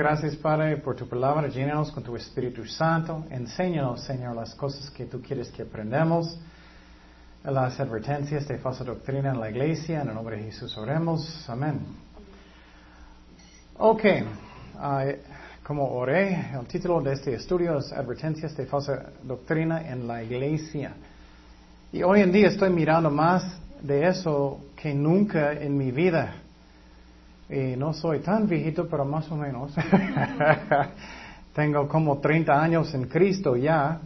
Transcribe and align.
Gracias 0.00 0.34
Padre 0.36 0.78
por 0.78 0.96
tu 0.96 1.06
palabra. 1.06 1.46
Llénanos 1.48 1.92
con 1.92 2.02
tu 2.02 2.16
Espíritu 2.16 2.64
Santo. 2.64 3.26
Enséñanos, 3.28 4.00
Señor, 4.00 4.34
las 4.34 4.54
cosas 4.54 4.88
que 4.88 5.04
tú 5.04 5.20
quieres 5.20 5.50
que 5.50 5.60
aprendamos. 5.60 6.38
Las 7.44 7.78
advertencias 7.78 8.48
de 8.48 8.56
falsa 8.56 8.82
doctrina 8.82 9.30
en 9.30 9.38
la 9.38 9.50
iglesia. 9.50 10.00
En 10.00 10.08
el 10.08 10.14
nombre 10.14 10.38
de 10.38 10.44
Jesús 10.44 10.74
oremos. 10.78 11.44
Amén. 11.50 11.80
Ok. 13.76 14.02
Ah, 14.78 15.04
como 15.62 15.86
oré, 15.90 16.48
el 16.58 16.66
título 16.66 17.02
de 17.02 17.12
este 17.12 17.34
estudio 17.34 17.76
es 17.76 17.92
Advertencias 17.92 18.56
de 18.56 18.64
falsa 18.64 19.12
doctrina 19.22 19.86
en 19.86 20.08
la 20.08 20.22
iglesia. 20.22 20.94
Y 21.92 22.02
hoy 22.02 22.22
en 22.22 22.32
día 22.32 22.48
estoy 22.48 22.70
mirando 22.70 23.10
más 23.10 23.44
de 23.82 24.08
eso 24.08 24.64
que 24.76 24.94
nunca 24.94 25.52
en 25.52 25.76
mi 25.76 25.90
vida. 25.90 26.36
Y 27.50 27.76
no 27.76 27.92
soy 27.92 28.20
tan 28.20 28.46
viejito, 28.46 28.86
pero 28.88 29.04
más 29.04 29.28
o 29.30 29.36
menos. 29.36 29.74
Tengo 31.54 31.88
como 31.88 32.18
30 32.18 32.62
años 32.62 32.94
en 32.94 33.08
Cristo 33.08 33.56
ya. 33.56 34.00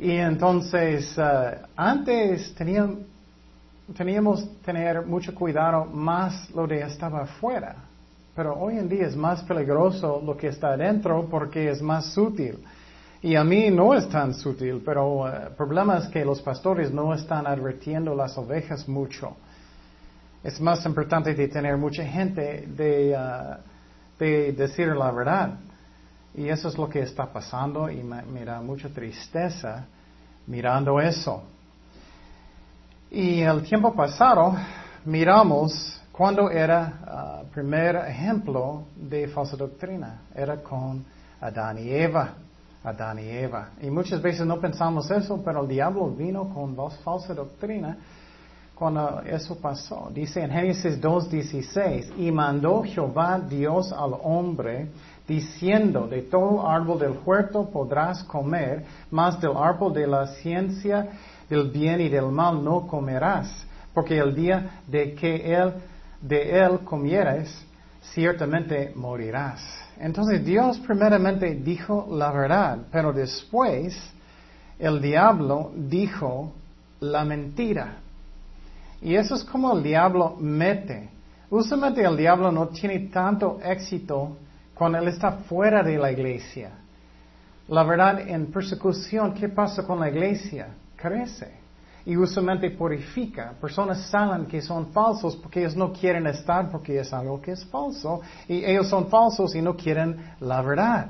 Y 0.00 0.10
entonces, 0.10 1.16
eh, 1.16 1.58
antes 1.76 2.52
teníamos, 2.56 2.98
teníamos 3.96 4.60
tener 4.62 5.06
mucho 5.06 5.32
cuidado 5.32 5.84
más 5.84 6.50
lo 6.50 6.66
de 6.66 6.80
estaba 6.82 7.22
afuera. 7.22 7.76
Pero 8.34 8.54
hoy 8.54 8.78
en 8.78 8.88
día 8.88 9.06
es 9.06 9.14
más 9.14 9.42
peligroso 9.44 10.20
lo 10.24 10.36
que 10.36 10.48
está 10.48 10.72
adentro 10.72 11.28
porque 11.30 11.70
es 11.70 11.80
más 11.80 12.12
sutil. 12.12 12.58
Y 13.22 13.36
a 13.36 13.44
mí 13.44 13.70
no 13.70 13.94
es 13.94 14.08
tan 14.08 14.34
sutil, 14.34 14.82
pero 14.84 15.28
el 15.28 15.34
eh, 15.34 15.50
problema 15.56 15.98
es 15.98 16.08
que 16.08 16.24
los 16.24 16.40
pastores 16.42 16.90
no 16.90 17.14
están 17.14 17.46
advirtiendo 17.46 18.14
las 18.14 18.36
ovejas 18.38 18.88
mucho. 18.88 19.36
Es 20.42 20.58
más 20.58 20.84
importante 20.86 21.34
de 21.34 21.48
tener 21.48 21.76
mucha 21.76 22.02
gente 22.02 22.66
de, 22.66 23.14
uh, 23.14 23.60
de 24.18 24.52
decir 24.52 24.88
la 24.88 25.10
verdad. 25.10 25.50
Y 26.34 26.48
eso 26.48 26.68
es 26.68 26.78
lo 26.78 26.88
que 26.88 27.00
está 27.00 27.26
pasando 27.26 27.90
y 27.90 28.02
me, 28.02 28.44
da 28.44 28.62
mucha 28.62 28.88
tristeza 28.88 29.84
mirando 30.46 30.98
eso. 30.98 31.42
Y 33.10 33.40
el 33.40 33.62
tiempo 33.62 33.92
pasado 33.92 34.56
miramos 35.04 36.00
cuando 36.10 36.50
era 36.50 37.40
el 37.40 37.46
uh, 37.46 37.50
primer 37.50 37.96
ejemplo 37.96 38.84
de 38.96 39.28
falsa 39.28 39.56
doctrina. 39.56 40.22
Era 40.34 40.56
con 40.62 41.04
Adán 41.40 41.78
y 41.78 41.90
Eva. 41.90 42.34
Adán 42.82 43.18
y 43.18 43.28
Eva. 43.28 43.72
Y 43.82 43.90
muchas 43.90 44.22
veces 44.22 44.46
no 44.46 44.58
pensamos 44.58 45.10
eso, 45.10 45.42
pero 45.44 45.60
el 45.60 45.68
diablo 45.68 46.08
vino 46.08 46.48
con 46.48 46.74
falsa 47.04 47.34
doctrina 47.34 47.98
cuando 48.80 49.20
eso 49.26 49.56
pasó. 49.56 50.10
Dice 50.10 50.40
en 50.40 50.50
Génesis 50.50 50.98
2.16, 50.98 52.14
y 52.16 52.32
mandó 52.32 52.82
Jehová 52.82 53.38
Dios 53.38 53.92
al 53.92 54.14
hombre, 54.22 54.88
diciendo, 55.28 56.06
de 56.06 56.22
todo 56.22 56.66
árbol 56.66 56.98
del 56.98 57.14
huerto 57.22 57.68
podrás 57.68 58.24
comer, 58.24 58.86
mas 59.10 59.38
del 59.38 59.54
árbol 59.54 59.92
de 59.92 60.06
la 60.06 60.26
ciencia 60.28 61.08
del 61.50 61.70
bien 61.70 62.00
y 62.00 62.08
del 62.08 62.28
mal 62.28 62.64
no 62.64 62.86
comerás, 62.86 63.66
porque 63.92 64.16
el 64.16 64.34
día 64.34 64.80
de 64.86 65.14
que 65.14 65.54
él, 65.54 65.74
de 66.22 66.58
él 66.58 66.78
comieres, 66.82 67.54
ciertamente 68.14 68.94
morirás. 68.96 69.60
Entonces 69.98 70.42
Dios 70.42 70.78
primeramente 70.78 71.54
dijo 71.54 72.08
la 72.10 72.32
verdad, 72.32 72.78
pero 72.90 73.12
después 73.12 73.94
el 74.78 75.02
diablo 75.02 75.70
dijo 75.76 76.54
la 77.00 77.26
mentira. 77.26 77.98
Y 79.02 79.14
eso 79.14 79.34
es 79.34 79.44
como 79.44 79.72
el 79.72 79.82
diablo 79.82 80.36
mete. 80.38 81.08
Usualmente 81.48 82.02
el 82.02 82.16
diablo 82.16 82.52
no 82.52 82.68
tiene 82.68 83.08
tanto 83.08 83.58
éxito 83.62 84.36
cuando 84.74 84.98
él 84.98 85.08
está 85.08 85.32
fuera 85.32 85.82
de 85.82 85.98
la 85.98 86.12
iglesia. 86.12 86.70
La 87.68 87.82
verdad, 87.84 88.20
en 88.28 88.46
persecución, 88.46 89.32
¿qué 89.32 89.48
pasa 89.48 89.84
con 89.84 90.00
la 90.00 90.08
iglesia? 90.08 90.68
Crece. 90.96 91.60
Y 92.04 92.16
usualmente 92.16 92.70
purifica. 92.70 93.52
Personas 93.60 94.06
salen 94.08 94.46
que 94.46 94.60
son 94.60 94.92
falsos 94.92 95.36
porque 95.36 95.60
ellos 95.60 95.76
no 95.76 95.92
quieren 95.92 96.26
estar 96.26 96.70
porque 96.70 96.98
es 96.98 97.12
algo 97.12 97.40
que 97.40 97.52
es 97.52 97.64
falso. 97.66 98.20
Y 98.48 98.64
ellos 98.64 98.88
son 98.88 99.08
falsos 99.08 99.54
y 99.54 99.62
no 99.62 99.76
quieren 99.76 100.16
la 100.40 100.62
verdad. 100.62 101.08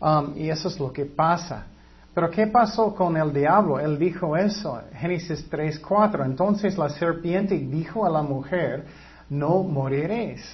Um, 0.00 0.36
y 0.36 0.50
eso 0.50 0.68
es 0.68 0.78
lo 0.78 0.92
que 0.92 1.04
pasa. 1.04 1.66
Pero 2.14 2.30
¿qué 2.30 2.46
pasó 2.46 2.94
con 2.94 3.16
el 3.16 3.32
diablo? 3.32 3.80
Él 3.80 3.98
dijo 3.98 4.36
eso, 4.36 4.80
Génesis 4.94 5.50
3:4. 5.50 6.24
Entonces 6.24 6.78
la 6.78 6.88
serpiente 6.88 7.58
dijo 7.58 8.06
a 8.06 8.10
la 8.10 8.22
mujer, 8.22 8.84
no 9.28 9.64
moriréis. 9.64 10.44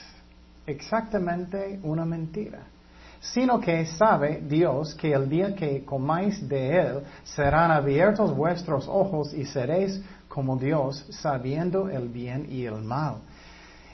Exactamente 0.66 1.78
una 1.82 2.04
mentira. 2.04 2.60
Sino 3.20 3.60
que 3.60 3.84
sabe 3.84 4.41
Dios 4.49 4.94
que 4.94 5.12
el 5.12 5.28
día 5.28 5.54
que 5.54 5.84
comáis 5.84 6.49
de 6.49 6.81
él 6.81 7.00
serán 7.25 7.70
abiertos 7.70 8.34
vuestros 8.34 8.88
ojos 8.88 9.34
y 9.34 9.44
seréis 9.44 10.03
como 10.28 10.56
Dios, 10.56 11.04
sabiendo 11.10 11.91
el 11.91 12.09
bien 12.09 12.47
y 12.49 12.65
el 12.65 12.81
mal. 12.82 13.16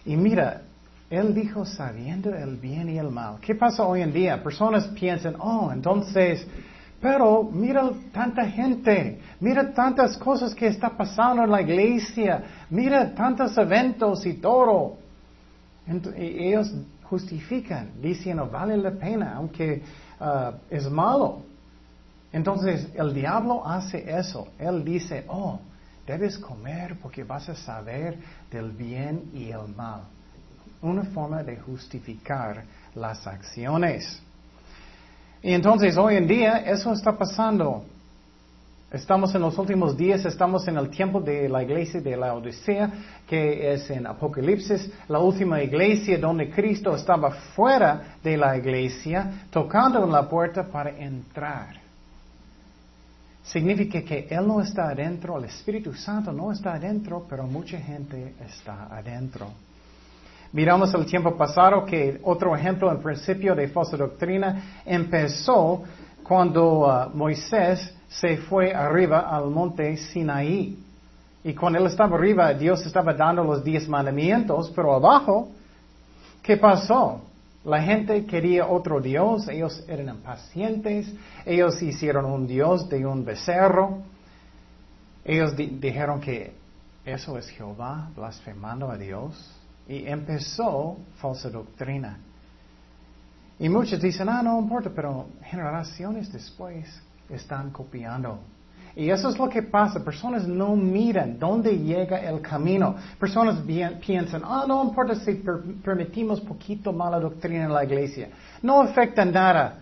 Y 0.04 0.16
mira, 0.16 0.62
él 1.10 1.34
dijo 1.34 1.64
sabiendo 1.64 2.34
el 2.34 2.56
bien 2.56 2.88
y 2.88 2.98
el 2.98 3.10
mal. 3.10 3.38
¿Qué 3.40 3.54
pasa 3.54 3.84
hoy 3.84 4.02
en 4.02 4.12
día? 4.12 4.42
Personas 4.42 4.86
piensan, 4.88 5.34
oh, 5.40 5.70
entonces 5.72 6.46
pero 7.00 7.42
mira 7.42 7.90
tanta 8.12 8.46
gente, 8.46 9.20
mira 9.40 9.72
tantas 9.72 10.16
cosas 10.16 10.54
que 10.54 10.66
está 10.66 10.90
pasando 10.90 11.44
en 11.44 11.50
la 11.50 11.60
iglesia, 11.60 12.42
mira 12.70 13.14
tantos 13.14 13.56
eventos 13.58 14.24
y 14.24 14.34
todo. 14.34 14.96
y 16.16 16.48
ellos 16.48 16.72
justifican, 17.04 17.90
diciendo, 18.00 18.48
vale 18.50 18.76
la 18.76 18.90
pena, 18.90 19.34
aunque 19.34 19.82
uh, 20.20 20.52
es 20.70 20.90
malo. 20.90 21.42
Entonces 22.32 22.88
el 22.94 23.14
diablo 23.14 23.66
hace 23.66 24.04
eso. 24.18 24.48
Él 24.58 24.84
dice, 24.84 25.24
oh, 25.28 25.60
debes 26.06 26.38
comer 26.38 26.98
porque 27.00 27.24
vas 27.24 27.48
a 27.48 27.54
saber 27.54 28.18
del 28.50 28.72
bien 28.72 29.30
y 29.32 29.50
el 29.50 29.68
mal. 29.74 30.02
Una 30.82 31.04
forma 31.04 31.42
de 31.42 31.56
justificar 31.56 32.64
las 32.94 33.26
acciones. 33.26 34.22
Y 35.46 35.52
entonces 35.54 35.96
hoy 35.96 36.16
en 36.16 36.26
día 36.26 36.56
eso 36.66 36.92
está 36.92 37.16
pasando. 37.16 37.84
Estamos 38.90 39.32
en 39.32 39.42
los 39.42 39.56
últimos 39.56 39.96
días, 39.96 40.24
estamos 40.24 40.66
en 40.66 40.76
el 40.76 40.90
tiempo 40.90 41.20
de 41.20 41.48
la 41.48 41.62
iglesia 41.62 42.00
de 42.00 42.16
la 42.16 42.34
Odisea, 42.34 42.90
que 43.28 43.72
es 43.72 43.88
en 43.90 44.08
Apocalipsis, 44.08 44.90
la 45.06 45.20
última 45.20 45.62
iglesia 45.62 46.18
donde 46.18 46.50
Cristo 46.50 46.96
estaba 46.96 47.30
fuera 47.30 48.16
de 48.24 48.36
la 48.36 48.56
iglesia, 48.56 49.46
tocando 49.48 50.02
en 50.02 50.10
la 50.10 50.28
puerta 50.28 50.64
para 50.64 50.90
entrar. 50.90 51.76
Significa 53.44 54.02
que 54.02 54.26
Él 54.28 54.48
no 54.48 54.60
está 54.60 54.88
adentro, 54.88 55.38
el 55.38 55.44
Espíritu 55.44 55.94
Santo 55.94 56.32
no 56.32 56.50
está 56.50 56.74
adentro, 56.74 57.24
pero 57.30 57.44
mucha 57.44 57.78
gente 57.78 58.34
está 58.44 58.88
adentro. 58.90 59.52
Miramos 60.56 60.94
el 60.94 61.04
tiempo 61.04 61.36
pasado 61.36 61.84
que 61.84 62.18
otro 62.22 62.56
ejemplo 62.56 62.90
en 62.90 63.02
principio 63.02 63.54
de 63.54 63.68
falsa 63.68 63.94
doctrina 63.94 64.80
empezó 64.86 65.82
cuando 66.22 66.86
uh, 66.86 67.14
Moisés 67.14 67.94
se 68.08 68.38
fue 68.38 68.72
arriba 68.72 69.28
al 69.28 69.50
monte 69.50 69.94
Sinaí. 69.98 70.78
Y 71.44 71.52
cuando 71.52 71.78
él 71.78 71.84
estaba 71.84 72.16
arriba, 72.16 72.54
Dios 72.54 72.86
estaba 72.86 73.12
dando 73.12 73.44
los 73.44 73.62
diez 73.62 73.86
mandamientos, 73.86 74.72
pero 74.74 74.94
abajo, 74.94 75.48
¿qué 76.42 76.56
pasó? 76.56 77.20
La 77.62 77.82
gente 77.82 78.24
quería 78.24 78.66
otro 78.66 78.98
Dios, 78.98 79.48
ellos 79.48 79.84
eran 79.86 80.08
impacientes, 80.08 81.12
ellos 81.44 81.82
hicieron 81.82 82.24
un 82.24 82.46
Dios 82.46 82.88
de 82.88 83.04
un 83.04 83.26
becerro, 83.26 83.98
ellos 85.22 85.54
dijeron 85.54 86.18
que 86.18 86.54
eso 87.04 87.36
es 87.36 87.46
Jehová 87.50 88.08
blasfemando 88.16 88.90
a 88.90 88.96
Dios. 88.96 89.55
Y 89.88 90.06
empezó 90.06 90.96
falsa 91.18 91.48
doctrina. 91.48 92.18
Y 93.58 93.68
muchos 93.68 94.00
dicen, 94.00 94.28
ah, 94.28 94.42
no 94.42 94.58
importa, 94.58 94.90
pero 94.94 95.26
generaciones 95.44 96.32
después 96.32 97.02
están 97.30 97.70
copiando. 97.70 98.38
Y 98.94 99.10
eso 99.10 99.28
es 99.28 99.38
lo 99.38 99.48
que 99.48 99.62
pasa. 99.62 100.02
Personas 100.02 100.48
no 100.48 100.74
miran 100.74 101.38
dónde 101.38 101.76
llega 101.78 102.18
el 102.18 102.40
camino. 102.40 102.96
Personas 103.20 103.58
piensan, 104.00 104.42
ah, 104.44 104.64
no 104.66 104.84
importa 104.84 105.14
si 105.16 105.34
permitimos 105.84 106.40
poquito 106.40 106.92
mala 106.92 107.20
doctrina 107.20 107.64
en 107.64 107.72
la 107.72 107.84
iglesia. 107.84 108.30
No 108.62 108.80
afecta 108.80 109.24
nada. 109.24 109.78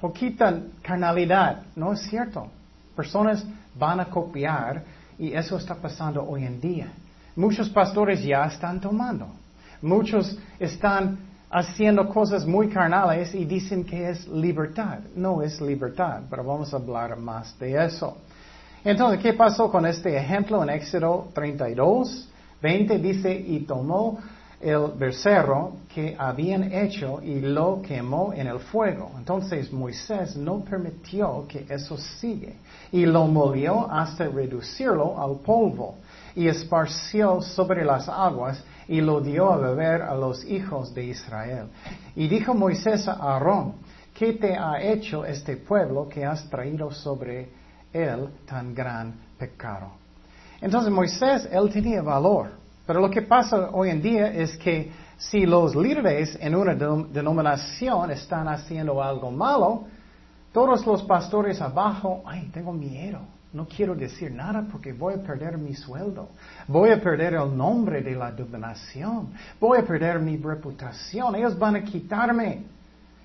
Poquita 0.00 0.56
carnalidad. 0.82 1.62
No 1.74 1.92
es 1.92 2.02
cierto. 2.02 2.48
Personas 2.94 3.44
van 3.76 3.98
a 3.98 4.04
copiar 4.06 4.84
y 5.18 5.32
eso 5.32 5.56
está 5.56 5.74
pasando 5.74 6.24
hoy 6.24 6.44
en 6.44 6.60
día. 6.60 6.92
Muchos 7.36 7.68
pastores 7.70 8.22
ya 8.22 8.44
están 8.44 8.80
tomando. 8.80 9.26
Muchos 9.82 10.38
están 10.58 11.18
haciendo 11.50 12.08
cosas 12.08 12.46
muy 12.46 12.68
carnales 12.68 13.34
y 13.34 13.44
dicen 13.44 13.84
que 13.84 14.10
es 14.10 14.26
libertad. 14.28 15.00
No 15.14 15.42
es 15.42 15.60
libertad, 15.60 16.22
pero 16.30 16.44
vamos 16.44 16.72
a 16.72 16.76
hablar 16.76 17.16
más 17.16 17.58
de 17.58 17.84
eso. 17.84 18.16
Entonces, 18.84 19.20
¿qué 19.20 19.32
pasó 19.32 19.70
con 19.70 19.86
este 19.86 20.16
ejemplo 20.16 20.62
en 20.62 20.70
Éxodo 20.70 21.28
32? 21.34 22.28
20 22.60 22.98
dice, 22.98 23.34
y 23.34 23.60
tomó 23.60 24.18
el 24.60 24.92
becerro 24.98 25.72
que 25.94 26.16
habían 26.18 26.72
hecho 26.72 27.20
y 27.22 27.40
lo 27.40 27.82
quemó 27.82 28.32
en 28.32 28.46
el 28.46 28.58
fuego. 28.58 29.12
Entonces 29.18 29.70
Moisés 29.72 30.36
no 30.36 30.60
permitió 30.60 31.46
que 31.46 31.66
eso 31.68 31.98
siga 31.98 32.52
y 32.90 33.04
lo 33.04 33.26
movió 33.26 33.90
hasta 33.90 34.26
reducirlo 34.26 35.20
al 35.20 35.36
polvo 35.40 35.96
y 36.34 36.48
esparció 36.48 37.40
sobre 37.40 37.84
las 37.84 38.08
aguas 38.08 38.62
y 38.88 39.00
lo 39.00 39.20
dio 39.20 39.52
a 39.52 39.56
beber 39.56 40.02
a 40.02 40.14
los 40.14 40.44
hijos 40.44 40.94
de 40.94 41.04
Israel. 41.04 41.68
Y 42.16 42.28
dijo 42.28 42.54
Moisés 42.54 43.08
a 43.08 43.12
Aarón, 43.12 43.74
¿qué 44.14 44.34
te 44.34 44.56
ha 44.56 44.80
hecho 44.82 45.24
este 45.24 45.56
pueblo 45.56 46.08
que 46.08 46.24
has 46.24 46.48
traído 46.50 46.90
sobre 46.90 47.48
él 47.92 48.28
tan 48.46 48.74
gran 48.74 49.14
pecado? 49.38 49.92
Entonces 50.60 50.90
Moisés, 50.90 51.48
él 51.50 51.70
tenía 51.70 52.02
valor. 52.02 52.50
Pero 52.86 53.00
lo 53.00 53.10
que 53.10 53.22
pasa 53.22 53.70
hoy 53.72 53.90
en 53.90 54.02
día 54.02 54.28
es 54.28 54.56
que 54.58 54.92
si 55.16 55.46
los 55.46 55.74
líderes 55.74 56.36
en 56.40 56.54
una 56.54 56.74
denominación 56.74 58.10
están 58.10 58.48
haciendo 58.48 59.02
algo 59.02 59.30
malo, 59.30 59.84
todos 60.52 60.86
los 60.86 61.02
pastores 61.02 61.60
abajo, 61.60 62.22
ay, 62.26 62.50
tengo 62.52 62.72
miedo, 62.72 63.20
no 63.54 63.66
quiero 63.66 63.94
decir 63.94 64.32
nada 64.32 64.66
porque 64.70 64.92
voy 64.92 65.14
a 65.14 65.22
perder 65.22 65.56
mi 65.56 65.74
sueldo, 65.74 66.28
voy 66.66 66.90
a 66.90 67.00
perder 67.00 67.34
el 67.34 67.56
nombre 67.56 68.02
de 68.02 68.14
la 68.16 68.32
denominación, 68.32 69.32
voy 69.60 69.78
a 69.78 69.82
perder 69.84 70.18
mi 70.18 70.36
reputación, 70.36 71.36
ellos 71.36 71.56
van 71.56 71.76
a 71.76 71.84
quitarme. 71.84 72.64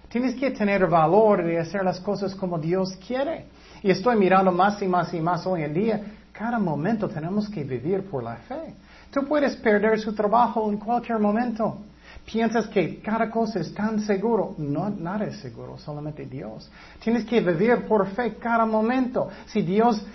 Tienes 0.08 0.36
que 0.36 0.52
tener 0.52 0.88
valor 0.88 1.44
de 1.44 1.60
hacer 1.60 1.84
las 1.84 2.00
cosas 2.00 2.34
como 2.36 2.58
Dios 2.60 2.96
quiere. 3.06 3.48
Y 3.82 3.90
estoy 3.90 4.18
mirando 4.18 4.52
más 4.52 4.82
y 4.82 4.88
más 4.88 5.14
y 5.14 5.20
más 5.20 5.46
hoy 5.48 5.64
en 5.64 5.74
día, 5.74 6.02
cada 6.32 6.60
momento 6.60 7.10
tenemos 7.10 7.50
que 7.50 7.64
vivir 7.64 8.04
por 8.10 8.24
la 8.24 8.36
fe. 8.36 8.76
Tú 9.12 9.26
puedes 9.28 9.56
perder 9.56 10.00
su 10.00 10.14
trabajo 10.14 10.70
en 10.70 10.78
cualquier 10.78 11.20
momento. 11.20 11.80
Piensas 12.26 12.68
que 12.68 13.02
cada 13.02 13.30
cosa 13.30 13.60
es 13.60 13.74
tan 13.74 14.02
seguro. 14.02 14.54
No, 14.58 14.90
nada 14.90 15.26
es 15.26 15.40
seguro, 15.40 15.78
solamente 15.78 16.26
Dios. 16.26 16.70
Tienes 17.00 17.26
que 17.26 17.42
vivir 17.42 17.88
por 17.88 18.08
fe 18.08 18.36
cada 18.36 18.66
momento. 18.66 19.30
Si 19.48 19.64
Dios 19.64 20.06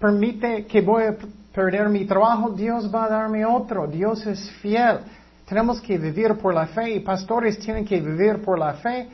permite 0.00 0.66
que 0.66 0.80
voy 0.80 1.04
a 1.04 1.16
perder 1.54 1.88
mi 1.88 2.04
trabajo, 2.04 2.50
Dios 2.50 2.92
va 2.94 3.04
a 3.04 3.08
darme 3.08 3.44
otro. 3.44 3.86
Dios 3.86 4.26
es 4.26 4.50
fiel. 4.62 5.00
Tenemos 5.46 5.80
que 5.80 5.98
vivir 5.98 6.34
por 6.34 6.54
la 6.54 6.66
fe 6.66 6.94
y 6.94 7.00
pastores 7.00 7.58
tienen 7.58 7.84
que 7.84 8.00
vivir 8.00 8.42
por 8.42 8.58
la 8.58 8.74
fe. 8.74 9.08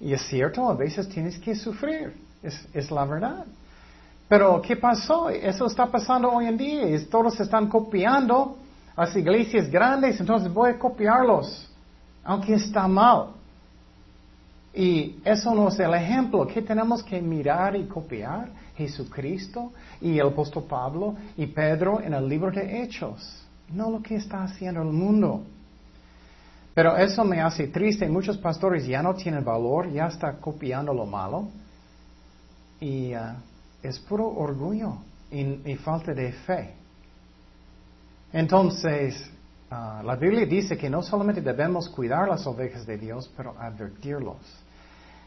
Y 0.00 0.12
es 0.12 0.22
cierto, 0.26 0.68
a 0.68 0.74
veces 0.74 1.08
tienes 1.08 1.38
que 1.38 1.54
sufrir. 1.54 2.12
Es, 2.42 2.66
es 2.74 2.90
la 2.90 3.04
verdad. 3.04 3.44
Pero, 4.28 4.60
¿qué 4.60 4.76
pasó? 4.76 5.30
Eso 5.30 5.66
está 5.66 5.86
pasando 5.86 6.30
hoy 6.30 6.46
en 6.46 6.56
día. 6.56 6.82
Todos 7.08 7.38
están 7.40 7.68
copiando 7.68 8.56
las 8.96 9.14
iglesias 9.14 9.70
grandes, 9.70 10.18
entonces 10.18 10.52
voy 10.52 10.70
a 10.70 10.78
copiarlos, 10.78 11.68
aunque 12.24 12.54
está 12.54 12.88
mal. 12.88 13.35
Y 14.76 15.20
eso 15.24 15.54
no 15.54 15.68
es 15.68 15.78
el 15.78 15.94
ejemplo 15.94 16.46
que 16.46 16.62
tenemos 16.62 17.02
que 17.02 17.20
mirar 17.20 17.74
y 17.74 17.86
copiar. 17.86 18.50
Jesucristo 18.76 19.72
y 20.00 20.18
el 20.18 20.28
apóstol 20.28 20.64
Pablo 20.64 21.14
y 21.36 21.46
Pedro 21.46 22.00
en 22.00 22.12
el 22.12 22.28
libro 22.28 22.50
de 22.50 22.82
Hechos, 22.82 23.42
no 23.70 23.90
lo 23.90 24.02
que 24.02 24.16
está 24.16 24.42
haciendo 24.42 24.82
el 24.82 24.92
mundo. 24.92 25.42
Pero 26.74 26.94
eso 26.96 27.24
me 27.24 27.40
hace 27.40 27.68
triste. 27.68 28.06
Muchos 28.06 28.36
pastores 28.36 28.86
ya 28.86 29.02
no 29.02 29.14
tienen 29.14 29.42
valor, 29.42 29.90
ya 29.90 30.08
están 30.08 30.36
copiando 30.36 30.92
lo 30.92 31.06
malo. 31.06 31.48
Y 32.78 33.14
uh, 33.14 33.32
es 33.82 33.98
puro 33.98 34.28
orgullo 34.28 34.98
y 35.30 35.74
falta 35.76 36.12
de 36.12 36.32
fe. 36.32 36.74
Entonces, 38.32 39.30
ah, 39.70 40.02
la 40.04 40.16
Biblia 40.16 40.44
dice 40.44 40.76
que 40.76 40.90
no 40.90 41.02
solamente 41.02 41.40
debemos 41.40 41.88
cuidar 41.88 42.28
las 42.28 42.46
ovejas 42.46 42.86
de 42.86 42.98
Dios, 42.98 43.30
pero 43.34 43.54
advertirlos. 43.58 44.36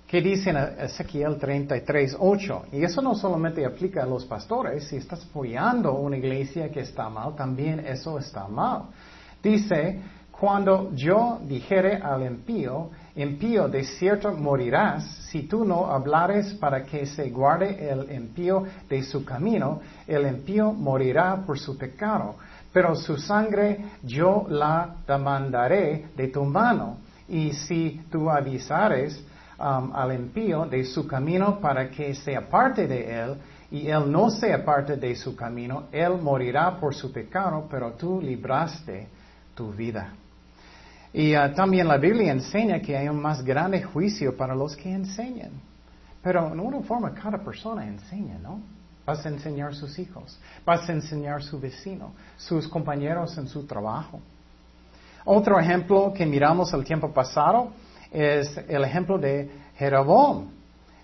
¿Qué 0.10 0.22
dice 0.22 0.50
en 0.50 0.58
Ezequiel 0.58 1.38
33, 1.38 2.18
8? 2.20 2.66
Y 2.72 2.84
eso 2.84 3.00
no 3.00 3.14
solamente 3.14 3.64
aplica 3.64 4.02
a 4.02 4.08
los 4.08 4.26
pastores, 4.26 4.88
si 4.88 4.96
estás 4.96 5.24
apoyando 5.24 5.94
una 5.94 6.18
iglesia 6.18 6.72
que 6.72 6.80
está 6.80 7.10
mal, 7.10 7.36
también 7.36 7.82
eso 7.82 8.18
está 8.18 8.48
mal. 8.48 8.86
Dice, 9.44 10.02
cuando 10.32 10.92
yo 10.96 11.40
dijere 11.44 11.98
al 11.98 12.26
impío, 12.26 12.90
impío 13.16 13.68
de 13.68 13.84
cierto 13.84 14.34
morirás, 14.34 15.28
si 15.30 15.44
tú 15.44 15.64
no 15.64 15.86
hablares 15.86 16.56
para 16.56 16.84
que 16.84 17.06
se 17.06 17.30
guarde 17.30 17.88
el 17.88 18.12
impío 18.12 18.64
de 18.90 19.04
su 19.04 19.24
camino, 19.24 19.80
el 20.08 20.26
impío 20.26 20.72
morirá 20.72 21.44
por 21.46 21.60
su 21.60 21.78
pecado 21.78 22.36
pero 22.72 22.96
su 22.96 23.18
sangre 23.18 23.84
yo 24.04 24.46
la 24.48 24.96
demandaré 25.08 26.10
de 26.16 26.28
tu 26.28 26.46
mano. 26.46 26.98
Y 27.28 27.52
si 27.52 28.02
tú 28.12 28.30
avisares 28.30 29.24
um, 29.60 29.94
al 29.94 30.14
impío 30.14 30.66
de 30.66 30.84
su 30.86 31.06
camino 31.06 31.60
para 31.60 31.90
que 31.90 32.16
se 32.16 32.36
aparte 32.36 32.88
de 32.88 33.22
él, 33.22 33.38
y 33.72 33.88
él 33.88 34.12
no 34.12 34.30
se 34.30 34.54
aparte 34.54 34.96
de 34.96 35.16
su 35.16 35.36
camino, 35.36 35.84
él 35.92 36.18
morirá 36.22 36.80
por 36.80 36.96
su 36.96 37.12
pecado, 37.12 37.68
pero 37.70 37.92
tú 37.94 38.20
libraste 38.22 39.08
tu 39.54 39.72
vida. 39.72 40.14
Y 41.14 41.36
uh, 41.36 41.54
también 41.54 41.88
la 41.88 41.98
Biblia 41.98 42.32
enseña 42.32 42.80
que 42.80 42.98
hay 42.98 43.10
un 43.10 43.22
más 43.22 43.44
grande 43.44 43.84
juicio 43.84 44.36
para 44.36 44.56
los 44.56 44.76
que 44.76 44.92
enseñan. 44.92 45.52
Pero 46.22 46.52
en 46.52 46.60
una 46.60 46.82
forma 46.82 47.14
cada 47.14 47.38
persona 47.38 47.86
enseña, 47.86 48.38
¿no? 48.40 48.60
Vas 49.06 49.26
a 49.26 49.30
enseñar 49.30 49.70
a 49.72 49.74
sus 49.74 49.98
hijos, 49.98 50.38
vas 50.66 50.88
a 50.88 50.94
enseñar 50.94 51.38
a 51.38 51.42
su 51.42 51.60
vecino, 51.60 52.12
sus 52.38 52.68
compañeros 52.68 53.38
en 53.38 53.48
su 53.48 53.66
trabajo. 53.66 54.20
Otro 55.26 55.60
ejemplo 55.60 56.14
que 56.14 56.26
miramos 56.26 56.74
el 56.74 56.84
tiempo 56.84 57.12
pasado 57.12 57.72
es 58.12 58.58
el 58.68 58.84
ejemplo 58.84 59.18
de 59.18 59.50
Jeroboam. 59.78 60.50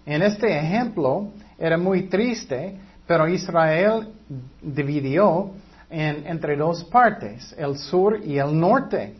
En 0.06 0.22
este 0.22 0.58
ejemplo 0.58 1.30
era 1.58 1.78
muy 1.78 2.04
triste, 2.04 2.78
pero 3.08 3.28
Israel 3.28 4.14
dividió 4.62 5.52
entre 5.90 6.58
dos 6.58 6.84
partes, 6.86 7.56
el 7.58 7.78
sur 7.78 8.20
y 8.24 8.38
el 8.38 8.60
norte. 8.60 9.16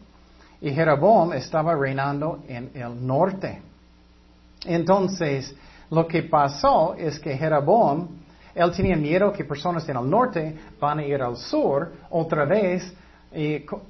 Y 0.62 0.72
Jeroboam 0.72 1.34
estaba 1.34 1.76
reinando 1.76 2.44
en 2.48 2.72
el 2.74 3.06
norte. 3.06 3.62
Entonces, 4.66 5.54
lo 5.92 6.08
que 6.08 6.24
pasó 6.24 6.96
es 6.96 7.20
que 7.20 7.38
Jeroboam 7.38 8.08
él 8.56 8.72
tenía 8.72 8.96
miedo 8.96 9.34
que 9.34 9.44
personas 9.44 9.88
en 9.90 9.98
el 9.98 10.10
norte 10.10 10.56
van 10.80 11.00
a 11.00 11.04
ir 11.04 11.22
al 11.22 11.36
sur 11.36 11.92
otra 12.10 12.46
vez 12.46 12.94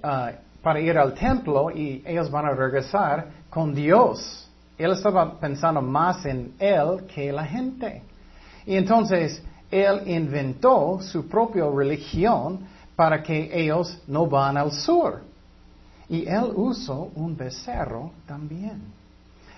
ah, 0.02 0.32
para 0.66 0.80
ir 0.80 0.98
al 0.98 1.14
templo 1.14 1.70
y 1.70 2.02
ellos 2.04 2.32
van 2.32 2.48
a 2.48 2.50
regresar 2.50 3.28
con 3.52 3.72
Dios. 3.72 4.50
Él 4.80 4.94
estaba 4.94 5.40
pensando 5.40 5.80
más 5.80 6.26
en 6.26 6.56
él 6.58 7.06
que 7.06 7.32
la 7.32 7.46
gente. 7.46 8.02
Y 8.66 8.76
entonces 8.76 9.44
él 9.70 10.02
inventó 10.08 11.00
su 11.02 11.28
propia 11.28 11.66
religión 11.70 12.62
para 12.96 13.22
que 13.22 13.48
ellos 13.54 14.02
no 14.08 14.26
van 14.26 14.58
al 14.58 14.72
sur. 14.72 15.22
Y 16.10 16.26
él 16.28 16.52
usó 16.56 17.12
un 17.14 17.38
becerro 17.38 18.10
también. 18.26 18.82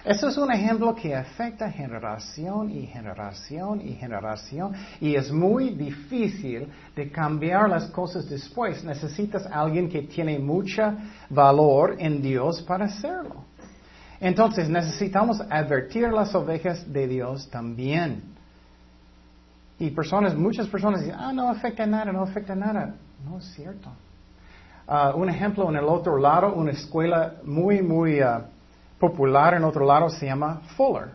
Eso 0.08 0.30
es 0.30 0.38
un 0.38 0.50
ejemplo 0.50 0.96
que 0.96 1.14
afecta 1.14 1.70
generación 1.70 2.72
y 2.72 2.86
generación 2.88 3.82
y 3.82 3.92
generación 3.92 4.72
y 5.02 5.16
es 5.16 5.30
muy 5.34 5.72
difícil 5.72 6.70
de 6.96 7.12
cambiar 7.12 7.68
las 7.68 7.88
cosas 7.88 8.30
después. 8.30 8.86
Necesitas 8.86 9.46
alguien 9.48 9.90
que 9.90 10.04
tiene 10.04 10.40
mucho 10.40 10.94
valor 11.30 11.98
en 12.00 12.22
Dios 12.22 12.62
para 12.62 12.86
hacerlo. 12.86 13.44
Entonces 14.22 14.70
necesitamos 14.70 15.42
advertir 15.42 16.08
las 16.08 16.34
ovejas 16.34 16.90
de 16.90 17.06
Dios 17.06 17.50
también. 17.50 18.24
Y 19.78 19.90
personas, 19.90 20.34
muchas 20.36 20.68
personas 20.68 21.02
dicen, 21.02 21.18
ah, 21.20 21.34
no 21.34 21.50
afecta 21.50 21.86
nada, 21.86 22.14
no 22.14 22.22
afecta 22.22 22.56
nada. 22.56 22.96
No 23.26 23.40
es 23.40 23.46
cierto. 23.56 23.92
Ah, 24.88 25.12
un 25.14 25.30
ejemplo 25.30 25.70
en 25.70 25.76
el 25.76 25.84
otro 25.84 26.18
lado, 26.18 26.54
una 26.54 26.72
escuela 26.72 27.34
muy, 27.44 27.82
muy... 27.82 28.22
Ah, 28.22 28.46
popular 29.00 29.54
en 29.54 29.64
otro 29.64 29.86
lado 29.86 30.10
se 30.10 30.26
llama 30.26 30.62
Fuller. 30.76 31.10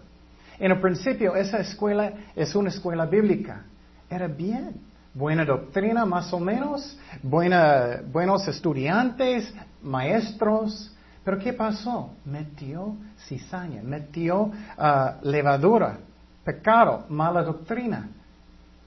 En 0.59 0.71
el 0.71 0.81
principio 0.81 1.35
esa 1.35 1.59
escuela 1.59 2.13
es 2.37 2.55
una 2.55 2.69
escuela 2.69 3.07
bíblica. 3.07 3.65
Era 4.09 4.29
bien. 4.29 4.93
Buena 5.15 5.45
doctrina 5.45 6.07
más 6.07 6.33
o 6.33 6.41
menos, 6.41 6.99
buena, 7.23 8.01
buenos 8.11 8.49
estudiantes, 8.49 9.53
maestros. 9.83 10.91
Pero 11.23 11.39
¿qué 11.39 11.53
pasó? 11.53 12.15
Metió 12.25 12.97
cizaña, 13.27 13.83
metió 13.83 14.51
ah, 14.79 15.19
levadura, 15.23 15.99
pecado, 16.45 17.05
mala 17.11 17.43
doctrina. 17.43 18.09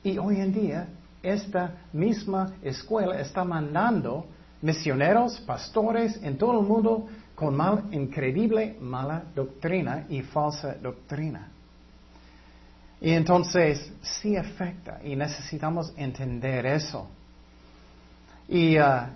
Y 0.01 0.17
hoy 0.17 0.39
en 0.39 0.51
día 0.51 0.87
esta 1.21 1.75
misma 1.93 2.53
escuela 2.63 3.19
está 3.19 3.43
mandando 3.43 4.25
misioneros, 4.61 5.39
pastores 5.41 6.19
en 6.23 6.37
todo 6.39 6.59
el 6.59 6.65
mundo 6.65 7.07
con 7.36 7.56
mal, 7.56 7.86
increíble 7.92 8.77
mala 8.80 9.24
doctrina 9.36 10.06
y 10.10 10.22
falsa 10.22 10.75
doctrina. 10.75 11.50
Y 13.01 13.12
entonces 13.12 13.94
sí 14.01 14.36
afecta 14.36 15.00
y 15.04 15.15
necesitamos 15.15 15.94
entender 15.98 16.65
eso. 16.65 17.08
Y 18.48 18.80
uh, 18.80 19.08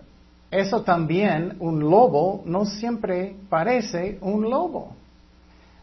Eso 0.52 0.82
también, 0.82 1.58
un 1.60 1.80
lobo 1.80 2.42
no 2.46 2.66
siempre 2.66 3.36
parece 3.50 4.18
un 4.22 4.50
lobo. 4.50 4.96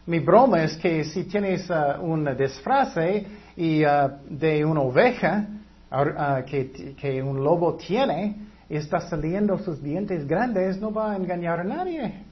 Mi 0.05 0.19
broma 0.19 0.63
es 0.63 0.75
que 0.77 1.05
si 1.05 1.23
tienes 1.23 1.69
uh, 1.69 2.01
un 2.01 2.35
disfrace 2.37 3.25
y, 3.55 3.85
uh, 3.85 4.09
de 4.29 4.65
una 4.65 4.81
oveja 4.81 5.47
uh, 5.89 6.45
que, 6.45 6.95
que, 6.99 7.21
un 7.21 7.43
lobo 7.43 7.75
tiene 7.75 8.35
y 8.69 8.75
está 8.75 8.99
saliendo 8.99 9.57
sus 9.59 9.81
dientes 9.81 10.27
grandes, 10.27 10.79
no 10.79 10.91
va 10.91 11.13
a 11.13 11.15
engañar 11.15 11.61
a 11.61 11.63
nadie. 11.63 12.26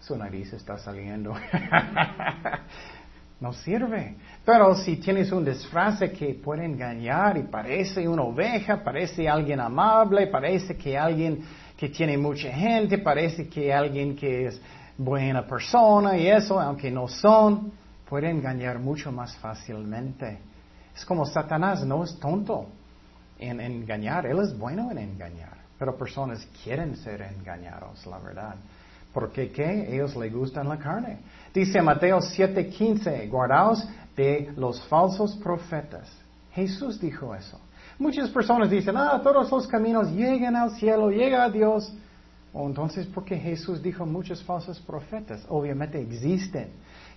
Su 0.00 0.16
nariz 0.16 0.52
está 0.52 0.78
saliendo. 0.78 1.34
no 3.40 3.52
sirve. 3.52 4.16
Pero 4.44 4.74
si 4.74 4.96
tienes 4.96 5.30
un 5.32 5.44
disfraz 5.44 6.00
que 6.18 6.34
puede 6.42 6.64
engañar 6.64 7.36
y 7.36 7.42
parece 7.44 8.08
una 8.08 8.22
oveja, 8.22 8.82
parece 8.82 9.28
alguien 9.28 9.60
amable, 9.60 10.26
parece 10.28 10.76
que 10.76 10.96
alguien 10.96 11.44
que 11.76 11.88
tiene 11.88 12.18
mucha 12.18 12.50
gente, 12.50 12.98
parece 12.98 13.48
que 13.48 13.72
alguien 13.72 14.16
que 14.16 14.46
es 14.46 14.60
buena 14.96 15.46
persona 15.46 16.16
y 16.16 16.26
eso, 16.26 16.58
aunque 16.58 16.90
no 16.90 17.06
son, 17.06 17.72
puede 18.08 18.30
engañar 18.30 18.78
mucho 18.78 19.12
más 19.12 19.36
fácilmente. 19.36 20.38
Es 20.94 21.04
como 21.04 21.24
Satanás 21.24 21.84
no 21.84 22.02
es 22.02 22.18
tonto 22.18 22.66
en 23.38 23.60
engañar, 23.60 24.26
él 24.26 24.40
es 24.40 24.58
bueno 24.58 24.90
en 24.90 24.98
engañar, 24.98 25.58
pero 25.78 25.96
personas 25.96 26.44
quieren 26.64 26.96
ser 26.96 27.22
engañados, 27.22 28.04
la 28.06 28.18
verdad. 28.18 28.56
Porque 29.12 29.50
¿qué? 29.50 29.94
Ellos 29.94 30.16
le 30.16 30.30
gustan 30.30 30.68
la 30.68 30.78
carne. 30.78 31.18
Dice 31.52 31.80
Mateo 31.80 32.20
7:15, 32.20 33.28
guardaos 33.28 33.86
de 34.16 34.52
los 34.56 34.80
falsos 34.88 35.36
profetas. 35.36 36.10
Jesús 36.52 37.00
dijo 37.00 37.34
eso. 37.34 37.58
Muchas 37.98 38.30
personas 38.30 38.70
dicen, 38.70 38.96
ah, 38.96 39.20
todos 39.22 39.50
los 39.50 39.66
caminos 39.66 40.10
llegan 40.12 40.54
al 40.54 40.70
cielo, 40.72 41.10
llega 41.10 41.44
a 41.44 41.50
Dios. 41.50 41.92
Entonces, 42.54 43.06
¿por 43.06 43.24
qué 43.24 43.36
Jesús 43.36 43.82
dijo 43.82 44.06
muchos 44.06 44.42
falsos 44.42 44.80
profetas? 44.80 45.44
Obviamente 45.48 46.00
existen, 46.00 46.70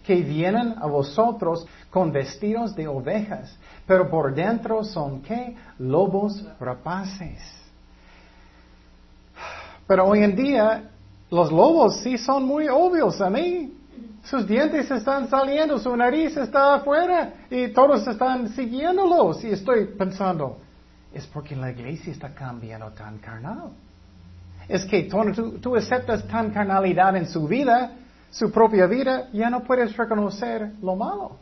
que 0.03 0.15
vienen 0.15 0.75
a 0.77 0.87
vosotros 0.87 1.65
con 1.89 2.11
vestidos 2.11 2.75
de 2.75 2.87
ovejas, 2.87 3.55
pero 3.85 4.09
por 4.09 4.33
dentro 4.33 4.83
son 4.83 5.21
qué? 5.21 5.55
Lobos 5.79 6.43
rapaces. 6.59 7.39
Pero 9.87 10.05
hoy 10.05 10.23
en 10.23 10.35
día 10.35 10.90
los 11.31 11.49
lobos 11.49 12.01
sí 12.01 12.17
son 12.17 12.45
muy 12.45 12.67
obvios 12.67 13.19
a 13.21 13.29
mí. 13.29 13.73
Sus 14.23 14.45
dientes 14.45 14.91
están 14.91 15.29
saliendo, 15.29 15.79
su 15.79 15.95
nariz 15.95 16.35
está 16.37 16.75
afuera 16.75 17.33
y 17.49 17.69
todos 17.69 18.05
están 18.05 18.49
siguiéndolos. 18.49 19.43
Y 19.45 19.47
estoy 19.47 19.85
pensando, 19.97 20.57
es 21.13 21.25
porque 21.27 21.55
la 21.55 21.71
iglesia 21.71 22.11
está 22.11 22.33
cambiando 22.33 22.89
tan 22.91 23.17
carnal. 23.17 23.69
Es 24.67 24.85
que 24.85 25.03
tú, 25.03 25.57
tú 25.59 25.75
aceptas 25.75 26.27
tan 26.27 26.51
carnalidad 26.51 27.15
en 27.15 27.27
su 27.27 27.47
vida, 27.47 27.93
su 28.29 28.51
propia 28.51 28.85
vida, 28.85 29.29
ya 29.31 29.49
no 29.49 29.63
puedes 29.63 29.95
reconocer 29.95 30.73
lo 30.81 30.95
malo. 30.97 31.37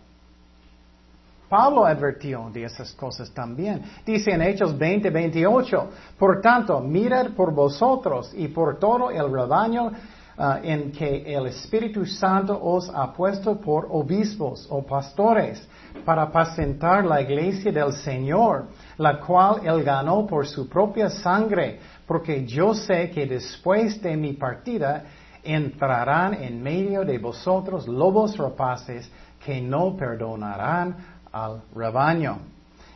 Pablo 1.49 1.83
advirtió 1.85 2.49
de 2.53 2.63
esas 2.63 2.91
cosas 2.93 3.31
también. 3.31 3.81
Dice 4.05 4.31
en 4.31 4.41
Hechos 4.43 4.77
20, 4.77 5.09
28, 5.09 5.89
por 6.17 6.41
tanto, 6.41 6.79
mirad 6.79 7.31
por 7.31 7.51
vosotros 7.53 8.31
y 8.35 8.47
por 8.49 8.77
todo 8.77 9.09
el 9.09 9.31
rebaño 9.31 9.91
ah, 10.37 10.59
en 10.61 10.91
que 10.91 11.23
el 11.25 11.47
Espíritu 11.47 12.05
Santo 12.05 12.59
os 12.61 12.87
ha 12.93 13.11
puesto 13.11 13.59
por 13.59 13.87
obispos 13.89 14.67
o 14.69 14.83
pastores 14.83 15.67
para 16.05 16.23
apacentar 16.23 17.03
la 17.03 17.19
iglesia 17.19 17.71
del 17.71 17.93
Señor, 17.93 18.67
la 18.97 19.19
cual 19.19 19.61
él 19.63 19.83
ganó 19.83 20.27
por 20.27 20.45
su 20.45 20.69
propia 20.69 21.09
sangre, 21.09 21.79
porque 22.05 22.45
yo 22.45 22.75
sé 22.75 23.09
que 23.09 23.25
después 23.25 23.99
de 24.03 24.15
mi 24.15 24.33
partida 24.33 25.03
entrarán 25.43 26.35
en 26.35 26.61
medio 26.61 27.03
de 27.03 27.17
vosotros 27.17 27.87
lobos 27.87 28.37
rapaces 28.37 29.09
que 29.43 29.61
no 29.61 29.95
perdonarán 29.95 31.18
al 31.31 31.61
rebaño. 31.73 32.39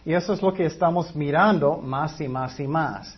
Y 0.06 0.14
eso 0.14 0.34
es 0.34 0.42
lo 0.42 0.54
que 0.54 0.66
estamos 0.66 1.16
mirando 1.16 1.78
más 1.78 2.20
y 2.20 2.28
más 2.28 2.60
y 2.60 2.68
más. 2.68 3.18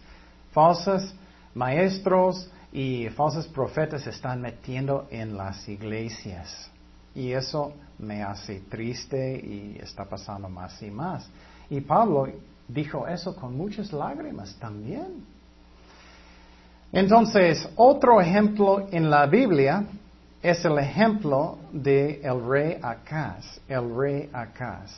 Falsos 0.52 1.14
maestros 1.54 2.50
y 2.72 3.08
falsos 3.10 3.48
profetas 3.48 4.04
se 4.04 4.10
están 4.12 4.42
metiendo 4.42 5.08
en 5.10 5.36
las 5.36 5.68
iglesias. 5.68 6.70
Y 7.16 7.32
eso 7.32 7.74
me 7.98 8.22
hace 8.22 8.60
triste 8.70 9.38
y 9.38 9.80
está 9.82 10.06
pasando 10.06 10.50
más 10.50 10.82
y 10.82 10.92
más. 10.92 11.28
Y 11.70 11.82
Pablo 11.82 12.28
dijo 12.68 13.08
eso 13.08 13.36
con 13.36 13.56
muchas 13.56 13.92
lágrimas 13.94 14.56
también. 14.60 15.26
Entonces, 16.92 17.68
otro 17.76 18.22
ejemplo 18.22 18.88
en 18.92 19.10
la 19.10 19.26
Biblia 19.26 19.86
es 20.50 20.64
el 20.64 20.78
ejemplo 20.78 21.58
de 21.72 22.22
el 22.22 22.48
rey 22.48 22.78
Acaz, 22.80 23.60
el 23.68 23.96
rey 23.96 24.30
Acaz. 24.32 24.92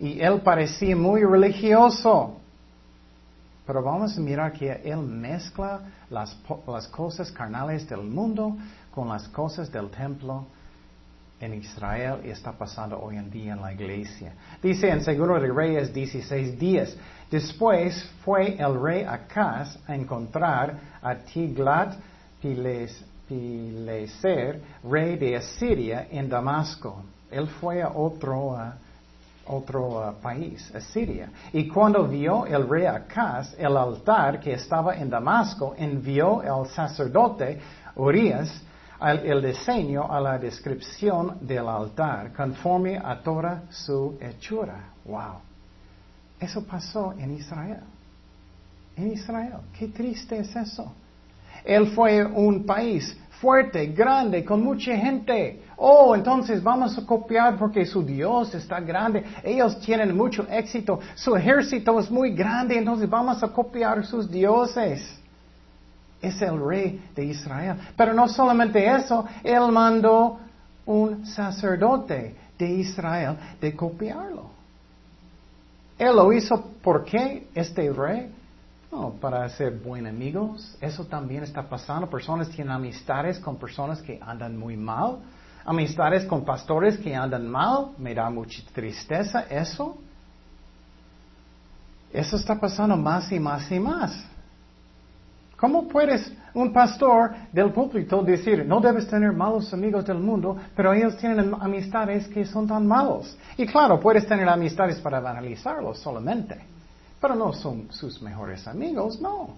Y 0.00 0.20
él 0.20 0.40
parecía 0.40 0.96
muy 0.96 1.22
religioso. 1.22 2.38
Pero 3.66 3.82
vamos 3.82 4.16
a 4.16 4.20
mirar 4.20 4.52
que 4.52 4.72
él 4.72 4.98
mezcla 4.98 5.80
las, 6.08 6.34
cosas 6.90 7.30
carnales 7.30 7.86
del 7.86 8.04
mundo 8.04 8.56
con 8.94 9.08
las 9.08 9.28
cosas 9.28 9.70
del 9.70 9.90
templo 9.90 10.46
en 11.40 11.52
Israel 11.52 12.20
y 12.24 12.30
está 12.30 12.52
pasando 12.52 12.98
hoy 12.98 13.16
en 13.16 13.30
día 13.30 13.52
en 13.52 13.60
la 13.60 13.74
iglesia. 13.74 14.32
Dice 14.62 14.88
en 14.88 15.02
Seguro 15.02 15.38
de 15.38 15.52
Reyes 15.52 15.92
16 15.92 16.58
días. 16.58 16.96
Después 17.30 18.02
fue 18.24 18.56
el 18.56 18.80
rey 18.80 19.02
Acaz 19.02 19.76
a 19.86 19.94
encontrar 19.94 20.78
a 21.02 21.16
Tiglat 21.16 21.98
Piles 22.40 23.04
Pileser, 23.28 24.60
rey 24.84 25.16
de 25.16 25.36
Asiria, 25.36 26.08
en 26.10 26.28
Damasco. 26.28 27.04
Él 27.30 27.48
fue 27.48 27.82
a 27.82 27.88
otro, 27.88 28.56
otro 29.46 30.14
país, 30.22 30.72
Asiria. 30.74 31.30
Y 31.52 31.68
cuando 31.68 32.06
vio 32.06 32.46
el 32.46 32.68
rey 32.68 32.86
Acaz 32.86 33.54
el 33.58 33.76
altar 33.76 34.40
que 34.40 34.54
estaba 34.54 34.96
en 34.96 35.10
Damasco, 35.10 35.74
envió 35.76 36.42
el 36.42 36.68
sacerdote 36.68 37.58
Urias 37.96 38.62
el 39.00 39.42
diseño 39.42 40.10
a 40.10 40.20
la 40.20 40.38
descripción 40.38 41.38
del 41.40 41.68
altar, 41.68 42.32
conforme 42.32 42.96
a 42.96 43.20
toda 43.22 43.64
su 43.70 44.16
hechura. 44.20 44.92
Wow. 45.04 45.40
Eso 46.40 46.64
pasó 46.64 47.12
en 47.12 47.34
Israel. 47.34 47.82
En 48.96 49.12
Israel. 49.12 49.58
Qué 49.78 49.88
triste 49.88 50.38
es 50.38 50.54
eso. 50.56 50.92
Él 51.66 51.88
fue 51.88 52.24
un 52.24 52.64
país 52.64 53.16
fuerte, 53.40 53.86
grande, 53.88 54.44
con 54.44 54.62
mucha 54.62 54.96
gente. 54.96 55.62
Oh, 55.76 56.14
entonces 56.14 56.62
vamos 56.62 56.96
a 56.96 57.04
copiar 57.04 57.56
porque 57.56 57.84
su 57.84 58.02
Dios 58.02 58.54
está 58.54 58.80
grande. 58.80 59.24
Ellos 59.42 59.78
tienen 59.80 60.16
mucho 60.16 60.46
éxito. 60.48 61.00
Su 61.14 61.36
ejército 61.36 61.98
es 61.98 62.10
muy 62.10 62.30
grande, 62.30 62.78
entonces 62.78 63.08
vamos 63.10 63.42
a 63.42 63.48
copiar 63.48 64.06
sus 64.06 64.30
dioses. 64.30 65.18
Es 66.22 66.40
el 66.40 66.64
rey 66.64 67.02
de 67.14 67.24
Israel. 67.24 67.76
Pero 67.96 68.14
no 68.14 68.28
solamente 68.28 68.86
eso, 68.86 69.26
él 69.44 69.70
mandó 69.70 70.38
un 70.86 71.26
sacerdote 71.26 72.34
de 72.58 72.70
Israel 72.70 73.36
de 73.60 73.74
copiarlo. 73.74 74.50
Él 75.98 76.14
lo 76.14 76.32
hizo 76.32 76.72
porque 76.82 77.48
este 77.54 77.90
rey 77.92 78.30
para 79.20 79.48
ser 79.50 79.78
buen 79.78 80.06
amigos. 80.06 80.76
Eso 80.80 81.04
también 81.04 81.42
está 81.42 81.62
pasando. 81.68 82.08
Personas 82.08 82.48
tienen 82.48 82.72
amistades 82.72 83.38
con 83.38 83.56
personas 83.56 84.00
que 84.00 84.18
andan 84.20 84.56
muy 84.56 84.76
mal. 84.76 85.18
Amistades 85.64 86.24
con 86.24 86.44
pastores 86.44 86.96
que 86.98 87.14
andan 87.14 87.46
mal. 87.48 87.88
Me 87.98 88.14
da 88.14 88.30
mucha 88.30 88.62
tristeza 88.72 89.46
eso. 89.50 89.98
Eso 92.12 92.36
está 92.36 92.58
pasando 92.58 92.96
más 92.96 93.30
y 93.30 93.38
más 93.38 93.70
y 93.70 93.78
más. 93.78 94.24
¿Cómo 95.56 95.88
puedes 95.88 96.32
un 96.54 96.72
pastor 96.72 97.34
del 97.52 97.72
púlpito 97.72 98.22
decir, 98.22 98.64
no 98.66 98.80
debes 98.80 99.08
tener 99.08 99.32
malos 99.32 99.72
amigos 99.72 100.04
del 100.06 100.18
mundo, 100.18 100.56
pero 100.74 100.92
ellos 100.92 101.16
tienen 101.16 101.54
amistades 101.60 102.28
que 102.28 102.44
son 102.44 102.66
tan 102.66 102.86
malos? 102.86 103.36
Y 103.56 103.66
claro, 103.66 103.98
puedes 103.98 104.26
tener 104.26 104.48
amistades 104.48 105.00
para 105.00 105.18
analizarlos 105.18 105.98
solamente 105.98 106.75
pero 107.20 107.34
no 107.34 107.52
son 107.52 107.88
sus 107.90 108.20
mejores 108.22 108.66
amigos, 108.66 109.20
no. 109.20 109.56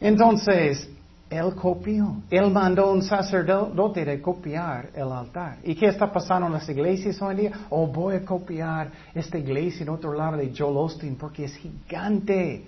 Entonces, 0.00 0.88
él 1.30 1.54
copió, 1.54 2.22
él 2.30 2.50
mandó 2.50 2.90
un 2.90 3.02
sacerdote 3.02 4.04
de 4.04 4.20
copiar 4.22 4.90
el 4.94 5.12
altar. 5.12 5.58
¿Y 5.62 5.74
qué 5.74 5.86
está 5.86 6.10
pasando 6.10 6.46
en 6.46 6.54
las 6.54 6.68
iglesias 6.68 7.20
hoy 7.20 7.32
en 7.32 7.40
día? 7.40 7.52
Oh, 7.70 7.86
voy 7.86 8.16
a 8.16 8.24
copiar 8.24 8.90
esta 9.14 9.36
iglesia 9.36 9.82
en 9.82 9.90
otro 9.90 10.14
lado 10.14 10.38
de 10.38 10.52
Joel 10.56 10.76
Austin 10.76 11.16
porque 11.16 11.44
es 11.44 11.56
gigante. 11.56 12.64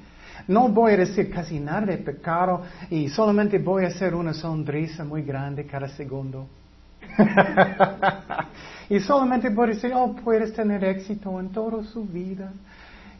No 0.46 0.68
voy 0.68 0.92
a 0.92 0.96
decir 0.98 1.30
casi 1.30 1.58
nada 1.58 1.86
de 1.86 1.98
pecado 1.98 2.62
y 2.90 3.08
solamente 3.08 3.58
voy 3.58 3.84
a 3.84 3.88
hacer 3.88 4.14
una 4.14 4.34
sonrisa 4.34 5.04
muy 5.04 5.22
grande 5.22 5.64
cada 5.64 5.88
segundo. 5.88 6.46
y 8.90 9.00
solamente 9.00 9.48
voy 9.48 9.70
a 9.70 9.74
decir, 9.74 9.92
oh, 9.94 10.14
puedes 10.22 10.52
tener 10.52 10.84
éxito 10.84 11.40
en 11.40 11.48
toda 11.50 11.82
su 11.84 12.04
vida 12.04 12.52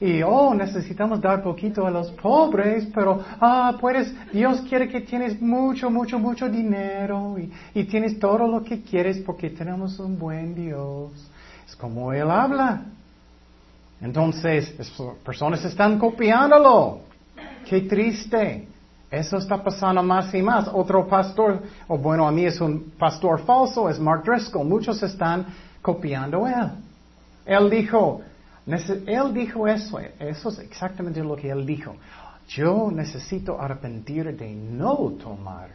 Y, 0.01 0.23
oh, 0.23 0.55
necesitamos 0.55 1.21
dar 1.21 1.43
poquito 1.43 1.87
a 1.87 1.91
los 1.91 2.11
pobres, 2.13 2.89
pero, 2.95 3.23
ah, 3.39 3.77
puedes, 3.79 4.15
Dios 4.33 4.63
quiere 4.63 4.89
que 4.89 5.03
tienes 5.03 5.41
mucho, 5.43 5.91
mucho, 5.91 6.19
mucho 6.19 6.49
dinero 6.49 7.39
y, 7.39 7.53
y 7.75 7.85
tienes 7.85 8.19
todo 8.19 8.47
lo 8.49 8.65
que 8.65 8.81
quieres 8.83 9.19
porque 9.19 9.51
tenemos 9.51 9.99
un 10.01 10.19
buen 10.19 10.55
Dios. 10.55 11.13
Es 11.69 11.77
como 11.77 12.15
Él 12.15 12.31
habla. 12.31 12.83
Entonces, 14.01 14.75
personas 15.23 15.63
están 15.65 15.99
copiándolo. 15.99 17.01
Qué 17.69 17.83
triste. 17.83 18.67
Eso 19.11 19.37
está 19.37 19.63
pasando 19.63 20.03
más 20.03 20.33
y 20.33 20.41
más. 20.41 20.69
Otro 20.73 21.07
pastor, 21.07 21.63
o 21.89 21.99
bueno, 21.99 22.27
a 22.27 22.33
mí 22.33 22.47
es 22.47 22.61
un 22.61 22.93
pastor 22.99 23.41
falso, 23.41 23.91
es 23.91 23.99
Mark 23.99 24.23
Driscoll. 24.25 24.67
Muchos 24.67 25.03
están 25.03 25.47
copiando 25.83 26.47
él. 26.47 26.71
Él 27.45 27.69
dijo, 27.69 28.23
él 28.67 29.35
dijo 29.35 29.67
eso, 29.67 29.99
eso 29.99 30.49
es 30.49 30.59
exactamente 30.59 31.23
lo 31.23 31.37
que 31.37 31.51
él 31.51 31.65
dijo. 31.65 31.97
Yo 32.49 32.91
necesito 32.91 33.61
arrepentir 33.61 34.37
de 34.37 34.51
no 34.51 35.13
tomar, 35.23 35.71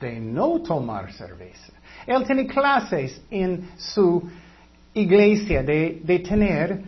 de 0.00 0.18
no 0.20 0.60
tomar 0.60 1.12
cerveza. 1.12 1.72
Él 2.06 2.24
tiene 2.24 2.46
clases 2.46 3.20
en 3.30 3.70
su 3.76 4.22
iglesia 4.92 5.62
de, 5.62 6.00
de 6.04 6.18
tener, 6.18 6.82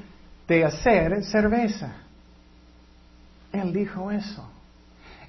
de 0.46 0.64
hacer 0.64 1.24
cerveza. 1.24 1.92
Él 3.52 3.72
dijo 3.72 4.10
eso. 4.10 4.44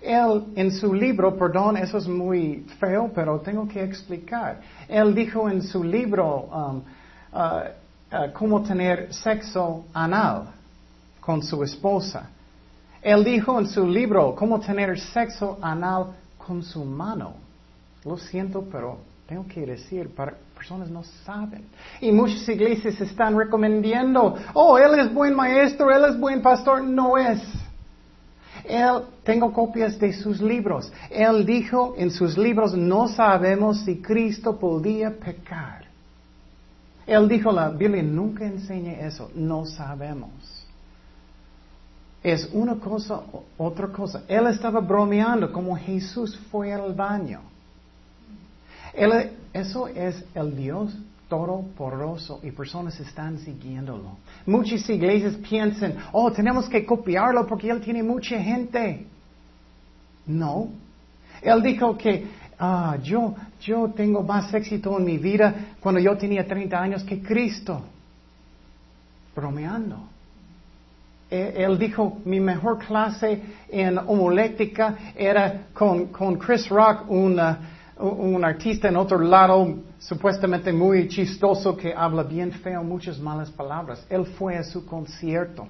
Él 0.01 0.45
en 0.55 0.71
su 0.71 0.93
libro, 0.93 1.35
perdón, 1.37 1.77
eso 1.77 1.97
es 1.97 2.07
muy 2.07 2.65
feo, 2.79 3.11
pero 3.13 3.39
tengo 3.39 3.67
que 3.67 3.83
explicar. 3.83 4.61
Él 4.87 5.13
dijo 5.15 5.49
en 5.49 5.61
su 5.61 5.83
libro 5.83 6.41
um, 6.43 6.81
uh, 7.33 7.61
uh, 8.11 8.31
cómo 8.33 8.61
tener 8.63 9.13
sexo 9.13 9.85
anal 9.93 10.53
con 11.19 11.43
su 11.43 11.63
esposa. 11.63 12.29
Él 13.01 13.23
dijo 13.23 13.59
en 13.59 13.67
su 13.67 13.85
libro 13.87 14.35
cómo 14.35 14.59
tener 14.59 14.99
sexo 14.99 15.57
anal 15.61 16.15
con 16.37 16.63
su 16.63 16.83
mano. 16.83 17.35
Lo 18.03 18.17
siento, 18.17 18.65
pero 18.71 18.97
tengo 19.27 19.45
que 19.47 19.65
decir, 19.65 20.09
para, 20.15 20.33
personas 20.55 20.89
no 20.89 21.03
saben. 21.25 21.65
Y 22.01 22.11
muchas 22.11 22.47
iglesias 22.49 22.99
están 23.01 23.37
recomendando, 23.37 24.35
oh, 24.53 24.77
él 24.77 24.99
es 24.99 25.13
buen 25.13 25.35
maestro, 25.35 25.91
él 25.91 26.05
es 26.09 26.19
buen 26.19 26.41
pastor. 26.41 26.83
No 26.83 27.17
es. 27.17 27.41
Él, 28.63 29.03
tengo 29.23 29.51
copias 29.53 29.99
de 29.99 30.13
sus 30.13 30.41
libros. 30.41 30.91
Él 31.09 31.45
dijo 31.45 31.95
en 31.97 32.11
sus 32.11 32.37
libros, 32.37 32.73
no 32.75 33.07
sabemos 33.07 33.81
si 33.81 34.01
Cristo 34.01 34.57
podía 34.57 35.11
pecar. 35.11 35.86
Él 37.07 37.29
dijo, 37.29 37.51
la 37.51 37.69
Biblia 37.69 38.03
nunca 38.03 38.45
enseña 38.45 38.99
eso, 39.07 39.31
no 39.33 39.65
sabemos. 39.65 40.29
Es 42.21 42.49
una 42.51 42.75
cosa, 42.75 43.21
otra 43.57 43.87
cosa. 43.87 44.23
Él 44.27 44.47
estaba 44.47 44.81
bromeando 44.81 45.51
como 45.51 45.75
Jesús 45.77 46.37
fue 46.51 46.73
al 46.73 46.93
baño. 46.93 47.39
eso 49.53 49.87
es 49.87 50.23
el 50.35 50.55
Dios 50.55 50.93
poroso 51.29 52.39
y 52.43 52.51
personas 52.51 52.99
están 52.99 53.37
siguiéndolo. 53.39 54.17
Muchas 54.45 54.89
iglesias 54.89 55.35
piensan, 55.35 55.95
oh, 56.11 56.31
tenemos 56.31 56.69
que 56.69 56.85
copiarlo 56.85 57.45
porque 57.45 57.69
él 57.69 57.81
tiene 57.81 58.01
mucha 58.01 58.39
gente. 58.41 59.05
No. 60.25 60.69
Él 61.41 61.61
dijo 61.61 61.97
que 61.97 62.27
ah, 62.59 62.97
yo, 63.01 63.35
yo 63.61 63.91
tengo 63.95 64.23
más 64.23 64.53
éxito 64.53 64.97
en 64.97 65.05
mi 65.05 65.17
vida 65.17 65.53
cuando 65.79 65.99
yo 65.99 66.17
tenía 66.17 66.45
30 66.45 66.79
años 66.79 67.03
que 67.03 67.21
Cristo. 67.21 67.81
Bromeando. 69.35 69.97
E, 71.29 71.53
él 71.57 71.77
dijo, 71.77 72.19
mi 72.25 72.39
mejor 72.39 72.79
clase 72.79 73.41
en 73.69 73.97
homoléctica 73.97 75.13
era 75.15 75.67
con, 75.73 76.07
con 76.07 76.37
Chris 76.37 76.69
Rock, 76.69 77.09
una 77.09 77.59
un 77.99 78.43
artista 78.43 78.87
en 78.87 78.97
otro 78.97 79.19
lado, 79.19 79.75
supuestamente 79.99 80.71
muy 80.71 81.07
chistoso, 81.07 81.75
que 81.75 81.93
habla 81.93 82.23
bien 82.23 82.51
feo, 82.51 82.83
muchas 82.83 83.19
malas 83.19 83.49
palabras. 83.49 84.05
Él 84.09 84.25
fue 84.25 84.57
a 84.57 84.63
su 84.63 84.85
concierto. 84.85 85.67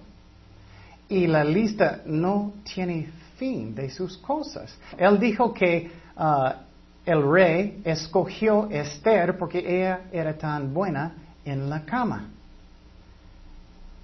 Y 1.10 1.26
la 1.28 1.44
lista 1.44 2.02
no 2.06 2.54
tiene 2.64 3.10
fin 3.38 3.74
de 3.74 3.90
sus 3.90 4.18
cosas. 4.18 4.78
Él 4.98 5.20
dijo 5.20 5.54
que 5.54 5.90
uh, 6.18 6.67
el 7.08 7.24
rey 7.24 7.82
escogió 7.86 8.70
Esther 8.70 9.38
porque 9.38 9.60
ella 9.60 10.02
era 10.12 10.38
tan 10.38 10.74
buena 10.74 11.14
en 11.46 11.70
la 11.70 11.86
cama. 11.86 12.28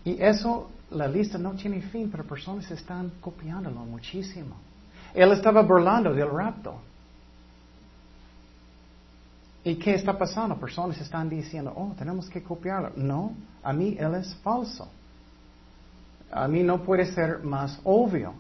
Y 0.06 0.22
eso, 0.24 0.72
la 0.92 1.06
lista 1.06 1.38
no 1.38 1.52
tiene 1.52 1.82
fin, 1.82 2.10
pero 2.10 2.24
personas 2.24 2.72
están 2.72 3.12
copiándolo 3.20 3.82
muchísimo. 3.82 4.56
Él 5.14 5.34
estaba 5.34 5.62
burlando 5.64 6.14
del 6.14 6.30
rapto. 6.30 6.80
¿Y 9.66 9.76
qué 9.76 9.96
está 9.96 10.18
pasando? 10.18 10.56
Personas 10.56 10.98
están 11.02 11.28
diciendo, 11.28 11.74
oh, 11.76 11.94
tenemos 11.98 12.30
que 12.30 12.42
copiarlo. 12.42 12.94
No, 12.96 13.36
a 13.64 13.74
mí 13.74 13.98
él 14.00 14.16
es 14.16 14.34
falso. 14.36 14.88
A 16.32 16.48
mí 16.48 16.64
no 16.64 16.82
puede 16.82 17.06
ser 17.08 17.44
más 17.44 17.82
obvio. 17.84 18.34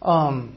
Um, 0.00 0.50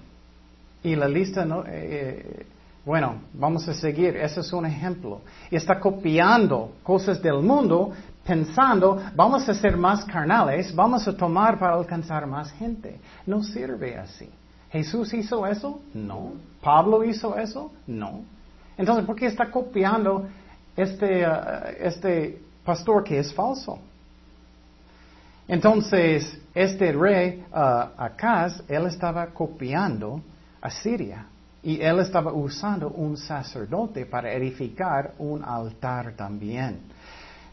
y 0.84 0.96
la 0.96 1.08
lista, 1.08 1.46
no, 1.46 1.64
eh, 1.66 1.66
eh, 1.72 2.46
bueno, 2.88 3.20
vamos 3.34 3.68
a 3.68 3.74
seguir. 3.74 4.16
Ese 4.16 4.40
es 4.40 4.54
un 4.54 4.66
ejemplo. 4.66 5.20
Y 5.52 5.58
está 5.58 5.78
copiando 5.78 6.72
cosas 6.84 7.22
del 7.22 7.42
mundo 7.42 7.92
pensando, 8.26 9.04
vamos 9.14 9.48
a 9.50 9.54
ser 9.54 9.76
más 9.76 10.06
carnales, 10.06 10.74
vamos 10.74 11.06
a 11.06 11.12
tomar 11.12 11.60
para 11.60 11.74
alcanzar 11.74 12.26
más 12.26 12.50
gente. 12.54 12.98
No 13.26 13.44
sirve 13.44 13.98
así. 13.98 14.30
¿Jesús 14.72 15.14
hizo 15.14 15.46
eso? 15.46 15.82
No. 15.94 16.36
¿Pablo 16.62 17.04
hizo 17.04 17.38
eso? 17.38 17.74
No. 17.86 18.22
Entonces, 18.78 19.04
¿por 19.04 19.18
qué 19.18 19.26
está 19.26 19.52
copiando 19.52 20.30
este, 20.74 21.28
uh, 21.28 21.32
este 21.82 22.42
pastor 22.64 23.04
que 23.04 23.20
es 23.20 23.34
falso? 23.34 23.80
Entonces, 25.46 26.40
este 26.56 26.94
rey 26.94 27.44
uh, 27.52 28.02
Acaz, 28.02 28.64
él 28.70 28.86
estaba 28.86 29.26
copiando 29.28 30.22
a 30.62 30.70
Siria 30.70 31.26
y 31.68 31.82
él 31.82 32.00
estaba 32.00 32.32
usando 32.32 32.88
un 32.88 33.18
sacerdote 33.18 34.06
para 34.06 34.32
edificar 34.32 35.12
un 35.20 35.44
altar 35.44 36.14
también. 36.16 36.80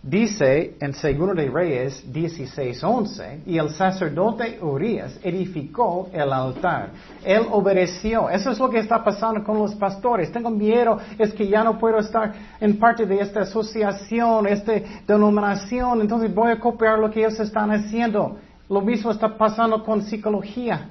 Dice 0.00 0.76
en 0.80 0.94
Segundo 0.94 1.34
de 1.34 1.50
Reyes 1.50 2.04
16:11, 2.12 3.40
y 3.44 3.58
el 3.58 3.70
sacerdote 3.70 4.60
Urias 4.62 5.18
edificó 5.20 6.10
el 6.12 6.32
altar. 6.32 6.90
Él 7.24 7.42
obedeció. 7.50 8.30
Eso 8.30 8.52
es 8.52 8.58
lo 8.60 8.70
que 8.70 8.78
está 8.78 9.02
pasando 9.02 9.42
con 9.42 9.58
los 9.58 9.74
pastores. 9.74 10.30
Tengo 10.30 10.50
miedo, 10.50 10.96
es 11.18 11.34
que 11.34 11.48
ya 11.48 11.64
no 11.64 11.76
puedo 11.76 11.98
estar 11.98 12.32
en 12.60 12.78
parte 12.78 13.06
de 13.06 13.18
esta 13.18 13.40
asociación, 13.40 14.46
esta 14.46 14.74
denominación, 15.08 16.02
entonces 16.02 16.32
voy 16.32 16.52
a 16.52 16.60
copiar 16.60 17.00
lo 17.00 17.10
que 17.10 17.18
ellos 17.18 17.40
están 17.40 17.72
haciendo. 17.72 18.36
Lo 18.68 18.80
mismo 18.80 19.10
está 19.10 19.36
pasando 19.36 19.82
con 19.82 20.02
psicología. 20.02 20.90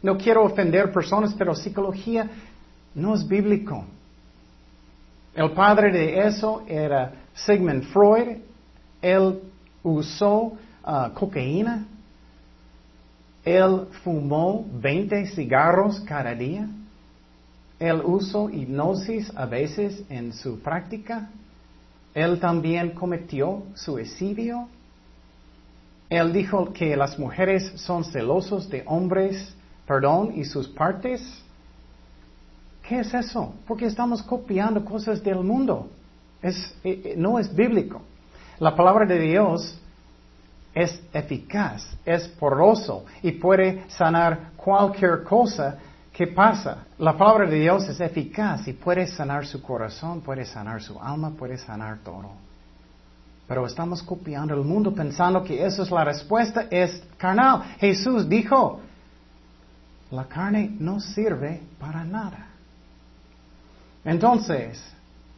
No 0.00 0.16
quiero 0.16 0.44
ofender 0.44 0.92
personas, 0.92 1.32
pero 1.34 1.54
psicología 1.54 2.28
no 2.94 3.14
es 3.14 3.26
bíblico. 3.26 3.84
El 5.34 5.52
padre 5.52 5.90
de 5.90 6.26
eso 6.26 6.62
era 6.66 7.12
Sigmund 7.34 7.84
Freud, 7.84 8.38
él 9.00 9.40
usó 9.82 10.52
uh, 10.84 11.10
cocaína, 11.14 11.86
él 13.44 13.88
fumó 14.04 14.66
20 14.72 15.26
cigarros 15.28 16.00
cada 16.00 16.34
día, 16.34 16.68
él 17.78 18.02
usó 18.04 18.48
hipnosis 18.50 19.32
a 19.34 19.46
veces 19.46 20.04
en 20.08 20.32
su 20.32 20.60
práctica, 20.60 21.30
él 22.14 22.38
también 22.38 22.90
cometió 22.90 23.64
suicidio, 23.74 24.68
él 26.10 26.32
dijo 26.32 26.74
que 26.74 26.94
las 26.94 27.18
mujeres 27.18 27.72
son 27.76 28.04
celosos 28.04 28.68
de 28.68 28.82
hombres, 28.86 29.54
perdón, 29.86 30.34
y 30.36 30.44
sus 30.44 30.68
partes. 30.68 31.41
¿Qué 32.92 33.00
es 33.00 33.14
eso? 33.14 33.54
Porque 33.66 33.86
estamos 33.86 34.22
copiando 34.22 34.84
cosas 34.84 35.22
del 35.22 35.42
mundo. 35.42 35.88
Eh, 36.42 36.52
eh, 36.84 37.14
no 37.16 37.38
es 37.38 37.56
bíblico. 37.56 38.02
La 38.58 38.76
palabra 38.76 39.06
de 39.06 39.18
Dios 39.18 39.80
es 40.74 41.00
eficaz, 41.10 41.96
es 42.04 42.28
poroso 42.28 43.06
y 43.22 43.32
puede 43.32 43.88
sanar 43.88 44.50
cualquier 44.56 45.22
cosa 45.22 45.78
que 46.12 46.26
pasa. 46.26 46.84
La 46.98 47.16
palabra 47.16 47.48
de 47.48 47.60
Dios 47.60 47.88
es 47.88 47.98
eficaz 47.98 48.68
y 48.68 48.74
puede 48.74 49.06
sanar 49.06 49.46
su 49.46 49.62
corazón, 49.62 50.20
puede 50.20 50.44
sanar 50.44 50.82
su 50.82 51.00
alma, 51.00 51.30
puede 51.30 51.56
sanar 51.56 52.00
todo. 52.00 52.32
Pero 53.48 53.64
estamos 53.64 54.02
copiando 54.02 54.52
el 54.52 54.64
mundo 54.64 54.92
pensando 54.94 55.42
que 55.42 55.64
esa 55.64 55.82
es 55.82 55.90
la 55.90 56.04
respuesta, 56.04 56.66
es 56.70 57.02
carnal. 57.16 57.62
Jesús 57.78 58.28
dijo, 58.28 58.80
la 60.10 60.26
carne 60.26 60.76
no 60.78 61.00
sirve 61.00 61.62
para 61.80 62.04
nada. 62.04 62.48
Entonces, 64.04 64.92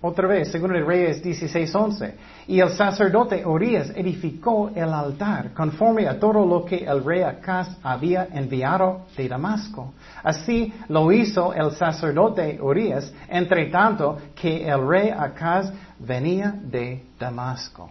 Otra 0.06 0.28
vez, 0.28 0.52
según 0.52 0.76
el 0.76 0.84
Reyes 0.84 1.22
16:11. 1.24 2.12
Y 2.46 2.60
el 2.60 2.68
sacerdote 2.72 3.42
Orías 3.42 3.88
edificó 3.96 4.70
el 4.74 4.92
altar 4.92 5.54
conforme 5.54 6.06
a 6.06 6.20
todo 6.20 6.44
lo 6.44 6.62
que 6.62 6.84
el 6.84 7.02
rey 7.02 7.22
Acaz 7.22 7.74
había 7.82 8.28
enviado 8.30 9.06
de 9.16 9.26
Damasco. 9.26 9.94
Así 10.22 10.70
lo 10.90 11.10
hizo 11.10 11.54
el 11.54 11.70
sacerdote 11.70 12.58
Orías, 12.60 13.10
entre 13.30 13.70
tanto 13.70 14.18
que 14.34 14.68
el 14.68 14.86
rey 14.86 15.08
Acaz 15.08 15.72
venía 15.98 16.54
de 16.62 17.02
Damasco. 17.18 17.88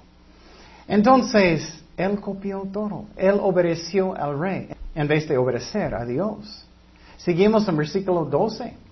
Entonces, 0.88 1.84
él 1.98 2.20
copió 2.20 2.62
todo. 2.72 3.06
Él 3.18 3.40
obedeció 3.42 4.16
al 4.16 4.40
rey 4.40 4.70
en 4.94 5.08
vez 5.08 5.28
de 5.28 5.36
obedecer 5.36 5.96
a 5.96 6.06
Dios. 6.06 6.64
Seguimos 7.18 7.68
en 7.68 7.76
versículo 7.76 8.24
12. 8.24 8.83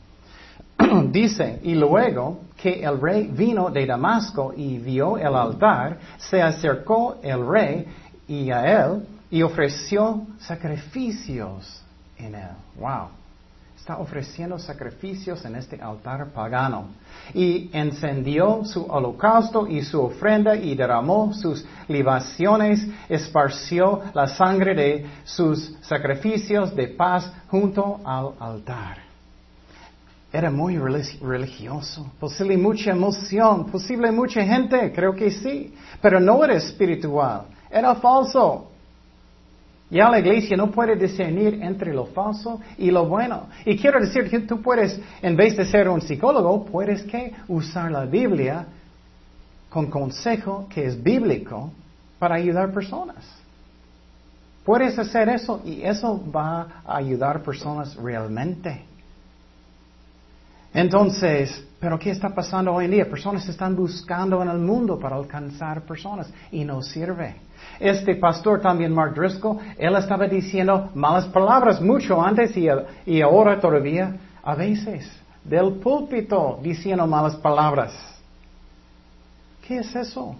Dice, 1.11 1.59
y 1.63 1.75
luego 1.75 2.39
que 2.61 2.83
el 2.83 2.99
rey 2.99 3.27
vino 3.27 3.69
de 3.69 3.85
Damasco 3.85 4.53
y 4.55 4.77
vio 4.77 5.17
el 5.17 5.35
altar, 5.35 5.97
se 6.17 6.41
acercó 6.41 7.17
el 7.23 7.45
rey 7.45 7.85
y 8.27 8.51
a 8.51 8.85
él 8.85 9.03
y 9.29 9.41
ofreció 9.41 10.27
sacrificios 10.39 11.81
en 12.17 12.35
él. 12.35 12.49
Wow. 12.79 13.09
Está 13.75 13.97
ofreciendo 13.97 14.59
sacrificios 14.59 15.43
en 15.43 15.55
este 15.55 15.81
altar 15.81 16.27
pagano. 16.27 16.89
Y 17.33 17.71
encendió 17.73 18.63
su 18.63 18.85
holocausto 18.85 19.65
y 19.65 19.81
su 19.81 19.99
ofrenda 19.99 20.55
y 20.55 20.75
derramó 20.75 21.33
sus 21.33 21.65
libaciones, 21.87 22.85
esparció 23.09 24.01
la 24.13 24.27
sangre 24.27 24.75
de 24.75 25.05
sus 25.23 25.75
sacrificios 25.81 26.75
de 26.75 26.89
paz 26.89 27.31
junto 27.49 27.99
al 28.05 28.33
altar. 28.39 29.10
Era 30.33 30.49
muy 30.49 30.77
religioso, 30.77 32.09
posible 32.17 32.55
mucha 32.57 32.91
emoción, 32.91 33.65
posible 33.65 34.11
mucha 34.11 34.43
gente, 34.43 34.93
creo 34.93 35.13
que 35.13 35.29
sí, 35.29 35.73
pero 36.01 36.21
no 36.21 36.43
era 36.45 36.55
espiritual, 36.55 37.47
era 37.69 37.95
falso. 37.95 38.69
Ya 39.89 40.09
la 40.09 40.19
iglesia 40.19 40.55
no 40.55 40.71
puede 40.71 40.95
discernir 40.95 41.61
entre 41.61 41.93
lo 41.93 42.05
falso 42.05 42.61
y 42.77 42.91
lo 42.91 43.07
bueno. 43.07 43.47
Y 43.65 43.77
quiero 43.77 43.99
decir 43.99 44.29
que 44.29 44.39
tú 44.39 44.61
puedes, 44.61 44.97
en 45.21 45.35
vez 45.35 45.57
de 45.57 45.65
ser 45.65 45.89
un 45.89 46.01
psicólogo, 46.01 46.63
puedes 46.63 47.03
que 47.03 47.33
usar 47.49 47.91
la 47.91 48.05
Biblia 48.05 48.67
con 49.69 49.87
consejo 49.87 50.67
que 50.69 50.85
es 50.85 51.03
bíblico 51.03 51.71
para 52.19 52.35
ayudar 52.35 52.71
personas. 52.71 53.17
Puedes 54.63 54.97
hacer 54.97 55.27
eso 55.27 55.61
y 55.65 55.81
eso 55.81 56.23
va 56.33 56.83
a 56.85 56.95
ayudar 56.95 57.43
personas 57.43 57.95
realmente. 57.95 58.90
Entonces, 60.73 61.65
¿pero 61.79 61.99
qué 61.99 62.11
está 62.11 62.29
pasando 62.29 62.73
hoy 62.73 62.85
en 62.85 62.91
día? 62.91 63.09
Personas 63.09 63.47
están 63.49 63.75
buscando 63.75 64.41
en 64.41 64.49
el 64.49 64.59
mundo 64.59 64.97
para 64.97 65.17
alcanzar 65.17 65.81
personas 65.81 66.31
y 66.51 66.63
no 66.63 66.81
sirve. 66.81 67.35
Este 67.79 68.15
pastor 68.15 68.61
también, 68.61 68.93
Mark 68.93 69.13
Driscoll, 69.13 69.57
él 69.77 69.95
estaba 69.95 70.27
diciendo 70.27 70.89
malas 70.95 71.25
palabras 71.25 71.81
mucho 71.81 72.21
antes 72.21 72.55
y, 72.55 72.67
y 73.05 73.21
ahora 73.21 73.59
todavía 73.59 74.15
a 74.43 74.55
veces 74.55 75.11
del 75.43 75.73
púlpito 75.73 76.59
diciendo 76.61 77.05
malas 77.05 77.35
palabras. 77.35 77.93
¿Qué 79.67 79.79
es 79.79 79.95
eso? 79.95 80.35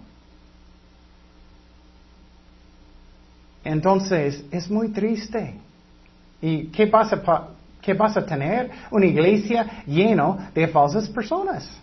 Entonces, 3.64 4.44
es 4.52 4.70
muy 4.70 4.90
triste. 4.90 5.56
¿Y 6.42 6.68
qué 6.68 6.88
pasa? 6.88 7.22
¿Qué 7.82 7.94
vas 7.94 8.16
a 8.16 8.26
tener? 8.26 8.70
Una 8.92 9.06
iglesia 9.06 9.84
llena 9.86 10.52
de 10.54 10.68
falsas 10.68 11.10
personas. 11.10 11.82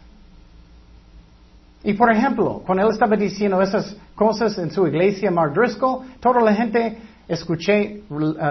Y 1.82 1.92
por 1.94 2.10
ejemplo, 2.10 2.62
cuando 2.64 2.84
él 2.84 2.92
estaba 2.92 3.16
diciendo 3.16 3.60
esas 3.62 3.96
cosas 4.14 4.56
en 4.58 4.70
su 4.70 4.86
iglesia, 4.86 5.30
Mark 5.30 5.54
Driscoll, 5.54 6.06
toda 6.20 6.40
la 6.40 6.54
gente, 6.54 6.98
escuché, 7.26 8.02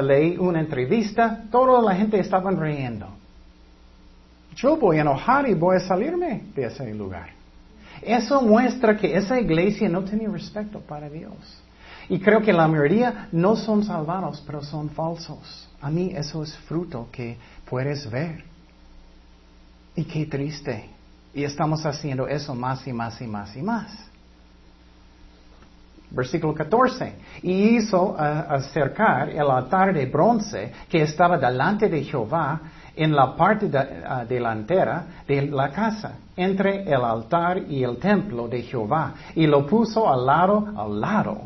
leí 0.01 0.38
una 0.38 0.60
entrevista, 0.60 1.43
toda 1.51 1.81
la 1.81 1.95
gente 1.95 2.19
estaba 2.19 2.51
riendo. 2.51 3.07
Yo 4.55 4.75
voy 4.77 4.97
a 4.97 5.01
enojar 5.01 5.47
y 5.47 5.53
voy 5.53 5.75
a 5.75 5.79
salirme 5.79 6.43
de 6.55 6.65
ese 6.65 6.93
lugar. 6.93 7.29
Eso 8.01 8.41
muestra 8.41 8.97
que 8.97 9.15
esa 9.15 9.39
iglesia 9.39 9.89
no 9.89 10.03
tiene 10.03 10.27
respeto 10.27 10.79
para 10.79 11.10
Dios. 11.10 11.33
Y 12.10 12.19
creo 12.19 12.41
que 12.41 12.53
la 12.53 12.67
mayoría 12.67 13.27
no 13.31 13.55
son 13.55 13.83
salvados, 13.83 14.41
pero 14.45 14.63
son 14.63 14.89
falsos. 14.89 15.66
A 15.81 15.89
mí 15.89 16.11
eso 16.15 16.43
es 16.43 16.55
fruto 16.57 17.07
que 17.11 17.37
puedes 17.69 18.09
ver. 18.09 18.43
Y 19.95 20.03
qué 20.05 20.25
triste. 20.25 20.89
Y 21.33 21.43
estamos 21.43 21.85
haciendo 21.85 22.27
eso 22.27 22.55
más 22.55 22.85
y 22.87 22.93
más 22.93 23.21
y 23.21 23.27
más 23.27 23.55
y 23.55 23.61
más. 23.61 24.07
Versículo 26.09 26.53
14. 26.53 27.13
Y 27.43 27.77
hizo 27.77 28.11
uh, 28.11 28.15
acercar 28.17 29.29
el 29.29 29.49
altar 29.49 29.93
de 29.93 30.05
bronce 30.05 30.71
que 30.89 31.01
estaba 31.01 31.37
delante 31.37 31.89
de 31.89 32.03
Jehová 32.03 32.61
en 32.95 33.15
la 33.15 33.35
parte 33.35 33.67
uh, 33.67 34.25
delantera 34.27 35.23
de 35.27 35.43
la 35.43 35.69
casa, 35.69 36.15
entre 36.35 36.83
el 36.83 37.03
altar 37.03 37.59
y 37.69 37.83
el 37.83 37.97
templo 37.97 38.47
de 38.47 38.63
Jehová, 38.63 39.13
y 39.35 39.45
lo 39.45 39.67
puso 39.67 40.11
al 40.11 40.25
lado, 40.25 40.73
al 40.75 40.99
lado 40.99 41.41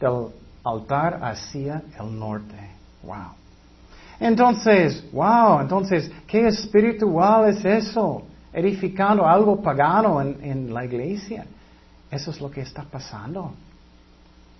del 0.00 0.28
altar 0.64 1.20
hacia 1.22 1.82
el 2.00 2.18
norte. 2.18 2.70
Wow. 3.04 3.45
Entonces, 4.18 5.04
wow, 5.12 5.60
entonces, 5.60 6.10
¿qué 6.26 6.46
espiritual 6.46 7.50
es 7.50 7.64
eso? 7.64 8.22
Edificando 8.52 9.26
algo 9.26 9.60
pagano 9.60 10.20
en, 10.20 10.72
la 10.72 10.84
iglesia. 10.84 11.44
Eso 12.10 12.30
es 12.30 12.40
lo 12.40 12.50
que 12.50 12.62
está 12.62 12.82
pasando. 12.82 13.52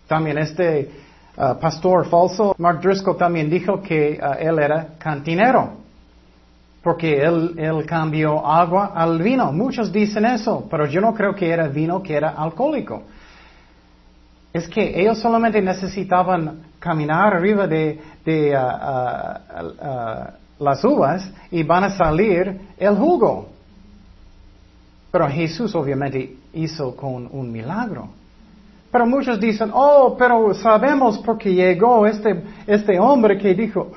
También 0.07 0.39
este 0.39 0.91
uh, 1.37 1.59
pastor 1.59 2.07
falso, 2.09 2.55
Mark 2.59 2.81
Driscoll, 2.81 3.17
también 3.17 3.49
dijo 3.49 3.81
que 3.81 4.21
uh, 4.21 4.35
él 4.39 4.59
era 4.59 4.89
cantinero. 4.99 5.85
Porque 6.83 7.21
él, 7.21 7.55
él 7.57 7.87
cambió 7.87 8.47
agua 8.47 8.93
al 8.95 9.21
vino. 9.23 9.51
Muchos 9.53 9.91
dicen 9.91 10.27
eso, 10.27 10.67
pero 10.71 10.87
yo 10.87 11.01
no 11.01 11.15
creo 11.15 11.35
que 11.35 11.49
era 11.49 11.67
vino 11.69 12.03
que 12.03 12.15
era 12.15 12.31
alcohólico 12.31 13.03
es 14.57 14.69
que 14.69 14.99
ellos 15.01 15.19
solamente 15.19 15.61
necesitaban 15.61 16.63
caminar 16.79 17.35
arriba 17.35 17.67
de, 17.67 17.99
uh, 18.27 18.31
uh, 18.31 19.67
uh, 19.67 20.65
las 20.65 20.85
uvas 20.85 21.31
y 21.51 21.63
van 21.63 21.85
a 21.85 21.91
salir 21.91 22.61
el 22.79 22.97
jugo. 22.97 23.49
Pero 25.11 25.29
Jesús 25.29 25.75
obviamente 25.75 26.37
hizo 26.53 26.95
con 26.97 27.29
un 27.31 27.51
milagro. 27.51 28.09
Pero 28.91 29.07
muchos 29.07 29.39
dicen, 29.41 29.71
oh, 29.73 30.17
pero 30.19 30.55
sabemos 30.55 31.19
porque 31.19 31.53
llegó 31.53 32.07
este, 32.07 32.43
este 32.67 32.99
hombre 32.99 33.37
que 33.37 33.55
dijo, 33.55 33.93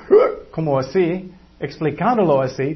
como 0.50 0.78
así, 0.78 1.32
explicándolo 1.58 2.42
así, 2.42 2.74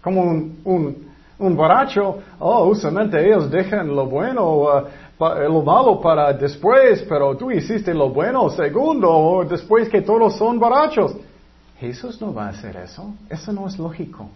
como 0.00 0.22
un, 0.22 0.60
un, 0.64 1.08
un 1.38 1.56
borracho, 1.56 2.18
oh, 2.38 2.68
usualmente 2.68 3.24
ellos 3.24 3.50
dejan 3.50 3.94
lo 3.94 4.06
bueno 4.06 4.84
lo 5.18 5.62
malo 5.62 6.00
para 6.00 6.32
después, 6.32 7.04
pero 7.08 7.36
tú 7.36 7.50
hiciste 7.50 7.92
lo 7.92 8.10
bueno 8.10 8.48
segundo, 8.50 9.44
después 9.48 9.88
que 9.88 10.02
todos 10.02 10.36
son 10.36 10.58
borrachos. 10.58 11.16
Jesús 11.80 12.20
no 12.20 12.32
va 12.32 12.46
a 12.46 12.48
hacer 12.50 12.76
eso. 12.76 13.14
Eso 13.28 13.52
no 13.52 13.66
es 13.66 13.78
lógico. 13.78 14.28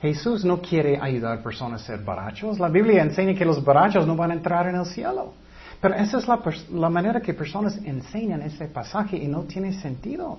Jesús 0.00 0.44
no 0.44 0.60
quiere 0.60 0.98
ayudar 1.00 1.38
a 1.38 1.42
personas 1.42 1.82
a 1.82 1.86
ser 1.86 2.00
borrachos. 2.00 2.58
La 2.58 2.68
Biblia 2.68 3.02
enseña 3.02 3.34
que 3.34 3.44
los 3.44 3.64
borrachos 3.64 4.06
no 4.06 4.16
van 4.16 4.30
a 4.30 4.34
entrar 4.34 4.66
en 4.68 4.76
el 4.76 4.86
cielo. 4.86 5.32
Pero 5.80 5.94
esa 5.94 6.18
es 6.18 6.28
la, 6.28 6.40
la 6.72 6.90
manera 6.90 7.20
que 7.20 7.34
personas 7.34 7.78
enseñan 7.84 8.42
ese 8.42 8.66
pasaje 8.66 9.16
y 9.16 9.28
no 9.28 9.42
tiene 9.42 9.72
sentido. 9.72 10.38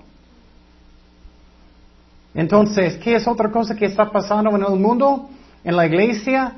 Entonces, 2.34 2.96
¿qué 2.98 3.16
es 3.16 3.26
otra 3.26 3.50
cosa 3.50 3.74
que 3.74 3.86
está 3.86 4.10
pasando 4.10 4.50
en 4.50 4.62
el 4.62 4.78
mundo? 4.78 5.28
En 5.64 5.74
la 5.74 5.86
iglesia, 5.86 6.52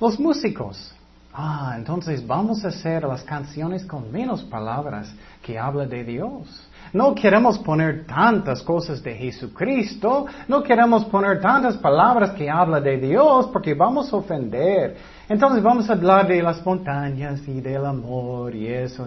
los 0.00 0.20
músicos. 0.20 0.94
Ah, 1.34 1.74
entonces 1.78 2.26
vamos 2.26 2.62
a 2.62 2.68
hacer 2.68 3.04
las 3.04 3.22
canciones 3.22 3.86
con 3.86 4.12
menos 4.12 4.42
palabras 4.44 5.10
que 5.42 5.58
habla 5.58 5.86
de 5.86 6.04
Dios. 6.04 6.68
No 6.92 7.14
queremos 7.14 7.58
poner 7.58 8.04
tantas 8.06 8.62
cosas 8.62 9.02
de 9.02 9.14
Jesucristo, 9.14 10.26
no 10.46 10.62
queremos 10.62 11.06
poner 11.06 11.40
tantas 11.40 11.78
palabras 11.78 12.32
que 12.32 12.50
habla 12.50 12.82
de 12.82 12.98
Dios 12.98 13.48
porque 13.50 13.72
vamos 13.72 14.12
a 14.12 14.16
ofender. 14.16 14.98
Entonces 15.26 15.62
vamos 15.62 15.88
a 15.88 15.94
hablar 15.94 16.28
de 16.28 16.42
las 16.42 16.64
montañas 16.66 17.40
y 17.48 17.62
del 17.62 17.86
amor 17.86 18.54
y 18.54 18.66
eso. 18.66 19.06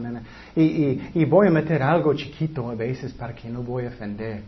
Y, 0.55 0.99
y, 1.13 1.25
voy 1.25 1.49
a 1.49 1.51
meter 1.51 1.83
algo 1.83 2.15
chiquito 2.15 2.71
a 2.71 2.73
veces 2.73 3.13
para 3.13 3.35
que 3.35 3.49
no 3.49 3.61
voy 3.61 3.85
a 3.85 3.89
ofender. 3.89 4.41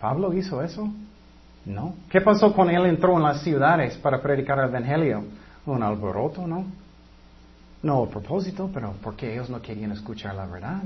¿Pablo 0.00 0.32
hizo 0.32 0.60
eso? 0.60 0.88
No. 1.64 1.94
¿Qué 2.10 2.20
pasó 2.20 2.52
cuando 2.52 2.72
él 2.72 2.86
entró 2.86 3.16
en 3.16 3.22
las 3.22 3.42
ciudades 3.42 3.96
para 3.98 4.20
predicar 4.20 4.58
el 4.58 4.70
Evangelio? 4.70 5.22
Un 5.66 5.84
alboroto, 5.84 6.48
¿no? 6.48 6.81
No 7.82 8.04
a 8.04 8.08
propósito, 8.08 8.70
pero 8.72 8.94
porque 9.02 9.32
ellos 9.32 9.50
no 9.50 9.60
querían 9.60 9.92
escuchar 9.92 10.34
la 10.34 10.46
verdad. 10.46 10.82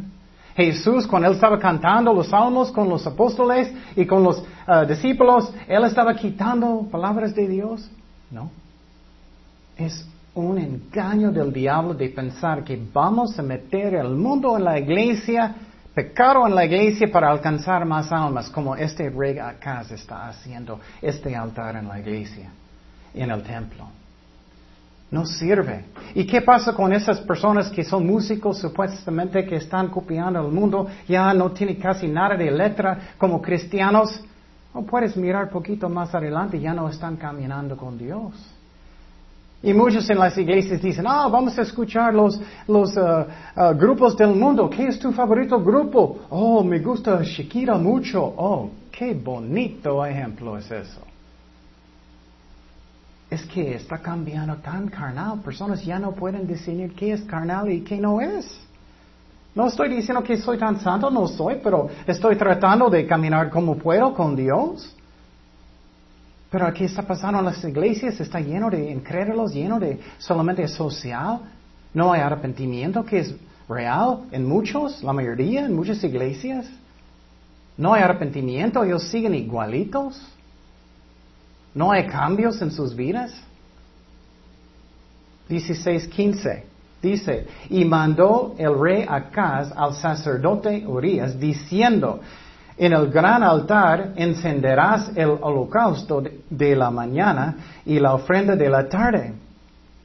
Jesús, 0.56 1.06
cuando 1.06 1.28
él 1.28 1.34
estaba 1.34 1.58
cantando 1.58 2.14
los 2.14 2.28
salmos 2.28 2.72
con 2.72 2.88
los 2.88 3.06
apóstoles 3.06 3.70
y 3.94 4.06
con 4.06 4.22
los 4.22 4.38
uh, 4.38 4.86
discípulos, 4.88 5.52
él 5.68 5.84
estaba 5.84 6.14
quitando 6.14 6.88
palabras 6.90 7.34
de 7.34 7.46
Dios. 7.46 7.90
No. 8.30 8.50
Es 9.76 10.06
un 10.34 10.58
engaño 10.58 11.30
del 11.30 11.52
diablo 11.52 11.92
de 11.92 12.08
pensar 12.08 12.64
que 12.64 12.80
vamos 12.92 13.38
a 13.38 13.42
meter 13.42 13.94
el 13.94 14.14
mundo 14.14 14.56
en 14.56 14.64
la 14.64 14.78
iglesia, 14.78 15.54
pecado 15.94 16.46
en 16.46 16.54
la 16.54 16.64
iglesia 16.64 17.10
para 17.12 17.30
alcanzar 17.30 17.84
más 17.84 18.10
almas, 18.10 18.48
como 18.48 18.74
este 18.76 19.10
rey 19.10 19.38
acá 19.38 19.82
está 19.90 20.28
haciendo 20.28 20.80
este 21.02 21.36
altar 21.36 21.76
en 21.76 21.86
la 21.88 22.00
iglesia, 22.00 22.50
en 23.12 23.30
el 23.30 23.42
templo. 23.42 23.86
No 25.10 25.24
sirve. 25.24 25.84
¿Y 26.14 26.26
qué 26.26 26.42
pasa 26.42 26.72
con 26.72 26.92
esas 26.92 27.20
personas 27.20 27.70
que 27.70 27.84
son 27.84 28.06
músicos 28.06 28.58
supuestamente 28.58 29.44
que 29.44 29.56
están 29.56 29.88
copiando 29.88 30.40
el 30.40 30.52
mundo? 30.52 30.88
Ya 31.06 31.32
no 31.32 31.52
tienen 31.52 31.76
casi 31.76 32.08
nada 32.08 32.36
de 32.36 32.50
letra 32.50 33.14
como 33.16 33.40
cristianos. 33.40 34.20
O 34.72 34.82
puedes 34.82 35.16
mirar 35.16 35.48
poquito 35.48 35.88
más 35.88 36.14
adelante, 36.14 36.58
ya 36.60 36.74
no 36.74 36.88
están 36.88 37.16
caminando 37.16 37.76
con 37.76 37.96
Dios. 37.96 38.34
Y 39.62 39.72
muchos 39.72 40.08
en 40.10 40.18
las 40.18 40.36
iglesias 40.36 40.82
dicen, 40.82 41.06
ah, 41.08 41.28
vamos 41.28 41.58
a 41.58 41.62
escuchar 41.62 42.12
los, 42.12 42.38
los 42.68 42.94
uh, 42.96 43.74
grupos 43.74 44.16
del 44.16 44.34
mundo. 44.34 44.68
¿Qué 44.68 44.88
es 44.88 44.98
tu 44.98 45.12
favorito 45.12 45.62
grupo? 45.62 46.18
Oh, 46.30 46.62
me 46.62 46.78
gusta 46.80 47.22
Shakira 47.22 47.78
mucho. 47.78 48.22
Oh, 48.22 48.70
qué 48.90 49.14
bonito 49.14 50.04
ejemplo 50.04 50.58
es 50.58 50.70
eso 50.70 51.15
es 53.36 53.46
que 53.46 53.74
está 53.74 53.98
cambiando 53.98 54.56
tan 54.56 54.88
carnal. 54.88 55.40
Personas 55.40 55.84
ya 55.84 55.98
no 55.98 56.12
pueden 56.12 56.46
decidir 56.46 56.94
qué 56.94 57.12
es 57.12 57.22
carnal 57.22 57.70
y 57.70 57.82
qué 57.82 57.98
no 57.98 58.20
es. 58.20 58.46
No 59.54 59.68
estoy 59.68 59.88
diciendo 59.88 60.22
que 60.22 60.36
soy 60.36 60.58
tan 60.58 60.80
santo, 60.80 61.10
no 61.10 61.26
soy, 61.28 61.60
pero 61.62 61.88
estoy 62.06 62.36
tratando 62.36 62.90
de 62.90 63.06
caminar 63.06 63.48
como 63.48 63.76
puedo 63.76 64.12
con 64.12 64.36
Dios. 64.36 64.94
Pero 66.50 66.66
aquí 66.66 66.84
está 66.84 67.02
pasando 67.02 67.38
en 67.38 67.46
las 67.46 67.62
iglesias, 67.64 68.20
está 68.20 68.40
lleno 68.40 68.68
de 68.70 68.90
incrédulos, 68.90 69.52
lleno 69.52 69.78
de 69.78 69.98
solamente 70.18 70.66
social. 70.68 71.40
No 71.94 72.12
hay 72.12 72.20
arrepentimiento 72.20 73.04
que 73.04 73.20
es 73.20 73.34
real 73.68 74.24
en 74.30 74.46
muchos, 74.46 75.02
la 75.02 75.12
mayoría, 75.12 75.64
en 75.64 75.74
muchas 75.74 76.02
iglesias. 76.04 76.66
No 77.76 77.94
hay 77.94 78.02
arrepentimiento, 78.02 78.84
ellos 78.84 79.04
siguen 79.04 79.34
igualitos. 79.34 80.35
¿No 81.76 81.92
hay 81.92 82.06
cambios 82.06 82.60
en 82.62 82.70
sus 82.70 82.96
vidas? 82.96 83.34
16.15 85.50 86.62
dice, 87.02 87.46
y 87.68 87.84
mandó 87.84 88.54
el 88.56 88.80
rey 88.80 89.04
Acaz 89.06 89.70
al 89.76 89.94
sacerdote 89.94 90.86
Urias 90.86 91.38
diciendo, 91.38 92.20
en 92.78 92.94
el 92.94 93.10
gran 93.10 93.42
altar 93.42 94.14
encenderás 94.16 95.10
el 95.14 95.28
holocausto 95.28 96.22
de 96.48 96.74
la 96.74 96.90
mañana 96.90 97.56
y 97.84 97.98
la 97.98 98.14
ofrenda 98.14 98.56
de 98.56 98.70
la 98.70 98.88
tarde. 98.88 99.34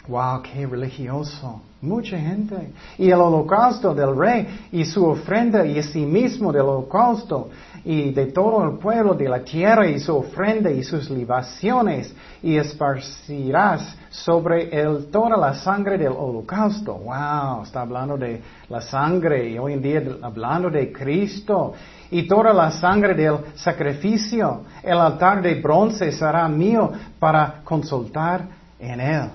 ¡Wow! 0.09 0.41
¡Qué 0.41 0.67
religioso! 0.67 1.61
Mucha 1.81 2.17
gente. 2.19 2.71
Y 2.97 3.09
el 3.09 3.19
holocausto 3.19 3.95
del 3.95 4.15
rey 4.15 4.67
y 4.73 4.83
su 4.83 5.05
ofrenda 5.05 5.65
y 5.65 5.81
sí 5.81 6.05
mismo 6.05 6.51
del 6.51 6.63
holocausto 6.63 7.49
y 7.83 8.11
de 8.11 8.27
todo 8.27 8.63
el 8.63 8.77
pueblo 8.77 9.13
de 9.13 9.27
la 9.27 9.39
tierra 9.39 9.87
y 9.87 9.99
su 9.99 10.15
ofrenda 10.15 10.69
y 10.69 10.83
sus 10.83 11.09
libaciones 11.09 12.13
y 12.43 12.57
esparcirás 12.57 13.95
sobre 14.09 14.69
él 14.69 15.07
toda 15.11 15.37
la 15.37 15.53
sangre 15.55 15.97
del 15.97 16.11
holocausto. 16.11 16.93
Wow, 16.93 17.63
está 17.63 17.81
hablando 17.81 18.17
de 18.17 18.41
la 18.69 18.81
sangre 18.81 19.49
y 19.49 19.57
hoy 19.57 19.73
en 19.73 19.81
día 19.81 20.03
hablando 20.21 20.69
de 20.69 20.91
Cristo 20.91 21.73
y 22.11 22.27
toda 22.27 22.53
la 22.53 22.71
sangre 22.71 23.15
del 23.15 23.37
sacrificio. 23.55 24.63
El 24.83 24.99
altar 24.99 25.41
de 25.41 25.55
bronce 25.55 26.11
será 26.11 26.47
mío 26.47 26.91
para 27.19 27.61
consultar 27.63 28.45
en 28.79 28.99
él. 28.99 29.29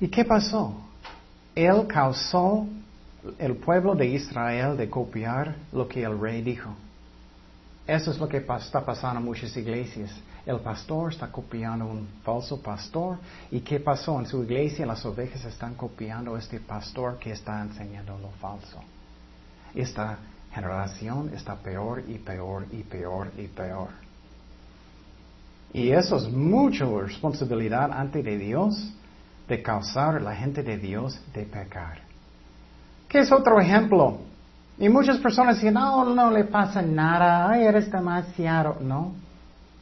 ¿Y 0.00 0.08
qué 0.08 0.24
pasó? 0.24 0.74
Él 1.54 1.86
causó 1.88 2.66
el 3.38 3.56
pueblo 3.56 3.94
de 3.94 4.06
Israel 4.06 4.76
de 4.76 4.88
copiar 4.88 5.56
lo 5.72 5.88
que 5.88 6.02
el 6.02 6.18
rey 6.18 6.42
dijo. 6.42 6.74
Eso 7.86 8.10
es 8.10 8.18
lo 8.18 8.28
que 8.28 8.36
está 8.36 8.84
pasando 8.84 9.20
en 9.20 9.24
muchas 9.24 9.56
iglesias. 9.56 10.10
El 10.44 10.60
pastor 10.60 11.12
está 11.12 11.32
copiando 11.32 11.86
un 11.86 12.06
falso 12.22 12.60
pastor. 12.60 13.18
¿Y 13.50 13.60
qué 13.60 13.80
pasó 13.80 14.18
en 14.20 14.26
su 14.26 14.42
iglesia? 14.42 14.86
Las 14.86 15.04
ovejas 15.06 15.44
están 15.44 15.74
copiando 15.74 16.36
este 16.36 16.60
pastor 16.60 17.18
que 17.18 17.32
está 17.32 17.62
enseñando 17.62 18.18
lo 18.18 18.28
falso. 18.40 18.80
Esta 19.74 20.18
generación 20.52 21.32
está 21.34 21.56
peor 21.56 22.02
y 22.08 22.18
peor 22.18 22.66
y 22.72 22.82
peor 22.82 23.30
y 23.36 23.46
peor. 23.46 23.88
Y 25.72 25.90
eso 25.90 26.16
es 26.16 26.28
mucha 26.30 26.84
responsabilidad 26.84 27.90
ante 27.92 28.22
de 28.22 28.38
Dios 28.38 28.92
de 29.48 29.62
causar 29.62 30.16
a 30.16 30.20
la 30.20 30.34
gente 30.34 30.62
de 30.62 30.76
Dios 30.76 31.20
de 31.32 31.44
pecar. 31.44 32.07
¿Qué 33.08 33.20
es 33.20 33.32
otro 33.32 33.58
ejemplo? 33.58 34.18
Y 34.78 34.88
muchas 34.88 35.18
personas 35.18 35.56
dicen, 35.56 35.74
no, 35.74 36.04
no 36.04 36.30
le 36.30 36.44
pasa 36.44 36.82
nada, 36.82 37.50
ay, 37.50 37.64
eres 37.64 37.90
demasiado. 37.90 38.76
No, 38.80 39.12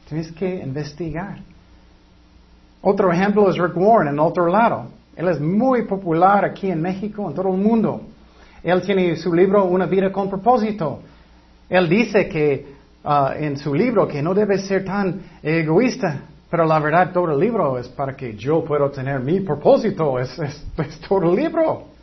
tienes 0.07 0.31
que 0.31 0.59
investigar. 0.59 1.37
Otro 2.81 3.11
ejemplo 3.11 3.49
es 3.49 3.57
Rick 3.57 3.75
Warren 3.75 4.13
en 4.13 4.19
otro 4.19 4.47
lado. 4.47 4.87
Él 5.15 5.27
es 5.27 5.41
muy 5.41 5.83
popular 5.83 6.45
aquí 6.45 6.71
en 6.71 6.81
México, 6.81 7.27
en 7.27 7.35
todo 7.35 7.49
el 7.53 7.61
mundo. 7.61 8.01
Él 8.63 8.81
tiene 8.81 9.15
su 9.17 9.33
libro 9.33 9.65
Una 9.65 9.85
vida 9.85 10.11
con 10.11 10.29
propósito. 10.29 11.01
Él 11.69 11.89
dice 11.89 12.29
que 12.29 12.65
uh, 13.03 13.33
en 13.35 13.57
su 13.57 13.73
libro 13.73 14.07
que 14.07 14.21
no 14.21 14.33
debe 14.33 14.57
ser 14.59 14.85
tan 14.85 15.21
egoísta, 15.43 16.21
pero 16.49 16.65
la 16.65 16.79
verdad 16.79 17.11
todo 17.11 17.33
el 17.33 17.39
libro 17.39 17.77
es 17.77 17.89
para 17.89 18.15
que 18.15 18.35
yo 18.35 18.63
pueda 18.63 18.89
tener 18.89 19.19
mi 19.19 19.41
propósito, 19.41 20.17
es 20.17 20.39
todo 21.07 21.33
el 21.33 21.35
libro. 21.35 21.96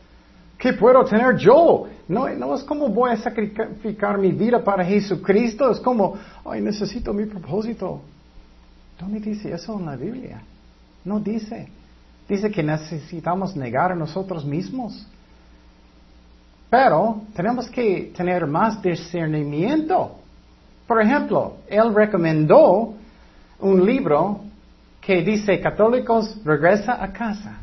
¿Qué 0.57 0.73
puedo 0.73 1.03
tener 1.03 1.37
yo? 1.37 1.87
No, 2.07 2.29
no 2.29 2.55
es 2.55 2.63
como 2.63 2.87
voy 2.89 3.11
a 3.11 3.17
sacrificar 3.17 4.17
mi 4.17 4.31
vida 4.31 4.63
para 4.63 4.85
Jesucristo, 4.85 5.71
es 5.71 5.79
como, 5.79 6.15
ay, 6.45 6.61
necesito 6.61 7.13
mi 7.13 7.25
propósito. 7.25 8.01
¿Dónde 8.99 9.19
dice 9.19 9.51
eso 9.51 9.77
en 9.77 9.85
la 9.85 9.95
Biblia? 9.95 10.41
No 11.03 11.19
dice. 11.19 11.67
Dice 12.27 12.49
que 12.49 12.63
necesitamos 12.63 13.55
negar 13.55 13.91
a 13.91 13.95
nosotros 13.95 14.45
mismos. 14.45 15.05
Pero 16.69 17.21
tenemos 17.35 17.69
que 17.69 18.11
tener 18.15 18.47
más 18.47 18.81
discernimiento. 18.81 20.15
Por 20.87 21.01
ejemplo, 21.01 21.57
él 21.67 21.93
recomendó 21.93 22.93
un 23.59 23.85
libro 23.85 24.41
que 25.01 25.21
dice, 25.21 25.59
católicos, 25.59 26.39
regresa 26.43 27.01
a 27.03 27.11
casa. 27.13 27.59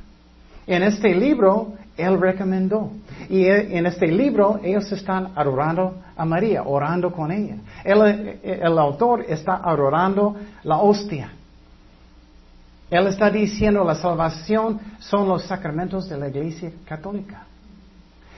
En 0.66 0.82
este 0.84 1.14
libro 1.14 1.74
él 1.96 2.20
recomendó. 2.20 2.90
Y 3.28 3.46
en 3.46 3.86
este 3.86 4.06
libro 4.06 4.60
ellos 4.62 4.90
están 4.92 5.32
adorando 5.34 5.96
a 6.16 6.24
María, 6.24 6.62
orando 6.62 7.12
con 7.12 7.30
ella. 7.30 7.56
El, 7.84 8.78
autor 8.78 9.24
está 9.28 9.56
adorando 9.56 10.36
la 10.64 10.78
hostia. 10.78 11.32
Él 12.90 13.06
está 13.06 13.30
diciendo 13.30 13.84
la 13.84 13.94
salvación 13.94 14.80
son 14.98 15.28
los 15.28 15.44
sacramentos 15.44 16.08
de 16.08 16.18
la 16.18 16.28
iglesia 16.28 16.72
católica. 16.84 17.46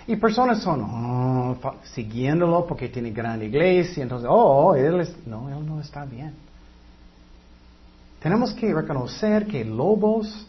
Y 0.06 0.16
personas 0.16 0.60
son 0.60 0.82
oh, 0.82 1.56
siguiéndolo 1.84 2.66
porque 2.66 2.88
tiene 2.88 3.10
gran 3.10 3.42
iglesia, 3.42 4.02
entonces, 4.02 4.28
oh, 4.30 4.74
él 4.74 5.08
no 5.26 5.80
está 5.80 6.04
bien. 6.04 6.34
Tenemos 8.20 8.52
que 8.52 8.72
reconocer 8.72 9.46
que 9.46 9.64
lobos 9.64 10.46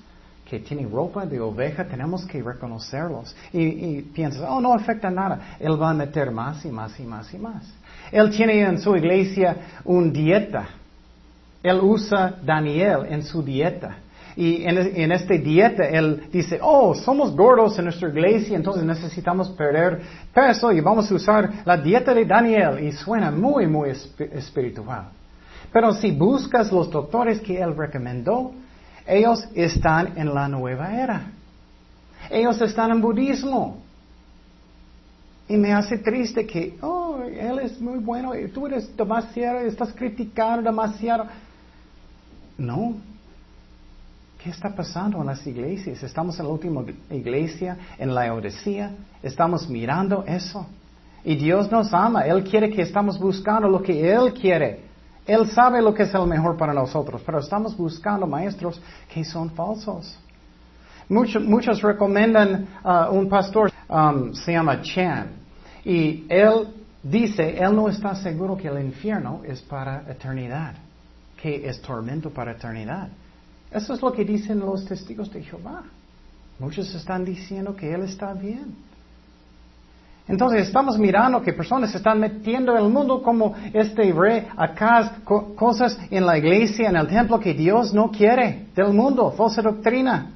que 0.49 0.59
tienen 0.59 0.91
ropa 0.91 1.25
de 1.25 1.39
oveja, 1.39 1.85
tenemos 1.85 2.25
que 2.25 2.41
reconocerlos. 2.41 3.35
Y, 3.51 4.01
piensas, 4.03 4.43
oh, 4.47 4.61
no 4.61 4.73
afecta 4.73 5.09
nada. 5.09 5.57
Él 5.59 5.81
va 5.81 5.89
a 5.89 5.93
meter 5.93 6.31
más 6.31 6.63
y 6.65 6.69
más 6.69 6.99
y 6.99 7.03
más 7.03 7.33
y 7.33 7.37
más. 7.37 7.63
Él 8.11 8.29
tiene 8.29 8.61
en 8.61 8.79
su 8.79 8.95
iglesia 8.95 9.57
una 9.83 10.11
dieta. 10.11 10.67
Él 11.63 11.79
usa 11.81 12.35
Daniel 12.43 13.07
en 13.09 13.23
su 13.23 13.41
dieta. 13.41 13.97
Y 14.37 14.65
en, 14.65 14.77
en 14.77 15.11
esta 15.13 15.33
dieta 15.33 15.87
él 15.87 16.27
dice, 16.31 16.59
oh, 16.61 16.93
somos 16.93 17.35
gordos 17.35 17.79
en 17.79 17.85
nuestra 17.85 18.09
iglesia, 18.09 18.55
entonces 18.55 18.83
necesitamos 18.83 19.49
perder 19.51 20.01
peso 20.33 20.73
y 20.73 20.81
vamos 20.81 21.09
a 21.09 21.15
usar 21.15 21.49
la 21.65 21.77
dieta 21.77 22.13
de 22.13 22.25
Daniel. 22.25 22.83
Y 22.83 22.91
suena 22.91 23.31
muy, 23.31 23.65
muy 23.65 23.89
espiritual. 23.89 25.05
Pero 25.73 25.93
si 25.93 26.11
buscas 26.11 26.71
los 26.71 26.91
doctores 26.91 27.39
que 27.39 27.59
él 27.59 27.75
recomendó, 27.75 28.51
ellos 29.05 29.47
están 29.53 30.17
en 30.17 30.33
la 30.33 30.47
nueva 30.47 30.93
era. 30.93 31.31
Ellos 32.29 32.59
están 32.61 32.91
en 32.91 33.01
budismo. 33.01 33.81
Y 35.47 35.57
me 35.57 35.71
hace 35.73 35.99
triste 35.99 36.45
que, 36.47 36.77
oh, 36.81 37.19
él 37.21 37.59
es 37.59 37.79
muy 37.79 37.99
bueno 37.99 38.31
tú 38.51 38.65
eres 38.65 38.95
demasiado, 38.97 39.59
estás 39.59 39.93
criticando 39.93 40.63
demasiado. 40.63 41.27
No. 42.57 42.95
¿Qué 44.41 44.49
está 44.49 44.69
pasando 44.69 45.19
en 45.21 45.27
las 45.27 45.45
iglesias? 45.45 46.01
Estamos 46.01 46.39
en 46.39 46.45
la 46.45 46.51
última 46.51 46.83
iglesia, 47.11 47.77
en 47.97 48.13
la 48.13 48.33
Odisea. 48.33 48.91
Estamos 49.21 49.69
mirando 49.69 50.23
eso. 50.25 50.65
Y 51.23 51.35
Dios 51.35 51.71
nos 51.71 51.93
ama. 51.93 52.21
Él 52.21 52.43
quiere 52.43 52.69
que 52.69 52.83
estamos 52.83 53.19
buscando 53.19 53.67
lo 53.67 53.81
que 53.81 54.11
Él 54.11 54.33
quiere. 54.33 54.84
Él 55.25 55.49
sabe 55.49 55.81
lo 55.81 55.93
que 55.93 56.03
es 56.03 56.13
el 56.13 56.27
mejor 56.27 56.55
para 56.55 56.73
nosotros, 56.73 57.21
pero 57.25 57.39
estamos 57.39 57.75
buscando 57.75 58.27
maestros 58.27 58.79
que 59.11 59.23
son 59.23 59.49
falsos. 59.51 60.17
Muchos, 61.09 61.43
muchos 61.43 61.81
recomiendan 61.81 62.67
uh, 62.83 63.13
un 63.13 63.27
pastor, 63.29 63.71
um, 63.89 64.33
se 64.33 64.53
llama 64.53 64.81
Chan, 64.81 65.29
y 65.83 66.25
él 66.29 66.67
dice, 67.03 67.57
él 67.57 67.75
no 67.75 67.89
está 67.89 68.15
seguro 68.15 68.57
que 68.57 68.67
el 68.67 68.83
infierno 68.83 69.41
es 69.43 69.61
para 69.61 70.03
eternidad, 70.09 70.73
que 71.37 71.67
es 71.67 71.81
tormento 71.81 72.31
para 72.31 72.53
eternidad. 72.53 73.09
Eso 73.71 73.93
es 73.93 74.01
lo 74.01 74.11
que 74.11 74.25
dicen 74.25 74.59
los 74.59 74.85
testigos 74.85 75.31
de 75.31 75.43
Jehová. 75.43 75.83
Muchos 76.59 76.93
están 76.95 77.25
diciendo 77.25 77.75
que 77.75 77.93
él 77.93 78.03
está 78.03 78.33
bien. 78.33 78.75
Entonces 80.27 80.67
estamos 80.67 80.97
mirando 80.97 81.41
que 81.41 81.53
personas 81.53 81.93
están 81.93 82.19
metiendo 82.19 82.75
en 82.75 82.83
el 82.83 82.91
mundo 82.91 83.21
como 83.21 83.53
este 83.73 84.11
rey 84.11 84.47
acá, 84.57 85.17
cosas 85.23 85.99
en 86.09 86.25
la 86.25 86.37
iglesia, 86.37 86.89
en 86.89 86.95
el 86.95 87.07
templo 87.07 87.39
que 87.39 87.53
Dios 87.53 87.93
no 87.93 88.09
quiere 88.09 88.67
del 88.75 88.91
mundo, 88.91 89.31
falsa 89.31 89.61
doctrina. 89.61 90.31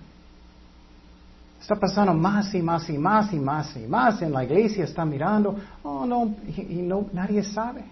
Está 1.59 1.75
pasando 1.75 2.13
más 2.13 2.53
y 2.53 2.61
más 2.61 2.87
y 2.89 2.97
más 2.97 3.33
y 3.33 3.39
más 3.39 3.75
y 3.75 3.87
más 3.87 4.21
en 4.21 4.31
la 4.31 4.43
iglesia, 4.43 4.83
está 4.83 5.03
mirando, 5.05 5.55
oh 5.83 6.05
no, 6.05 6.35
y, 6.55 6.81
no, 6.83 7.07
nadie 7.11 7.43
sabe. 7.43 7.83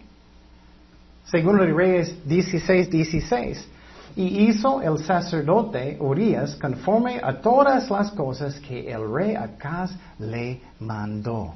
Según 1.26 1.60
el 1.60 1.76
Reyes 1.76 2.16
16, 2.26 2.90
16. 2.90 3.70
Y 4.16 4.48
hizo 4.48 4.82
el 4.82 4.98
sacerdote 5.00 5.98
Urias 6.00 6.56
conforme 6.56 7.20
a 7.22 7.40
todas 7.42 7.90
las 7.90 8.12
cosas 8.12 8.60
que 8.60 8.92
el 8.92 9.12
rey 9.12 9.36
Acaz 9.36 9.92
le 10.18 10.62
mandó. 10.80 11.54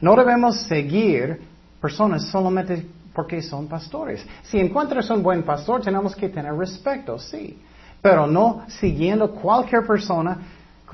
No 0.00 0.16
debemos 0.16 0.62
seguir 0.62 1.40
personas 1.80 2.24
solamente 2.30 2.86
porque 3.14 3.40
son 3.40 3.68
pastores. 3.68 4.26
Si 4.42 4.58
encuentras 4.58 5.08
un 5.10 5.22
buen 5.22 5.42
pastor, 5.44 5.80
tenemos 5.82 6.16
que 6.16 6.28
tener 6.28 6.52
respeto, 6.54 7.18
sí. 7.18 7.58
Pero 8.02 8.26
no 8.26 8.64
siguiendo 8.68 9.30
cualquier 9.30 9.86
persona 9.86 10.38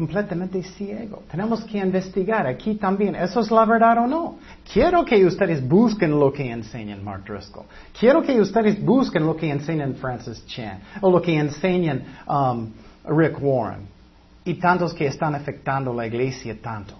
completamente 0.00 0.62
ciego. 0.62 1.22
Tenemos 1.30 1.64
que 1.64 1.78
investigar 1.78 2.46
aquí 2.46 2.76
también. 2.76 3.14
¿Eso 3.14 3.40
es 3.40 3.50
la 3.50 3.64
verdad 3.64 3.98
o 3.98 4.06
no? 4.06 4.38
Quiero 4.72 5.04
que 5.04 5.24
ustedes 5.26 5.66
busquen 5.66 6.18
lo 6.18 6.32
que 6.32 6.50
enseñan 6.50 7.02
Mark 7.02 7.24
Driscoll. 7.24 7.64
Quiero 7.98 8.22
que 8.22 8.40
ustedes 8.40 8.82
busquen 8.82 9.26
lo 9.26 9.36
que 9.36 9.50
enseñan 9.50 9.94
Francis 9.96 10.46
Chan 10.46 10.80
o 11.00 11.10
lo 11.10 11.20
que 11.20 11.36
enseñan 11.36 12.04
um, 12.28 12.70
Rick 13.04 13.38
Warren 13.42 13.88
y 14.44 14.54
tantos 14.54 14.94
que 14.94 15.06
están 15.06 15.34
afectando 15.34 15.92
la 15.92 16.06
iglesia 16.06 16.56
tanto. 16.60 16.94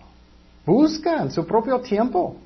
Busca 0.71 1.21
en 1.21 1.33
su 1.33 1.45
propio 1.45 1.81
tiempo. 1.81 2.37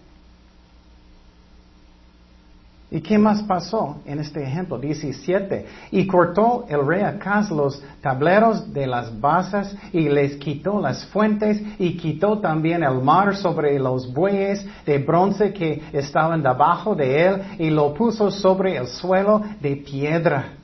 ¿Y 2.90 3.02
qué 3.02 3.18
más 3.18 3.42
pasó 3.42 3.98
en 4.06 4.18
este 4.18 4.42
ejemplo? 4.42 4.78
17. 4.78 5.66
Y 5.90 6.06
cortó 6.06 6.64
el 6.70 6.86
rey 6.86 7.02
Acaz 7.02 7.50
los 7.50 7.82
tableros 8.00 8.72
de 8.72 8.86
las 8.86 9.20
basas 9.20 9.76
y 9.92 10.08
les 10.08 10.36
quitó 10.36 10.80
las 10.80 11.04
fuentes 11.06 11.60
y 11.78 11.98
quitó 11.98 12.38
también 12.38 12.82
el 12.82 13.02
mar 13.02 13.36
sobre 13.36 13.78
los 13.78 14.10
bueyes 14.10 14.66
de 14.86 14.96
bronce 14.96 15.52
que 15.52 15.82
estaban 15.92 16.42
debajo 16.42 16.94
de 16.94 17.26
él 17.26 17.42
y 17.58 17.68
lo 17.68 17.92
puso 17.92 18.30
sobre 18.30 18.78
el 18.78 18.86
suelo 18.86 19.42
de 19.60 19.76
piedra. 19.76 20.54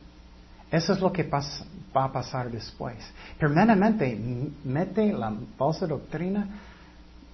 Eso 0.71 0.95
es 0.95 1.01
lo 1.01 1.13
que 1.13 1.25
va 1.25 2.05
a 2.05 2.13
pasar 2.13 2.51
después. 2.51 2.97
Permanentemente 3.39 4.19
mete 4.65 5.13
la 5.13 5.31
falsa 5.59 5.87
doctrina 5.87 6.49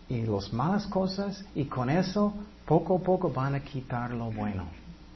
y 0.08 0.22
las 0.22 0.52
malas 0.52 0.86
cosas 0.86 1.44
y 1.54 1.64
con 1.64 1.90
eso 1.90 2.32
poco 2.64 2.96
a 2.96 3.00
poco 3.00 3.30
van 3.30 3.54
a 3.54 3.60
quitar 3.60 4.10
lo 4.10 4.30
bueno. 4.30 4.64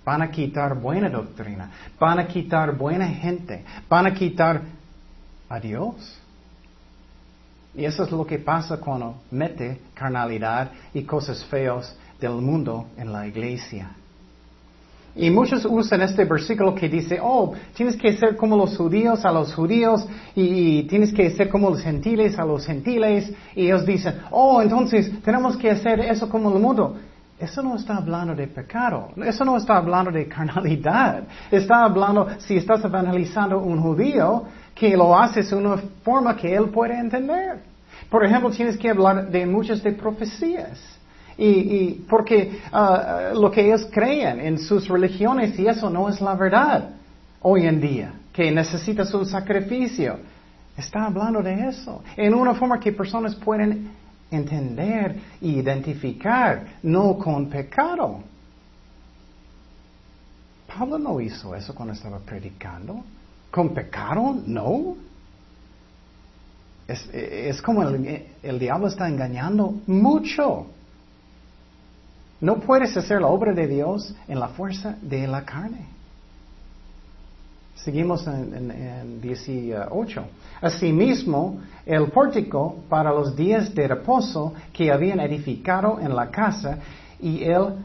Van 0.05 0.23
a 0.23 0.31
quitar 0.31 0.81
buena 0.81 1.09
doctrina, 1.09 1.71
van 1.99 2.19
a 2.19 2.27
quitar 2.27 2.77
buena 2.77 3.07
gente, 3.09 3.65
van 3.89 4.07
a 4.07 4.15
quitar 4.15 4.63
a 5.49 5.61
Dios. 5.61 6.19
Y 7.75 7.85
eso 7.85 8.03
es 8.03 8.11
lo 8.11 8.27
que 8.27 8.39
pasa 8.39 8.79
cuando 8.79 9.23
mete 9.31 9.81
carnalidad 9.95 10.73
y 10.93 11.03
cosas 11.05 11.45
feas 11.45 11.95
del 12.19 12.33
mundo 12.33 12.89
en 12.97 13.13
la 13.13 13.27
iglesia. 13.27 13.91
Y 15.17 15.31
muchos 15.31 15.67
usan 15.69 16.03
este 16.03 16.25
versículo 16.25 16.75
que 16.75 16.89
dice, 16.89 17.19
oh, 17.21 17.53
tienes 17.75 17.97
que 17.97 18.17
ser 18.17 18.37
como 18.37 18.57
los 18.57 18.77
judíos 18.77 19.25
a 19.25 19.33
los 19.33 19.53
judíos 19.55 20.07
y, 20.35 20.85
tienes 20.85 21.13
que 21.13 21.31
ser 21.31 21.49
como 21.49 21.71
los 21.71 21.83
gentiles 21.83 22.39
a 22.39 22.45
los 22.45 22.65
gentiles. 22.65 23.33
Y 23.57 23.67
ellos 23.67 23.85
dicen, 23.85 24.15
oh, 24.31 24.63
entonces 24.63 25.11
tenemos 25.23 25.57
que 25.57 25.71
hacer 25.71 26.01
eso 26.01 26.29
como 26.29 26.55
el 26.55 26.61
mundo. 26.61 26.97
Eso 27.39 27.63
no 27.63 27.77
está 27.77 27.97
hablando 27.97 28.35
de 28.35 28.47
pecado, 28.47 29.09
eso 29.25 29.47
no 29.47 29.57
está 29.57 29.79
hablando 29.79 30.11
de 30.11 30.29
carnalidad. 30.29 31.25
Está 31.51 31.85
hablando, 31.85 32.29
si 32.39 32.57
estás 32.57 32.85
evangelizando 32.85 33.59
un 33.59 33.81
judío, 33.81 34.45
que 34.75 34.95
lo 34.97 35.19
haces 35.19 35.51
de 35.51 35.57
una 35.57 35.79
forma 36.05 36.37
que 36.37 36.55
él 36.55 36.69
puede 36.69 36.99
entender. 36.99 37.63
Por 38.11 38.25
ejemplo, 38.25 38.51
tienes 38.51 38.77
que 38.77 38.91
hablar 38.91 39.31
de 39.31 39.47
muchas 39.47 39.83
de 39.83 39.93
profecías. 39.93 41.00
Y, 41.43 42.05
porque 42.07 42.61
ah, 42.71 43.31
lo 43.33 43.51
que 43.51 43.67
ellos 43.67 43.89
creen 43.91 44.41
en 44.41 44.59
sus 44.59 44.87
religiones 44.89 45.59
y 45.59 45.67
eso 45.67 45.89
no 45.89 46.09
es 46.11 46.21
la 46.21 46.35
verdad 46.35 46.91
hoy 47.41 47.67
en 47.67 47.81
día, 47.81 48.13
que 48.31 48.51
necesitas 48.53 49.13
un 49.15 49.25
sacrificio. 49.25 50.19
Está 50.77 51.07
hablando 51.07 51.43
de 51.43 51.69
eso, 51.69 52.03
en 52.15 52.35
una 52.35 52.55
forma 52.55 52.79
que 52.79 52.93
personas 52.93 53.35
pueden 53.35 53.91
entender 54.31 55.17
e 55.41 55.47
identificar, 55.47 56.75
no 56.83 57.17
con 57.17 57.49
pecado. 57.49 58.23
Pablo 60.67 60.99
no 60.99 61.21
hizo 61.23 61.55
eso 61.55 61.75
cuando 61.75 61.95
estaba 61.95 62.19
predicando. 62.19 63.03
¿Con 63.51 63.75
pecado? 63.75 64.37
No. 64.47 64.95
Es, 66.87 67.63
como 67.63 67.83
el 67.83 68.59
diablo 68.59 68.89
está 68.89 69.09
engañando 69.09 69.75
mucho. 69.87 70.67
No 72.41 72.57
puedes 72.57 72.97
hacer 72.97 73.21
la 73.21 73.29
obra 73.29 73.53
de 73.53 73.67
Dios 73.67 74.15
en 74.27 74.41
la 74.41 74.49
fuerza 74.49 74.97
de 75.03 75.27
la 75.27 75.45
carne. 75.45 75.87
Seguimos 77.77 78.27
en, 78.27 79.21
18. 79.21 80.25
Asimismo, 80.61 81.61
el 81.87 82.11
pórtico 82.11 82.77
para 82.89 83.11
los 83.11 83.35
días 83.35 83.75
de 83.75 83.89
reposo 83.89 84.53
que 84.73 84.93
habían 84.93 85.21
edificado 85.21 85.99
en 86.01 86.15
la 86.15 86.31
casa 86.31 86.79
y 87.21 87.43
el 87.45 87.77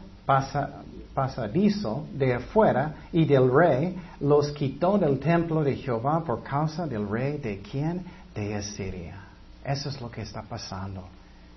pasadizo 1.14 2.08
de 2.14 2.34
afuera 2.34 2.96
y 3.14 3.24
del 3.26 3.50
rey 3.50 3.96
los 4.20 4.52
quitó 4.52 4.98
del 4.98 5.20
templo 5.20 5.64
de 5.64 5.76
Jehová 5.76 6.24
por 6.26 6.44
causa 6.44 6.86
del 6.86 7.08
rey 7.08 7.38
de 7.38 7.60
quien? 7.60 8.04
De 8.34 8.56
Asiria. 8.56 9.16
Eso 9.64 9.88
es 9.88 10.02
lo 10.02 10.12
que 10.12 10.22
está 10.22 10.42
pasando. 10.42 11.04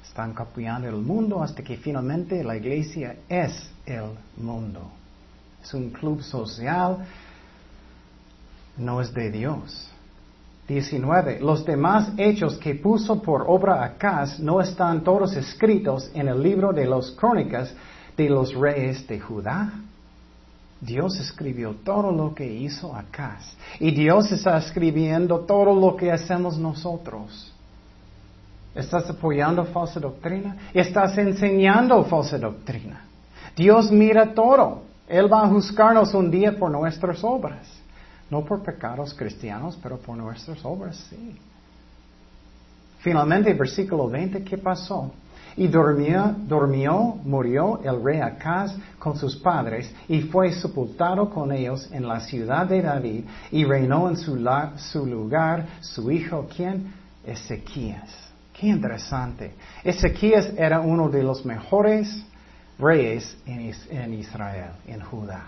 Están 0.09 0.33
copiando 0.33 0.89
el 0.89 0.97
mundo 0.97 1.43
hasta 1.43 1.63
que 1.63 1.77
finalmente 1.77 2.43
la 2.43 2.57
iglesia 2.57 3.17
es 3.29 3.71
el 3.87 4.11
mundo. 4.39 4.91
Es 5.63 5.73
un 5.75 5.91
club 5.91 6.23
social, 6.23 7.07
no 8.79 9.01
es 9.01 9.13
de 9.13 9.31
Dios. 9.31 9.91
19. 10.67 11.41
Los 11.41 11.65
demás 11.65 12.13
hechos 12.17 12.57
que 12.59 12.75
puso 12.75 13.23
por 13.23 13.45
obra 13.47 13.85
Acaz 13.85 14.41
no 14.41 14.61
están 14.61 15.05
todos 15.05 15.37
escritos 15.37 16.11
en 16.15 16.29
el 16.29 16.43
libro 16.43 16.73
de 16.73 16.87
las 16.87 17.11
crónicas 17.13 17.73
de 18.17 18.29
los 18.29 18.55
reyes 18.55 19.07
de 19.07 19.21
Judá. 19.21 19.73
Dios 20.81 21.19
escribió 21.21 21.77
todo 21.85 22.11
lo 22.13 22.35
que 22.35 22.47
hizo 22.47 22.95
Acaz. 22.95 23.57
Y 23.79 23.91
Dios 23.93 24.33
está 24.33 24.59
escribiendo 24.59 25.41
todo 25.41 25.75
lo 25.75 25.97
que 25.97 26.11
hacemos 26.13 26.59
nosotros. 26.59 27.53
¿Estás 28.79 29.11
apoyando 29.11 29.65
falsa 29.65 29.99
doctrina? 29.99 30.57
¿Estás 30.73 31.19
enseñando 31.19 32.05
falsa 32.05 32.39
doctrina? 32.39 33.07
Dios 33.57 33.91
mira 33.91 34.33
todo. 34.33 34.83
Él 35.09 35.27
va 35.33 35.43
a 35.43 35.49
juzgarnos 35.49 36.15
un 36.15 36.31
día 36.31 36.57
por 36.57 36.71
nuestras 36.71 37.25
obras. 37.25 37.67
No 38.31 38.45
por 38.45 38.63
pecados 38.63 39.13
cristianos, 39.15 39.77
pero 39.83 39.97
por 39.97 40.17
nuestras 40.17 40.65
obras, 40.65 40.97
sí. 41.11 41.37
Finalmente, 43.01 43.53
versículo 43.53 44.09
20, 44.09 44.45
¿qué 44.45 44.59
pasó? 44.59 45.11
Y 45.57 45.67
durmió, 45.67 46.37
durmió, 46.47 47.19
murió 47.25 47.81
el 47.83 48.01
rey 48.01 48.21
Acaz 48.21 48.77
con 49.01 49.17
sus 49.17 49.35
padres 49.35 49.93
y 50.09 50.21
fue 50.21 50.53
sepultado 50.53 51.29
con 51.31 51.51
ellos 51.51 51.91
en 51.91 52.07
la 52.07 52.21
ciudad 52.21 52.67
de 52.67 52.83
David 52.83 53.25
y 53.51 53.65
reinó 53.65 54.09
en 54.09 54.17
su, 54.17 54.39
su 54.77 55.05
lugar 55.05 55.67
su 55.81 56.13
hijo, 56.13 56.47
¿quién? 56.55 56.93
Ezequías. 57.27 58.28
Qué 58.59 58.67
interesante. 58.67 59.55
Ezequías 59.85 60.53
era 60.57 60.81
uno 60.81 61.09
de 61.09 61.23
los 61.23 61.45
mejores 61.45 62.25
reyes 62.77 63.37
en, 63.47 64.15
Israel, 64.15 64.71
en 64.87 65.01
Judá. 65.01 65.45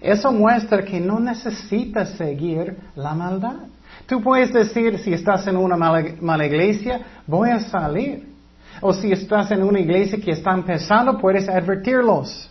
Eso 0.00 0.32
muestra 0.32 0.84
que 0.84 0.98
no 0.98 1.20
necesitas 1.20 2.10
seguir 2.16 2.76
la 2.96 3.14
maldad. 3.14 3.68
Tú 4.06 4.20
puedes 4.20 4.52
decir, 4.52 4.98
si 4.98 5.12
estás 5.12 5.46
en 5.46 5.56
una 5.56 5.76
mala, 5.76 6.44
iglesia, 6.44 7.00
voy 7.24 7.50
a 7.50 7.60
salir. 7.60 8.32
O 8.80 8.92
si 8.92 9.12
estás 9.12 9.52
en 9.52 9.62
una 9.62 9.78
iglesia 9.78 10.18
que 10.20 10.32
está 10.32 10.52
empezando, 10.52 11.18
puedes 11.18 11.48
advertirlos. 11.48 12.50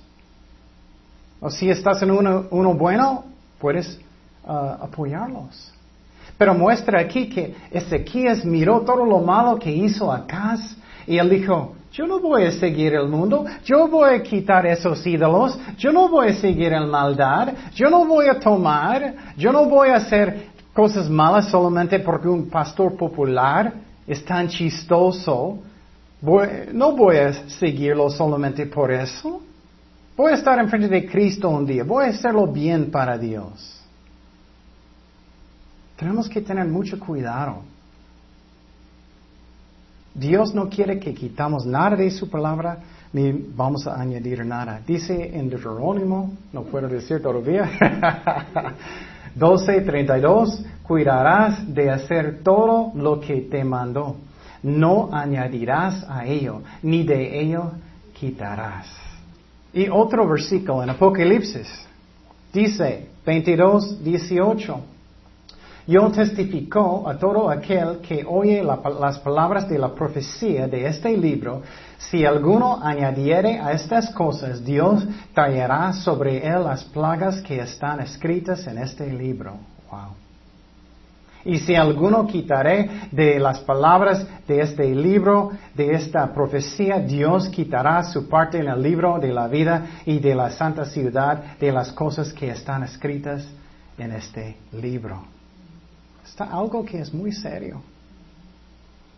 O 1.42 1.50
si 1.50 1.70
estás 1.70 2.02
en 2.04 2.12
uno, 2.12 2.74
bueno, 2.76 3.26
puedes 3.60 4.00
uh, 4.46 4.84
apoyarlos. 4.84 5.74
Pero 6.38 6.54
muestra 6.54 7.00
aquí 7.00 7.30
que 7.30 7.56
Ezequías 7.72 8.44
miró 8.44 8.82
todo 8.82 9.06
lo 9.06 9.20
malo 9.20 9.60
que 9.60 9.72
hizo 9.72 10.12
Acaz 10.12 10.76
y 11.06 11.18
él 11.18 11.30
dijo, 11.30 11.76
yo 11.92 12.08
no 12.08 12.20
voy 12.20 12.44
a 12.44 12.52
seguir 12.52 12.94
el 12.94 13.08
mundo, 13.10 13.46
yo 13.66 13.88
voy 13.88 14.16
a 14.16 14.24
quitar 14.24 14.66
esos 14.66 15.06
ídolos, 15.06 15.60
yo 15.78 15.92
no 15.92 16.08
voy 16.08 16.30
a 16.30 16.34
seguir 16.36 16.72
el 16.72 16.88
maldad, 16.88 17.54
yo 17.74 17.90
no 17.90 18.06
voy 18.06 18.28
a 18.28 18.40
tomar, 18.40 19.14
yo 19.36 19.52
no 19.52 19.66
voy 19.66 19.90
a 19.90 19.98
hacer 19.98 20.52
cosas 20.74 21.10
malas 21.10 21.50
solamente 21.50 22.00
porque 22.00 22.30
un 22.30 22.50
pastor 22.50 22.96
popular 22.96 23.74
es 24.08 24.24
tan 24.24 24.48
chistoso. 24.48 25.60
no 26.74 26.92
voy 26.94 27.18
a 27.18 27.34
seguirlo 27.50 28.10
solamente 28.10 28.66
por 28.68 28.92
eso. 28.92 29.42
Voy 30.16 30.32
a 30.32 30.36
estar 30.36 30.60
enfrente 30.60 30.88
de 30.88 31.06
Cristo 31.06 31.50
un 31.50 31.66
día, 31.66 31.84
voy 31.84 32.06
a 32.06 32.10
hacerlo 32.10 32.48
bien 32.48 32.90
para 32.90 33.18
Dios. 33.18 33.81
Tenemos 36.02 36.28
que 36.28 36.42
tener 36.42 36.66
mucho 36.66 37.00
cuidado. 37.00 37.62
Dios 40.16 40.52
no 40.52 40.68
quiere 40.68 41.00
que 41.00 41.14
quitamos 41.14 41.64
nada 41.64 41.96
de 41.96 42.10
su 42.10 42.28
palabra, 42.28 42.80
ni 43.14 43.32
vamos 43.32 43.86
a 43.86 44.02
añadir 44.02 44.44
nada. 44.44 44.82
Dice 44.84 45.38
en 45.38 45.48
Deuterónimo, 45.48 46.34
no 46.52 46.64
puedo 46.64 46.88
decir 46.88 47.22
todavía, 47.22 47.70
12:32, 49.38 50.66
cuidarás 50.82 51.72
de 51.72 51.92
hacer 51.92 52.40
todo 52.42 52.94
lo 52.96 53.20
que 53.20 53.42
te 53.42 53.64
mandó. 53.64 54.16
No 54.64 55.14
añadirás 55.14 56.04
a 56.10 56.26
ello, 56.26 56.64
ni 56.82 57.04
de 57.04 57.42
ello 57.42 57.74
quitarás. 58.20 58.88
Y 59.72 59.88
otro 59.88 60.28
versículo 60.28 60.82
en 60.82 60.90
Apocalipsis 60.90 61.68
dice 62.52 63.08
22, 63.24 64.04
18. 64.04 64.82
Yo 65.92 66.10
testifico 66.10 67.04
a 67.06 67.18
todo 67.18 67.50
aquel 67.50 68.00
que 68.00 68.24
oye 68.26 68.64
las 68.64 69.20
palabras 69.20 69.68
de 69.68 69.78
la 69.78 69.94
profecía 69.94 70.66
de 70.66 70.88
este 70.88 71.18
libro, 71.18 71.64
si 71.98 72.24
alguno 72.24 72.80
añadiere 72.82 73.60
a 73.60 73.74
estas 73.74 74.10
cosas, 74.12 74.64
Dios 74.64 75.06
traerá 75.34 75.92
sobre 75.92 76.48
él 76.48 76.64
las 76.64 76.86
plagas 76.86 77.42
que 77.42 77.60
están 77.60 78.00
escritas 78.00 78.66
en 78.68 78.78
este 78.78 79.12
libro. 79.12 79.58
Y 81.44 81.58
si 81.58 81.76
alguno 81.76 82.26
quitaré 82.26 83.10
de 83.12 83.38
las 83.38 83.60
palabras 83.60 84.26
de 84.48 84.62
este 84.62 84.96
libro, 84.96 85.52
de 85.76 85.92
esta 85.92 86.34
profecía, 86.34 87.00
Dios 87.00 87.50
quitará 87.50 88.02
su 88.04 88.30
parte 88.30 88.60
en 88.60 88.70
el 88.70 88.82
libro 88.82 89.20
de 89.20 89.34
la 89.34 89.50
vida 89.50 89.88
y 90.06 90.20
de 90.20 90.36
la 90.36 90.52
santa 90.52 90.86
ciudad 90.86 91.58
de 91.60 91.74
las 91.74 91.92
cosas 91.92 92.32
que 92.32 92.50
están 92.50 92.82
escritas 92.84 93.46
en 93.98 94.14
este 94.14 94.56
libro. 94.72 95.41
Está 96.32 96.46
algo 96.46 96.86
que 96.86 97.02
es 97.02 97.14
muy 97.14 97.34
serio. 97.34 97.82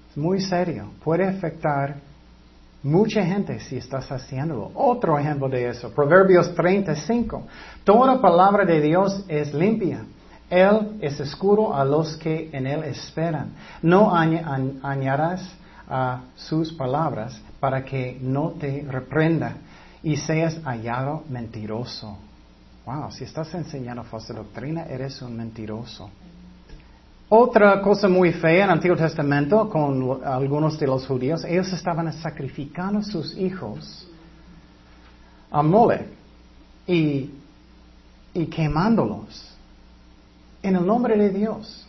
Es 0.09 0.17
muy 0.17 0.41
serio. 0.41 0.89
Puede 1.03 1.27
afectar 1.27 1.97
mucha 2.81 3.23
gente 3.23 3.59
si 3.59 3.77
estás 3.77 4.11
haciéndolo. 4.11 4.71
Otro 4.73 5.19
ejemplo 5.19 5.47
de 5.47 5.69
eso, 5.69 5.91
Proverbios 5.93 6.55
35. 6.55 7.43
Toda 7.83 8.19
palabra 8.19 8.65
de 8.65 8.81
Dios 8.81 9.25
es 9.27 9.53
limpia. 9.53 10.05
Él 10.49 10.97
es 11.01 11.19
escuro 11.19 11.75
a 11.75 11.85
los 11.85 12.17
que 12.17 12.49
en 12.51 12.65
Él 12.65 12.83
esperan. 12.85 13.53
No 13.83 14.11
añadas 14.11 15.47
a 15.87 16.21
sus 16.35 16.73
palabras 16.73 17.39
para 17.59 17.85
que 17.85 18.17
no 18.21 18.53
te 18.53 18.87
reprenda 18.89 19.57
y 20.01 20.17
seas 20.17 20.59
hallado 20.63 21.25
mentiroso. 21.29 22.17
Wow, 22.87 23.11
si 23.11 23.23
estás 23.23 23.53
enseñando 23.53 24.03
falsa 24.03 24.33
doctrina, 24.33 24.85
eres 24.85 25.21
un 25.21 25.37
mentiroso. 25.37 26.09
Otra 27.35 27.81
cosa 27.81 28.07
muy 28.07 28.31
fea 28.31 28.57
en 28.57 28.63
el 28.65 28.69
Antiguo 28.69 28.95
Testamento 28.95 29.67
con 29.67 30.23
algunos 30.23 30.77
de 30.77 30.85
los 30.85 31.07
judíos, 31.07 31.43
ellos 31.45 31.73
estaban 31.73 32.13
sacrificando 32.13 33.01
sus 33.01 33.35
hijos 33.35 34.07
a 35.49 35.63
mole 35.63 36.09
y, 36.85 37.31
y 38.35 38.45
quemándolos 38.45 39.51
en 40.61 40.75
el 40.75 40.85
nombre 40.85 41.17
de 41.17 41.31
Dios. 41.31 41.87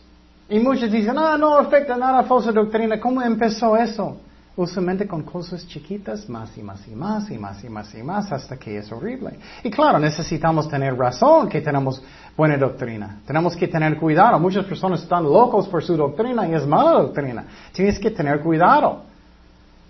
Y 0.49 0.57
muchos 0.57 0.91
dicen, 0.91 1.15
ah, 1.15 1.37
no 1.37 1.59
afecta 1.59 1.95
nada 1.95 2.21
a 2.21 2.23
falsa 2.23 2.51
doctrina. 2.51 2.99
¿Cómo 2.99 3.21
empezó 3.21 3.77
eso? 3.77 4.17
Usualmente 4.57 5.07
con 5.07 5.23
cosas 5.23 5.67
chiquitas, 5.67 6.29
más 6.29 6.57
y 6.57 6.63
más 6.63 6.87
y 6.87 6.95
más 6.95 7.29
y 7.29 7.37
más 7.37 7.63
y 7.63 7.69
más 7.69 7.93
y 7.93 8.03
más, 8.03 8.31
hasta 8.31 8.57
que 8.57 8.77
es 8.77 8.91
horrible. 8.91 9.37
Y 9.63 9.69
claro, 9.69 9.99
necesitamos 9.99 10.69
tener 10.69 10.95
razón 10.95 11.49
que 11.49 11.61
tenemos 11.61 12.01
buena 12.37 12.57
doctrina. 12.57 13.19
Tenemos 13.25 13.55
que 13.55 13.67
tener 13.67 13.97
cuidado. 13.97 14.39
Muchas 14.39 14.65
personas 14.65 15.03
están 15.03 15.23
locos 15.23 15.67
por 15.67 15.83
su 15.83 15.97
doctrina 15.97 16.47
y 16.47 16.53
es 16.53 16.65
mala 16.65 16.91
doctrina. 16.91 17.45
Tienes 17.73 17.99
que 17.99 18.11
tener 18.11 18.39
cuidado. 18.39 19.03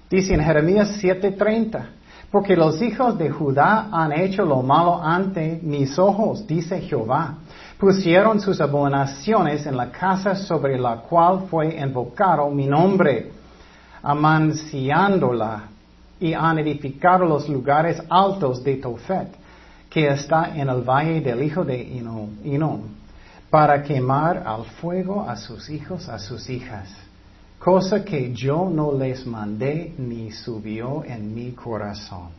Dice 0.10 0.34
en 0.34 0.42
Jeremías 0.42 0.98
7:30, 1.02 1.86
porque 2.32 2.56
los 2.56 2.82
hijos 2.82 3.18
de 3.18 3.30
Judá 3.30 3.90
han 3.92 4.12
hecho 4.14 4.46
lo 4.46 4.62
malo 4.64 5.02
ante 5.02 5.60
mis 5.62 5.98
ojos, 6.00 6.46
dice 6.48 6.82
Jehová. 6.82 7.36
Pusieron 7.78 8.40
sus 8.40 8.60
abominaciones 8.62 9.66
en 9.66 9.78
la 9.78 9.92
casa 9.92 10.36
sobre 10.36 10.78
la 10.80 10.98
cual 10.98 11.46
fue 11.50 11.76
invocado 11.76 12.50
mi 12.50 12.66
nombre 12.66 13.32
amanciándola 14.06 15.64
y 16.20 16.34
han 16.34 16.60
edificado 16.60 17.26
los 17.26 17.50
lugares 17.50 18.00
altos 18.08 18.64
de 18.64 18.76
Tofet, 18.76 19.30
que 19.90 20.08
está 20.08 20.56
en 20.56 20.70
el 20.70 20.84
valle 20.84 21.22
del 21.22 21.42
hijo 21.42 21.66
de 21.66 21.82
Inon, 22.44 22.84
para 23.50 23.82
quemar 23.82 24.44
al 24.46 24.66
fuego 24.66 25.28
a 25.28 25.36
sus 25.36 25.70
hijos, 25.70 26.08
a 26.08 26.20
sus 26.20 26.50
hijas, 26.50 26.88
cosa 27.58 28.06
que 28.06 28.32
yo 28.32 28.70
no 28.70 28.94
les 28.94 29.26
mandé 29.26 29.96
ni 29.98 30.32
subió 30.32 31.04
en 31.04 31.34
mi 31.34 31.54
corazón. 31.54 32.30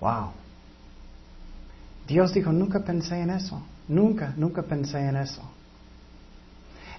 Wow. 0.00 0.30
Dios 2.08 2.32
dijo, 2.32 2.50
nunca 2.52 2.80
pensé 2.80 3.20
en 3.20 3.30
eso, 3.30 3.60
nunca, 3.86 4.32
nunca 4.36 4.62
pensé 4.62 4.98
en 4.98 5.16
eso. 5.16 5.42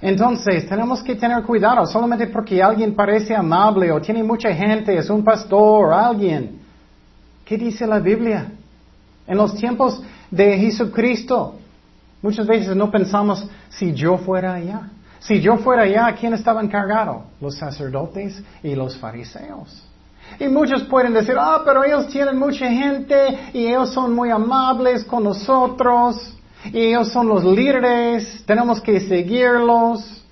Entonces, 0.03 0.67
tenemos 0.67 1.01
que 1.01 1.15
tener 1.15 1.41
cuidado, 1.43 1.85
solamente 1.85 2.27
porque 2.27 2.61
alguien 2.61 2.93
parece 2.93 3.33
amable 3.33 3.89
o 3.89 4.01
tiene 4.01 4.21
mucha 4.21 4.53
gente, 4.53 4.97
es 4.97 5.09
un 5.09 5.23
pastor 5.23 5.93
alguien. 5.93 6.59
¿Qué 7.45 7.57
dice 7.57 7.87
la 7.87 7.99
Biblia? 7.99 8.51
En 9.25 9.37
los 9.37 9.55
tiempos 9.55 10.03
de 10.29 10.57
Jesucristo, 10.57 11.55
muchas 12.21 12.45
veces 12.45 12.75
no 12.75 12.91
pensamos 12.91 13.47
si 13.69 13.93
yo 13.93 14.17
fuera 14.17 14.55
allá. 14.55 14.89
Si 15.19 15.39
yo 15.39 15.55
fuera 15.55 15.83
allá, 15.83 16.13
¿quién 16.19 16.33
estaba 16.33 16.61
encargado? 16.61 17.23
Los 17.39 17.55
sacerdotes 17.55 18.43
y 18.61 18.75
los 18.75 18.97
fariseos. 18.97 19.87
Y 20.37 20.49
muchos 20.49 20.83
pueden 20.83 21.13
decir, 21.13 21.35
ah, 21.39 21.61
pero 21.63 21.81
ellos 21.81 22.09
tienen 22.09 22.37
mucha 22.37 22.67
gente 22.69 23.51
y 23.53 23.67
ellos 23.67 23.93
son 23.93 24.13
muy 24.13 24.31
amables 24.31 25.05
con 25.05 25.23
nosotros. 25.23 26.35
Y 26.71 26.79
ellos 26.79 27.09
son 27.11 27.27
los 27.27 27.43
líderes, 27.43 28.43
tenemos 28.45 28.79
que 28.79 28.99
seguirlos. 28.99 30.23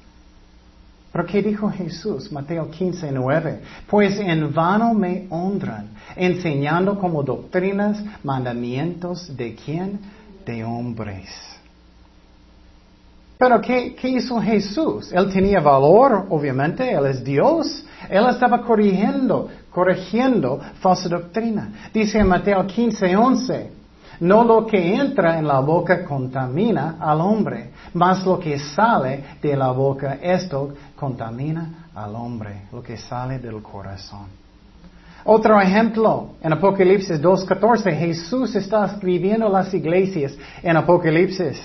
Pero 1.12 1.26
¿qué 1.26 1.42
dijo 1.42 1.70
Jesús? 1.70 2.32
Mateo 2.32 2.70
15, 2.70 3.12
9. 3.12 3.62
Pues 3.88 4.18
en 4.20 4.54
vano 4.54 4.94
me 4.94 5.28
honran, 5.30 5.90
enseñando 6.16 6.98
como 6.98 7.22
doctrinas 7.22 8.02
mandamientos 8.24 9.36
de 9.36 9.56
quién? 9.56 10.00
De 10.46 10.64
hombres. 10.64 11.28
Pero 13.38 13.60
¿qué, 13.60 13.96
¿qué, 13.96 14.08
hizo 14.08 14.40
Jesús? 14.40 15.12
Él 15.12 15.34
tenía 15.34 15.60
valor, 15.60 16.28
obviamente, 16.30 16.90
Él 16.92 17.08
es 17.08 17.24
Dios. 17.24 17.84
Él 18.10 18.26
estaba 18.30 18.62
corrigiendo, 18.62 19.50
corrigiendo 19.70 20.62
falsa 20.80 21.10
doctrina. 21.10 21.90
Dice 21.94 22.20
en 22.20 22.28
Mateo 22.28 22.66
15, 22.66 23.16
11. 23.18 23.81
No 24.22 24.44
lo 24.44 24.68
que 24.68 24.94
entra 24.96 25.40
en 25.40 25.48
la 25.48 25.62
boca 25.62 26.06
contamina 26.06 26.98
al 27.00 27.22
hombre, 27.22 27.72
mas 27.96 28.24
lo 28.24 28.40
que 28.40 28.60
sale 28.60 29.24
de 29.42 29.56
la 29.58 29.72
boca, 29.72 30.20
esto 30.22 30.76
contamina 30.96 31.88
al 31.96 32.14
hombre, 32.14 32.68
lo 32.72 32.84
que 32.84 32.98
sale 32.98 33.40
del 33.40 33.64
corazón. 33.64 34.28
Otro 35.26 35.60
ejemplo, 35.60 36.36
en 36.40 36.54
Apocalipsis 36.54 37.20
2.14, 37.20 37.98
Jesús 37.98 38.56
está 38.56 38.86
escribiendo 38.86 39.50
las 39.50 39.74
iglesias 39.74 40.38
en 40.62 40.78
Apocalipsis, 40.78 41.60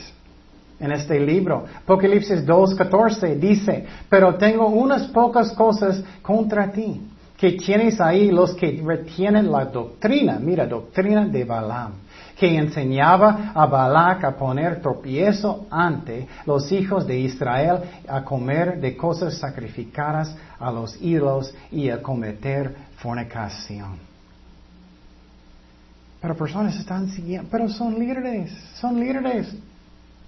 en 0.80 0.92
este 0.92 1.20
libro. 1.20 1.66
Apocalipsis 1.82 2.46
2.14 2.46 3.38
dice, 3.38 3.84
pero 4.08 4.34
tengo 4.36 4.68
unas 4.68 5.08
pocas 5.08 5.52
cosas 5.52 6.02
contra 6.22 6.72
ti, 6.72 7.02
que 7.36 7.52
tienes 7.52 8.00
ahí 8.00 8.30
los 8.30 8.54
que 8.54 8.80
retienen 8.82 9.52
la 9.52 9.66
doctrina, 9.66 10.38
mira, 10.40 10.66
doctrina 10.66 11.26
de 11.26 11.44
Balaam 11.44 12.05
que 12.38 12.56
enseñaba 12.56 13.52
a 13.54 13.66
Balac 13.66 14.24
a 14.24 14.36
poner 14.36 14.82
tropiezo 14.82 15.66
ante 15.70 16.28
los 16.44 16.70
hijos 16.70 17.06
de 17.06 17.18
Israel 17.18 17.80
a 18.08 18.22
comer 18.22 18.80
de 18.80 18.96
cosas 18.96 19.38
sacrificadas 19.38 20.36
a 20.58 20.70
los 20.70 21.00
ídolos 21.00 21.54
y 21.70 21.88
a 21.90 22.02
cometer 22.02 22.76
fornicación. 22.98 23.98
Pero 26.20 26.36
personas 26.36 26.76
están 26.76 27.08
siguiendo, 27.08 27.48
pero 27.50 27.68
son 27.68 27.98
líderes, 27.98 28.52
son 28.80 28.98
líderes, 29.00 29.54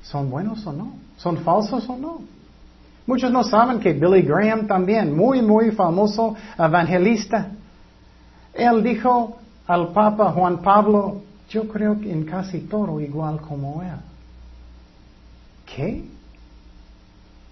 ¿Son 0.02 0.30
buenos 0.30 0.66
o 0.66 0.72
no? 0.72 0.92
¿Son 1.16 1.36
falsos 1.38 1.88
o 1.88 1.96
no? 1.96 2.20
Muchos 3.06 3.30
no 3.30 3.42
saben 3.42 3.80
que 3.80 3.92
Billy 3.92 4.22
Graham 4.22 4.66
también, 4.66 5.16
muy, 5.16 5.42
muy 5.42 5.70
famoso 5.70 6.34
evangelista, 6.58 7.50
él 8.52 8.82
dijo 8.82 9.38
al 9.66 9.88
Papa 9.92 10.32
Juan 10.32 10.58
Pablo, 10.62 11.22
yo 11.48 11.66
creo 11.68 12.00
que 12.00 12.12
en 12.12 12.24
casi 12.24 12.60
todo 12.60 13.00
igual 13.00 13.40
como 13.40 13.82
él. 13.82 13.96
¿Qué? 15.64 16.04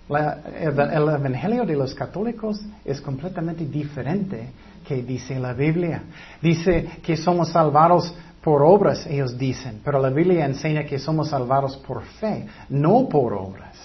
el, 0.08 1.08
Evangelio 1.08 1.64
de 1.64 1.74
los 1.74 1.94
católicos 1.94 2.60
es 2.84 3.00
completamente 3.00 3.66
diferente 3.66 4.50
que 4.86 5.02
dice 5.02 5.38
la 5.38 5.52
Biblia. 5.52 6.02
Dice 6.40 6.88
que 7.02 7.16
somos 7.16 7.50
salvados 7.50 8.14
por 8.40 8.62
obras, 8.62 9.06
ellos 9.06 9.36
dicen, 9.36 9.80
pero 9.84 10.00
la 10.00 10.10
Biblia 10.10 10.46
enseña 10.46 10.84
que 10.84 10.98
somos 10.98 11.30
salvados 11.30 11.76
por 11.78 12.04
fe, 12.04 12.46
no 12.68 13.08
por 13.08 13.34
obras. 13.34 13.76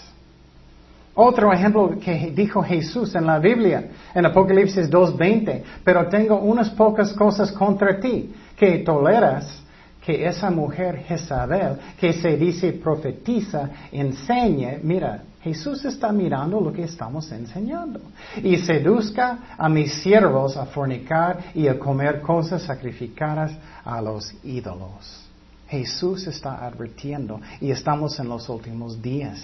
Otro 1.15 1.51
ejemplo 1.51 1.97
que 1.99 2.31
dijo 2.31 2.61
Jesús 2.61 3.15
en 3.15 3.25
la 3.25 3.39
Biblia, 3.39 3.89
en 4.13 4.25
Apocalipsis 4.25 4.89
2.20, 4.89 5.63
pero 5.83 6.07
tengo 6.07 6.39
unas 6.39 6.69
pocas 6.69 7.11
cosas 7.13 7.51
contra 7.51 7.99
ti, 7.99 8.33
que 8.55 8.79
toleras 8.79 9.60
que 10.05 10.25
esa 10.25 10.49
mujer 10.49 11.03
Jezabel, 11.07 11.77
que 11.99 12.13
se 12.13 12.35
dice 12.35 12.73
profetiza, 12.73 13.69
enseñe, 13.91 14.79
mira, 14.81 15.23
Jesús 15.43 15.85
está 15.85 16.11
mirando 16.11 16.59
lo 16.59 16.71
que 16.71 16.83
estamos 16.83 17.31
enseñando. 17.31 17.99
Y 18.43 18.57
seduzca 18.57 19.55
a 19.57 19.69
mis 19.69 19.93
siervos 20.01 20.55
a 20.57 20.65
fornicar 20.67 21.37
y 21.55 21.67
a 21.67 21.79
comer 21.79 22.21
cosas 22.21 22.63
sacrificadas 22.63 23.51
a 23.83 24.01
los 24.01 24.33
ídolos. 24.43 25.27
Jesús 25.67 26.27
está 26.27 26.65
advirtiendo 26.65 27.39
y 27.59 27.71
estamos 27.71 28.19
en 28.19 28.27
los 28.27 28.49
últimos 28.49 29.01
días. 29.01 29.41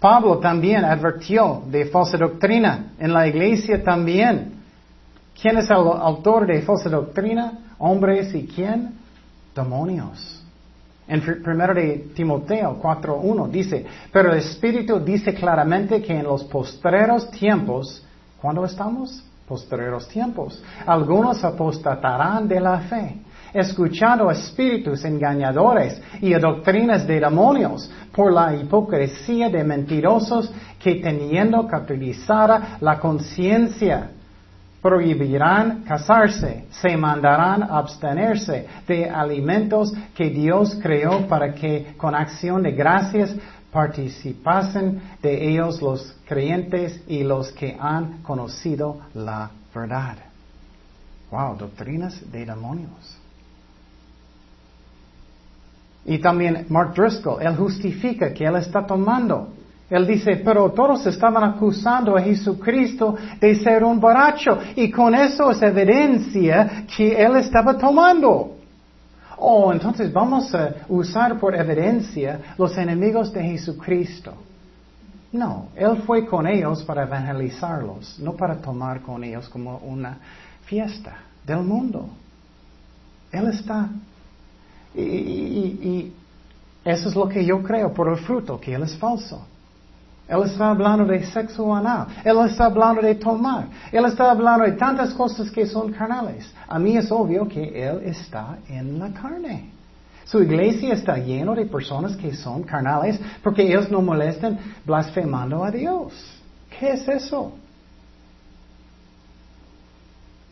Pablo 0.00 0.38
también 0.38 0.84
advirtió 0.84 1.62
de 1.70 1.86
falsa 1.86 2.18
doctrina 2.18 2.92
en 2.98 3.12
la 3.12 3.26
iglesia 3.26 3.82
también. 3.82 4.52
¿Quién 5.40 5.58
es 5.58 5.70
el 5.70 5.76
autor 5.76 6.46
de 6.46 6.60
falsa 6.62 6.90
doctrina? 6.90 7.74
Hombres 7.78 8.34
y 8.34 8.46
quién? 8.46 9.03
Demonios. 9.54 10.42
En 11.06 11.20
1 11.20 11.74
de 11.74 12.12
Timoteo 12.14 12.80
4.1 12.82 13.48
dice, 13.50 13.84
pero 14.10 14.32
el 14.32 14.38
Espíritu 14.38 14.98
dice 15.00 15.34
claramente 15.34 16.02
que 16.02 16.14
en 16.18 16.24
los 16.24 16.44
postreros 16.44 17.30
tiempos, 17.30 18.02
¿cuándo 18.40 18.64
estamos? 18.64 19.22
Postreros 19.46 20.08
tiempos. 20.08 20.62
Algunos 20.86 21.44
apostatarán 21.44 22.48
de 22.48 22.58
la 22.58 22.80
fe, 22.80 23.18
escuchando 23.52 24.30
espíritus 24.30 25.04
engañadores 25.04 26.00
y 26.22 26.32
doctrinas 26.32 27.06
de 27.06 27.20
demonios 27.20 27.90
por 28.14 28.32
la 28.32 28.56
hipocresía 28.56 29.50
de 29.50 29.62
mentirosos 29.62 30.50
que 30.78 30.96
teniendo 30.96 31.66
capitalizada 31.66 32.78
la 32.80 32.98
conciencia 32.98 34.10
prohibirán 34.84 35.82
casarse, 35.84 36.66
se 36.70 36.94
mandarán 36.94 37.62
abstenerse 37.62 38.68
de 38.86 39.08
alimentos 39.08 39.90
que 40.14 40.28
Dios 40.28 40.78
creó 40.82 41.26
para 41.26 41.54
que 41.54 41.94
con 41.96 42.14
acción 42.14 42.62
de 42.62 42.72
gracias 42.72 43.34
participasen 43.72 45.00
de 45.22 45.48
ellos 45.48 45.80
los 45.80 46.14
creyentes 46.26 47.02
y 47.08 47.22
los 47.22 47.50
que 47.52 47.74
han 47.80 48.20
conocido 48.22 49.00
la 49.14 49.50
verdad. 49.74 50.18
Wow, 51.30 51.56
doctrinas 51.56 52.20
de 52.30 52.44
demonios. 52.44 53.18
Y 56.04 56.18
también 56.18 56.66
Mark 56.68 56.92
Driscoll, 56.94 57.40
él 57.40 57.56
justifica 57.56 58.34
que 58.34 58.44
él 58.44 58.56
está 58.56 58.86
tomando 58.86 59.53
él 59.96 60.06
dice, 60.06 60.36
pero 60.44 60.70
todos 60.72 61.06
estaban 61.06 61.44
acusando 61.44 62.16
a 62.16 62.22
Jesucristo 62.22 63.16
de 63.40 63.54
ser 63.54 63.84
un 63.84 64.00
borracho 64.00 64.58
y 64.74 64.90
con 64.90 65.14
eso 65.14 65.50
es 65.50 65.62
evidencia 65.62 66.84
que 66.96 67.22
él 67.22 67.36
estaba 67.36 67.78
tomando. 67.78 68.56
Oh, 69.38 69.72
entonces 69.72 70.12
vamos 70.12 70.54
a 70.54 70.74
usar 70.88 71.38
por 71.38 71.54
evidencia 71.54 72.54
los 72.56 72.76
enemigos 72.76 73.32
de 73.32 73.42
Jesucristo. 73.42 74.32
No, 75.32 75.68
Él 75.74 76.02
fue 76.06 76.26
con 76.26 76.46
ellos 76.46 76.84
para 76.84 77.02
evangelizarlos, 77.02 78.20
no 78.20 78.34
para 78.34 78.56
tomar 78.56 79.02
con 79.02 79.24
ellos 79.24 79.48
como 79.48 79.78
una 79.78 80.18
fiesta 80.64 81.16
del 81.44 81.62
mundo. 81.62 82.08
Él 83.32 83.48
está. 83.48 83.88
Y, 84.94 85.00
y 85.00 86.12
eso 86.84 87.08
es 87.08 87.16
lo 87.16 87.28
que 87.28 87.44
yo 87.44 87.62
creo 87.64 87.92
por 87.92 88.08
el 88.08 88.18
fruto, 88.18 88.60
que 88.60 88.74
Él 88.74 88.84
es 88.84 88.96
falso. 88.96 89.44
Él 90.26 90.42
está 90.44 90.70
hablando 90.70 91.04
de 91.04 91.24
sexo 91.26 91.74
anal. 91.74 92.06
Él 92.24 92.38
está 92.46 92.66
hablando 92.66 93.02
de 93.02 93.14
tomar. 93.14 93.68
Él 93.92 94.04
está 94.06 94.30
hablando 94.30 94.64
de 94.64 94.72
tantas 94.72 95.12
cosas 95.12 95.50
que 95.50 95.66
son 95.66 95.92
carnales. 95.92 96.50
A 96.66 96.78
mí 96.78 96.96
es 96.96 97.10
obvio 97.12 97.46
que 97.46 97.62
Él 97.62 98.00
está 98.04 98.58
en 98.68 98.98
la 98.98 99.12
carne. 99.12 99.70
Su 100.24 100.42
iglesia 100.42 100.94
está 100.94 101.18
llena 101.18 101.54
de 101.54 101.66
personas 101.66 102.16
que 102.16 102.34
son 102.34 102.62
carnales 102.62 103.20
porque 103.42 103.62
ellos 103.62 103.90
no 103.90 104.00
molestan 104.00 104.58
blasfemando 104.86 105.62
a 105.62 105.70
Dios. 105.70 106.14
¿Qué 106.78 106.92
es 106.92 107.06
eso? 107.06 107.52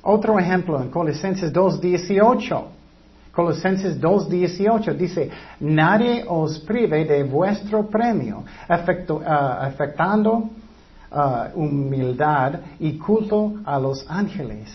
Otro 0.03 0.39
ejemplo 0.39 0.83
en 0.83 0.91
Colosenses 0.91 1.53
2.18. 1.53 2.65
Colosenses 3.33 3.99
2.18 3.99 4.95
dice, 4.95 5.31
nadie 5.61 6.25
os 6.29 6.59
prive 6.59 7.05
de 7.05 7.23
vuestro 7.25 7.85
premio, 7.85 8.45
ah, 8.69 9.59
afectando 9.67 10.51
ah, 11.11 11.49
humildad 11.55 12.61
y 12.79 12.99
culto 12.99 13.55
a 13.65 13.79
los 13.79 14.05
ángeles, 14.09 14.69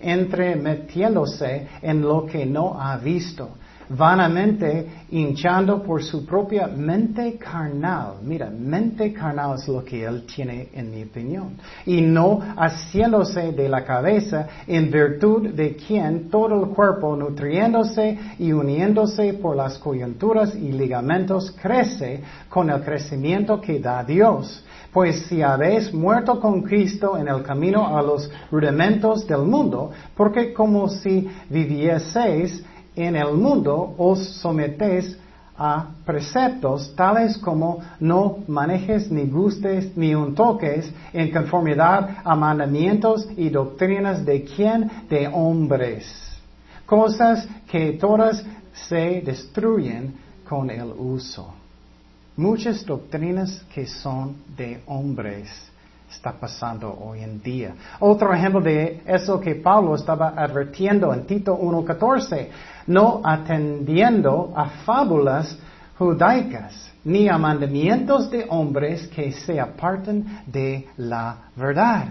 entremetiéndose 0.00 1.66
en 1.82 2.02
lo 2.02 2.24
que 2.26 2.46
no 2.46 2.80
ha 2.80 2.96
visto 2.98 3.50
vanamente 3.90 4.86
hinchando 5.10 5.82
por 5.82 6.02
su 6.02 6.24
propia 6.26 6.66
mente 6.66 7.38
carnal. 7.38 8.14
Mira, 8.22 8.50
mente 8.50 9.12
carnal 9.12 9.56
es 9.56 9.68
lo 9.68 9.84
que 9.84 10.04
él 10.04 10.24
tiene 10.26 10.68
en 10.72 10.90
mi 10.90 11.02
opinión. 11.02 11.56
Y 11.86 12.00
no 12.00 12.40
haciéndose 12.56 13.52
de 13.52 13.68
la 13.68 13.84
cabeza 13.84 14.46
en 14.66 14.90
virtud 14.90 15.50
de 15.50 15.76
quien 15.76 16.28
todo 16.28 16.64
el 16.64 16.70
cuerpo 16.70 17.16
nutriéndose 17.16 18.18
y 18.38 18.52
uniéndose 18.52 19.34
por 19.34 19.56
las 19.56 19.78
coyunturas 19.78 20.54
y 20.54 20.72
ligamentos 20.72 21.50
crece 21.62 22.20
con 22.48 22.70
el 22.70 22.82
crecimiento 22.82 23.60
que 23.60 23.78
da 23.80 24.04
Dios. 24.04 24.64
Pues 24.92 25.26
si 25.26 25.42
habéis 25.42 25.92
muerto 25.92 26.40
con 26.40 26.62
Cristo 26.62 27.18
en 27.18 27.28
el 27.28 27.42
camino 27.42 27.96
a 27.96 28.02
los 28.02 28.30
rudimentos 28.50 29.26
del 29.26 29.42
mundo, 29.42 29.90
porque 30.16 30.52
como 30.52 30.88
si 30.88 31.28
vivieseis 31.50 32.64
en 33.06 33.16
el 33.16 33.34
mundo 33.34 33.94
os 33.96 34.40
sometéis 34.40 35.16
a 35.56 35.86
preceptos 36.04 36.94
tales 36.94 37.36
como 37.38 37.80
no 38.00 38.38
manejes 38.46 39.10
ni 39.10 39.26
gustes 39.26 39.96
ni 39.96 40.14
un 40.14 40.34
toques 40.34 40.90
en 41.12 41.30
conformidad 41.30 42.18
a 42.24 42.36
mandamientos 42.36 43.26
y 43.36 43.48
doctrinas 43.48 44.24
de 44.24 44.44
quien 44.44 44.90
de 45.08 45.28
hombres, 45.28 46.04
cosas 46.86 47.46
que 47.70 47.92
todas 47.92 48.44
se 48.88 49.20
destruyen 49.24 50.14
con 50.48 50.70
el 50.70 50.92
uso. 50.96 51.52
Muchas 52.36 52.86
doctrinas 52.86 53.64
que 53.74 53.86
son 53.86 54.36
de 54.56 54.80
hombres 54.86 55.48
está 56.10 56.32
pasando 56.32 56.96
hoy 57.00 57.22
en 57.22 57.42
día. 57.42 57.74
Otro 58.00 58.32
ejemplo 58.32 58.60
de 58.60 59.02
eso 59.06 59.40
que 59.40 59.54
Pablo 59.56 59.94
estaba 59.94 60.34
advirtiendo 60.36 61.12
en 61.12 61.26
Tito 61.26 61.58
1.14, 61.58 62.48
no 62.86 63.20
atendiendo 63.24 64.52
a 64.56 64.68
fábulas 64.84 65.58
judaicas, 65.98 66.92
ni 67.04 67.28
a 67.28 67.38
mandamientos 67.38 68.30
de 68.30 68.46
hombres 68.48 69.08
que 69.08 69.32
se 69.32 69.60
aparten 69.60 70.42
de 70.46 70.88
la 70.96 71.36
verdad. 71.56 72.08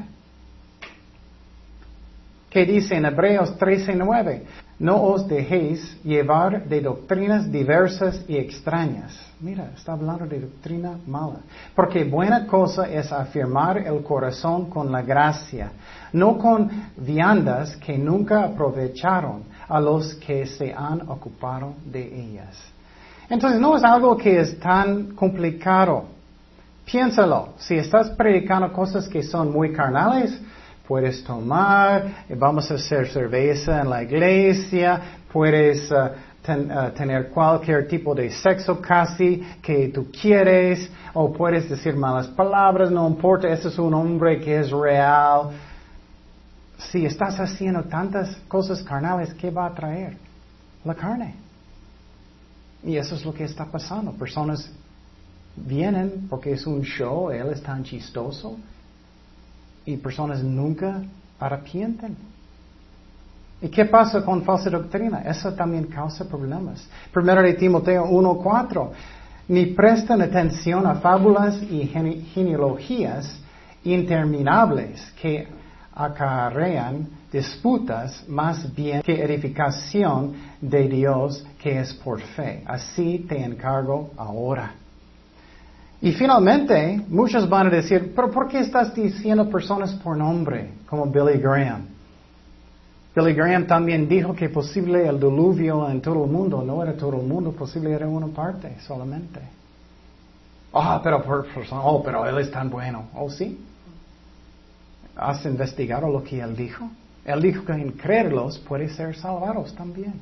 ¿Qué 2.49 2.65
dice 2.65 2.95
en 2.95 3.05
Hebreos 3.05 3.57
13.9? 3.57 4.41
No 4.79 5.01
os 5.01 5.27
dejéis 5.27 5.97
llevar 6.03 6.67
de 6.67 6.81
doctrinas 6.81 7.51
diversas 7.51 8.23
y 8.27 8.37
extrañas. 8.37 9.19
Mira, 9.39 9.71
está 9.75 9.93
hablando 9.93 10.27
de 10.27 10.39
doctrina 10.39 10.99
mala. 11.07 11.39
Porque 11.75 12.03
buena 12.03 12.45
cosa 12.45 12.87
es 12.87 13.11
afirmar 13.11 13.79
el 13.79 14.03
corazón 14.03 14.69
con 14.69 14.91
la 14.91 15.01
gracia, 15.01 15.71
no 16.13 16.37
con 16.37 16.69
viandas 16.95 17.75
que 17.77 17.97
nunca 17.97 18.43
aprovecharon 18.43 19.43
a 19.67 19.79
los 19.79 20.13
que 20.15 20.45
se 20.45 20.71
han 20.71 21.09
ocupado 21.09 21.73
de 21.83 22.03
ellas. 22.03 22.55
Entonces 23.29 23.59
no 23.59 23.75
es 23.75 23.83
algo 23.83 24.15
que 24.15 24.39
es 24.39 24.59
tan 24.59 25.15
complicado. 25.15 26.05
Piénsalo, 26.85 27.49
si 27.57 27.75
estás 27.75 28.11
predicando 28.11 28.71
cosas 28.71 29.09
que 29.09 29.23
son 29.23 29.51
muy 29.51 29.73
carnales, 29.73 30.39
puedes 30.87 31.23
tomar, 31.23 32.25
vamos 32.37 32.69
a 32.71 32.75
hacer 32.75 33.07
cerveza 33.09 33.81
en 33.81 33.89
la 33.89 34.03
iglesia, 34.03 35.01
puedes 35.31 35.91
ten- 36.41 36.71
uh, 36.71 36.91
tener 36.91 37.29
cualquier 37.29 37.87
tipo 37.87 38.15
de 38.15 38.31
sexo 38.31 38.79
casi 38.79 39.43
que 39.61 39.89
tú 39.89 40.07
quieres, 40.11 40.89
o 41.13 41.31
puedes 41.33 41.69
decir 41.69 41.95
malas 41.95 42.27
palabras, 42.27 42.89
no 42.89 43.07
importa, 43.07 43.49
ese 43.49 43.67
es 43.67 43.77
un 43.77 43.93
hombre 43.93 44.39
que 44.39 44.59
es 44.59 44.71
real. 44.71 45.49
Si 46.77 47.05
estás 47.05 47.39
haciendo 47.39 47.83
tantas 47.83 48.35
cosas 48.47 48.81
carnales, 48.83 49.33
¿qué 49.33 49.49
va 49.51 49.65
a 49.65 49.73
traer? 49.73 50.15
La 50.85 50.93
carne. 50.93 51.35
Y 52.83 52.95
eso 52.95 53.15
es 53.15 53.25
lo 53.25 53.33
que 53.33 53.43
está 53.43 53.65
pasando. 53.65 54.11
Personas 54.13 54.69
vienen 55.55 56.27
porque 56.29 56.53
es 56.53 56.65
un 56.67 56.83
show, 56.83 57.31
él 57.31 57.47
es 57.51 57.61
tan 57.63 57.83
chistoso, 57.83 58.57
y 59.87 59.97
personas 59.97 60.43
nunca 60.43 61.01
arrepienten. 61.39 62.15
¿Y 63.59 63.69
qué 63.69 63.85
pasa 63.85 64.23
con 64.23 64.43
falsa 64.43 64.69
doctrina? 64.69 65.23
Eso 65.25 65.51
también 65.53 65.85
causa 65.85 66.25
problemas. 66.25 66.87
Primero 67.11 67.41
de 67.41 67.53
Timoteo 67.55 68.05
1.4. 68.05 68.89
Ni 69.47 69.67
prestan 69.67 70.21
atención 70.21 70.85
a 70.85 70.95
fábulas 70.95 71.59
y 71.63 71.87
gene- 71.87 72.21
genealogías 72.33 73.39
interminables 73.83 75.11
que 75.19 75.47
acarrean 75.95 77.07
disputas 77.31 78.23
más 78.27 78.73
bien 78.75 79.01
que 79.01 79.23
edificación 79.23 80.33
de 80.61 80.87
Dios 80.87 81.45
que 81.59 81.79
es 81.79 81.93
por 81.93 82.19
fe. 82.21 82.61
Así 82.67 83.25
te 83.27 83.41
encargo 83.43 84.11
ahora. 84.17 84.73
Y 86.01 86.11
finalmente, 86.11 87.01
muchos 87.07 87.49
van 87.49 87.67
a 87.67 87.69
decir, 87.71 88.13
pero 88.15 88.29
¿por 88.29 88.47
qué 88.47 88.59
estás 88.59 88.93
diciendo 88.93 89.49
personas 89.49 89.93
por 89.95 90.15
nombre, 90.15 90.73
como 90.87 91.07
Billy 91.07 91.39
Graham? 91.39 91.87
Billy 93.15 93.33
Graham 93.33 93.65
también 93.65 94.07
dijo 94.07 94.35
que 94.35 94.47
posible 94.49 95.07
el 95.07 95.19
diluvio 95.19 95.89
en 95.89 95.99
todo 96.01 96.25
el 96.25 96.29
mundo, 96.31 96.61
no 96.63 96.83
era 96.83 96.93
todo 96.95 97.19
el 97.19 97.25
mundo, 97.25 97.51
posible 97.51 97.91
era 97.91 98.07
una 98.07 98.27
parte 98.27 98.75
solamente. 98.85 99.39
Ah, 100.71 101.01
pero 101.03 101.23
por, 101.23 101.47
por- 101.51 101.65
oh, 101.71 102.03
pero 102.03 102.27
él 102.27 102.37
es 102.37 102.51
tan 102.51 102.69
bueno. 102.69 103.05
Oh, 103.15 103.29
sí. 103.31 103.59
¿Has 105.15 105.43
investigado 105.45 106.11
lo 106.11 106.23
que 106.23 106.39
él 106.39 106.55
dijo? 106.55 106.87
Él 107.25 107.41
dijo 107.41 107.65
que 107.65 107.71
en 107.73 107.91
creerlos 107.93 108.59
puede 108.59 108.87
ser 108.89 109.15
salvados 109.15 109.73
también. 109.73 110.13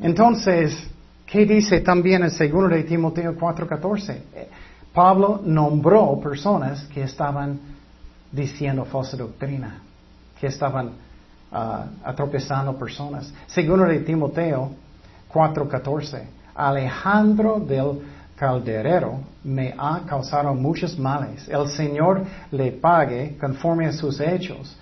Entonces, 0.00 0.90
¿qué 1.26 1.44
dice 1.44 1.80
también 1.80 2.22
en 2.22 2.30
2 2.30 2.70
de 2.70 2.82
Timoteo 2.84 3.36
4:14? 3.36 4.22
Eh, 4.34 4.48
Pablo 4.92 5.40
nombró 5.44 6.20
personas 6.20 6.84
que 6.84 7.02
estaban 7.02 7.58
diciendo 8.30 8.84
falsa 8.84 9.16
doctrina, 9.16 9.80
que 10.40 10.46
estaban 10.46 10.92
ah, 11.50 11.86
atropezando 12.04 12.76
personas. 12.78 13.32
2 13.54 13.88
de 13.88 14.00
Timoteo 14.00 14.70
4:14, 15.32 16.22
Alejandro 16.54 17.58
del 17.58 18.00
calderero 18.36 19.20
me 19.42 19.74
ha 19.76 20.00
causado 20.06 20.54
muchos 20.54 20.98
males. 20.98 21.48
El 21.48 21.68
Señor 21.68 22.24
le 22.50 22.72
pague 22.72 23.36
conforme 23.38 23.86
a 23.86 23.92
sus 23.92 24.20
hechos. 24.20 24.76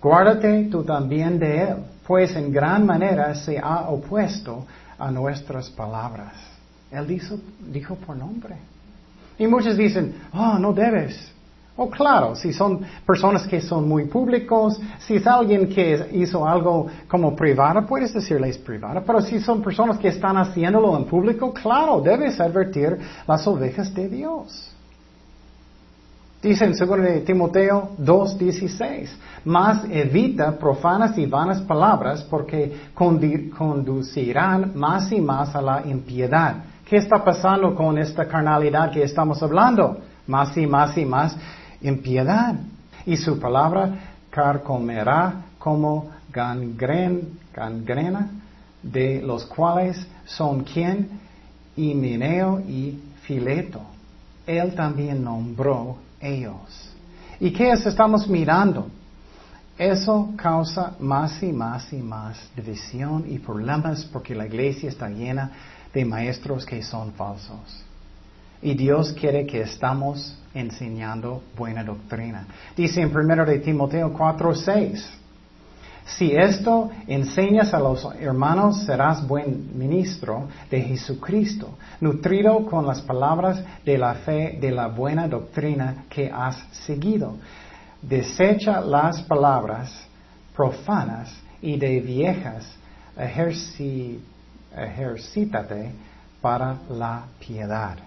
Guárdate 0.00 0.68
tú 0.70 0.84
también 0.84 1.38
de 1.38 1.62
él, 1.62 1.76
pues 2.06 2.34
en 2.36 2.52
gran 2.52 2.86
manera 2.86 3.34
se 3.34 3.58
ha 3.58 3.88
opuesto 3.88 4.66
a 4.98 5.10
nuestras 5.10 5.70
palabras. 5.70 6.34
Él 6.90 7.06
dijo, 7.06 7.94
por 7.96 8.16
nombre. 8.16 8.56
Y 9.38 9.46
muchos 9.46 9.76
dicen, 9.76 10.14
oh, 10.32 10.58
no 10.58 10.72
debes. 10.72 11.32
Oh, 11.76 11.88
claro, 11.88 12.34
si 12.34 12.52
son 12.52 12.80
personas 13.06 13.46
que 13.46 13.60
son 13.60 13.88
muy 13.88 14.06
públicos, 14.06 14.80
si 14.98 15.14
es 15.14 15.26
alguien 15.28 15.68
que 15.68 16.08
hizo 16.12 16.44
algo 16.46 16.88
como 17.06 17.36
privado, 17.36 17.86
puedes 17.86 18.12
decirles 18.12 18.58
privado, 18.58 19.00
pero 19.06 19.20
si 19.20 19.38
son 19.38 19.62
personas 19.62 19.96
que 19.98 20.08
están 20.08 20.36
haciéndolo 20.38 20.96
en 20.96 21.04
público, 21.04 21.54
claro, 21.54 22.00
debes 22.00 22.40
advertir 22.40 22.98
las 23.28 23.46
ovejas 23.46 23.94
de 23.94 24.08
Dios. 24.08 24.74
Dice 26.40 26.64
en 26.66 26.72
2 26.76 27.00
de 27.02 27.20
Timoteo 27.22 27.90
2.16, 28.00 29.08
más 29.44 29.84
evita 29.90 30.56
profanas 30.56 31.18
y 31.18 31.26
vanas 31.26 31.60
palabras 31.62 32.22
porque 32.22 32.76
conducirán 32.94 34.72
más 34.76 35.10
y 35.10 35.20
más 35.20 35.56
a 35.56 35.62
la 35.62 35.82
impiedad. 35.84 36.62
¿Qué 36.88 36.96
está 36.98 37.24
pasando 37.24 37.74
con 37.74 37.98
esta 37.98 38.26
carnalidad 38.26 38.92
que 38.92 39.02
estamos 39.02 39.42
hablando? 39.42 39.98
Más 40.28 40.56
y 40.56 40.66
más 40.66 40.96
y 40.96 41.04
más 41.04 41.36
impiedad. 41.82 42.54
Y 43.04 43.16
su 43.16 43.40
palabra 43.40 43.90
carcomerá 44.30 45.42
como 45.58 46.08
gangren- 46.32 47.30
gangrena, 47.52 48.30
de 48.80 49.20
los 49.22 49.44
cuales 49.44 50.06
son 50.24 50.62
quien, 50.62 51.18
Himeneo 51.76 52.60
y 52.60 52.98
Fileto. 53.22 53.80
Él 54.46 54.74
también 54.74 55.22
nombró 55.22 55.96
ellos. 56.20 56.90
¿Y 57.40 57.52
qué 57.52 57.70
es? 57.70 57.86
Estamos 57.86 58.28
mirando. 58.28 58.88
Eso 59.78 60.32
causa 60.36 60.94
más 60.98 61.40
y 61.42 61.52
más 61.52 61.92
y 61.92 61.98
más 61.98 62.50
división 62.56 63.24
y 63.28 63.38
problemas 63.38 64.04
porque 64.06 64.34
la 64.34 64.46
iglesia 64.46 64.88
está 64.88 65.08
llena 65.08 65.52
de 65.94 66.04
maestros 66.04 66.66
que 66.66 66.82
son 66.82 67.12
falsos. 67.12 67.84
Y 68.60 68.74
Dios 68.74 69.12
quiere 69.12 69.46
que 69.46 69.60
estamos 69.60 70.36
enseñando 70.52 71.44
buena 71.56 71.84
doctrina. 71.84 72.44
Dice 72.76 73.02
en 73.02 73.16
1 73.16 73.44
de 73.44 73.60
Timoteo 73.60 74.12
4, 74.12 74.54
6. 74.54 75.17
Si 76.16 76.34
esto 76.34 76.90
enseñas 77.06 77.74
a 77.74 77.78
los 77.78 78.08
hermanos, 78.18 78.84
serás 78.84 79.26
buen 79.26 79.78
ministro 79.78 80.48
de 80.70 80.80
Jesucristo, 80.80 81.76
nutrido 82.00 82.64
con 82.64 82.86
las 82.86 83.02
palabras 83.02 83.62
de 83.84 83.98
la 83.98 84.14
fe 84.14 84.56
de 84.58 84.70
la 84.70 84.88
buena 84.88 85.28
doctrina 85.28 86.04
que 86.08 86.30
has 86.32 86.56
seguido. 86.86 87.36
Desecha 88.00 88.80
las 88.80 89.20
palabras 89.22 89.92
profanas 90.56 91.30
y 91.60 91.76
de 91.76 92.00
viejas, 92.00 92.64
ejercítate 94.74 95.92
para 96.40 96.78
la 96.88 97.24
piedad. 97.38 97.98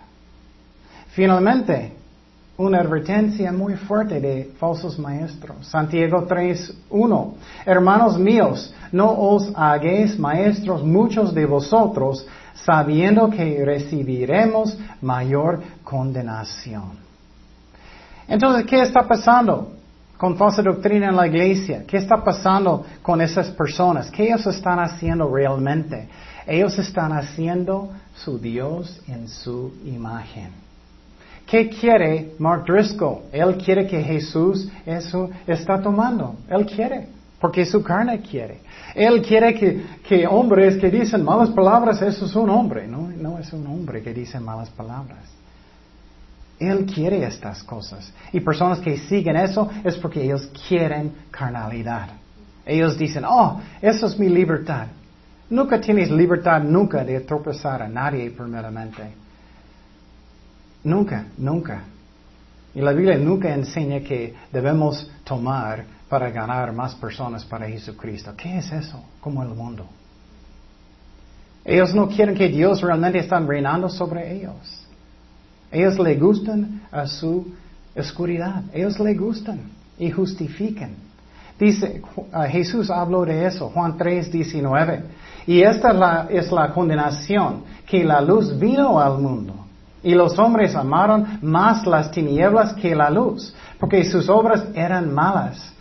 Finalmente, 1.11 2.00
una 2.57 2.79
advertencia 2.79 3.51
muy 3.51 3.75
fuerte 3.75 4.19
de 4.19 4.51
falsos 4.59 4.99
maestros. 4.99 5.67
Santiago 5.67 6.27
3.1. 6.27 7.33
Hermanos 7.65 8.19
míos, 8.19 8.73
no 8.91 9.11
os 9.11 9.51
hagáis 9.55 10.19
maestros 10.19 10.83
muchos 10.83 11.33
de 11.33 11.45
vosotros, 11.45 12.25
sabiendo 12.53 13.29
que 13.29 13.63
recibiremos 13.65 14.77
mayor 15.01 15.61
condenación. 15.83 16.99
Entonces, 18.27 18.65
¿qué 18.65 18.81
está 18.81 19.07
pasando 19.07 19.73
con 20.17 20.37
falsa 20.37 20.61
doctrina 20.61 21.07
en 21.09 21.15
la 21.15 21.27
iglesia? 21.27 21.83
¿Qué 21.87 21.97
está 21.97 22.23
pasando 22.23 22.85
con 23.01 23.21
esas 23.21 23.49
personas? 23.49 24.11
¿Qué 24.11 24.25
ellos 24.25 24.45
están 24.45 24.79
haciendo 24.79 25.33
realmente? 25.33 26.07
Ellos 26.45 26.77
están 26.77 27.11
haciendo 27.13 27.89
su 28.13 28.37
Dios 28.37 29.01
en 29.07 29.27
su 29.27 29.73
imagen. 29.85 30.70
¿Qué 31.51 31.67
quiere 31.67 32.31
Mark 32.39 32.63
Driscoll? 32.65 33.23
Él 33.33 33.57
quiere 33.57 33.85
que 33.85 34.01
Jesús 34.01 34.69
eso 34.85 35.29
está 35.45 35.81
tomando. 35.81 36.37
Él 36.49 36.65
quiere, 36.65 37.09
porque 37.41 37.65
su 37.65 37.83
carne 37.83 38.21
quiere. 38.21 38.61
Él 38.95 39.21
quiere 39.21 39.53
que, 39.53 39.83
que 40.07 40.25
hombres 40.25 40.77
que 40.77 40.89
dicen 40.89 41.25
malas 41.25 41.49
palabras, 41.49 42.01
eso 42.01 42.25
es 42.25 42.35
un 42.37 42.49
hombre, 42.49 42.87
no, 42.87 43.09
no 43.09 43.37
es 43.37 43.51
un 43.51 43.67
hombre 43.67 44.01
que 44.01 44.13
dice 44.13 44.39
malas 44.39 44.69
palabras. 44.69 45.25
Él 46.57 46.85
quiere 46.85 47.25
estas 47.25 47.61
cosas. 47.63 48.13
Y 48.31 48.39
personas 48.39 48.79
que 48.79 48.97
siguen 48.97 49.35
eso 49.35 49.69
es 49.83 49.97
porque 49.97 50.23
ellos 50.23 50.49
quieren 50.69 51.11
carnalidad. 51.31 52.11
Ellos 52.65 52.97
dicen, 52.97 53.25
oh, 53.27 53.59
eso 53.81 54.05
es 54.05 54.17
mi 54.17 54.29
libertad. 54.29 54.87
Nunca 55.49 55.81
tienes 55.81 56.09
libertad, 56.11 56.63
nunca 56.63 57.03
de 57.03 57.19
tropezar 57.19 57.81
a 57.81 57.89
nadie 57.89 58.31
primeramente. 58.31 59.20
Nunca, 60.83 61.25
nunca. 61.37 61.83
Y 62.73 62.81
la 62.81 62.93
Biblia 62.93 63.17
nunca 63.17 63.53
enseña 63.53 63.99
que 63.99 64.33
debemos 64.51 65.09
tomar 65.23 65.85
para 66.07 66.29
ganar 66.29 66.73
más 66.73 66.95
personas 66.95 67.45
para 67.45 67.67
Jesucristo. 67.67 68.33
¿Qué 68.35 68.57
es 68.57 68.71
eso? 68.71 69.03
Como 69.19 69.43
el 69.43 69.49
mundo. 69.49 69.85
Ellos 71.63 71.93
no 71.93 72.07
quieren 72.07 72.35
que 72.35 72.47
Dios 72.47 72.81
realmente 72.81 73.19
esté 73.19 73.37
reinando 73.39 73.87
sobre 73.89 74.35
ellos. 74.35 74.87
Ellos 75.71 75.99
le 75.99 76.15
gustan 76.15 76.81
a 76.91 77.05
su 77.05 77.53
oscuridad. 77.95 78.63
Ellos 78.73 78.99
le 78.99 79.13
gustan 79.13 79.59
y 79.99 80.09
justifican. 80.09 80.95
Dice, 81.59 82.01
uh, 82.15 82.41
Jesús 82.49 82.89
habló 82.89 83.23
de 83.23 83.45
eso, 83.45 83.69
Juan 83.69 83.95
3, 83.95 84.31
19. 84.31 85.03
Y 85.45 85.61
esta 85.61 85.91
es 85.91 85.95
la, 85.95 86.27
es 86.29 86.51
la 86.51 86.73
condenación, 86.73 87.63
que 87.85 88.03
la 88.03 88.19
luz 88.19 88.57
vino 88.57 88.99
al 88.99 89.19
mundo. 89.19 89.60
Y 90.03 90.15
los 90.15 90.37
hombres 90.39 90.75
amaron 90.75 91.39
más 91.41 91.85
las 91.85 92.11
tinieblas 92.11 92.73
que 92.73 92.95
la 92.95 93.09
luz, 93.09 93.53
porque 93.79 94.03
sus 94.03 94.29
obras 94.29 94.65
eran 94.73 95.13
malas. 95.13 95.71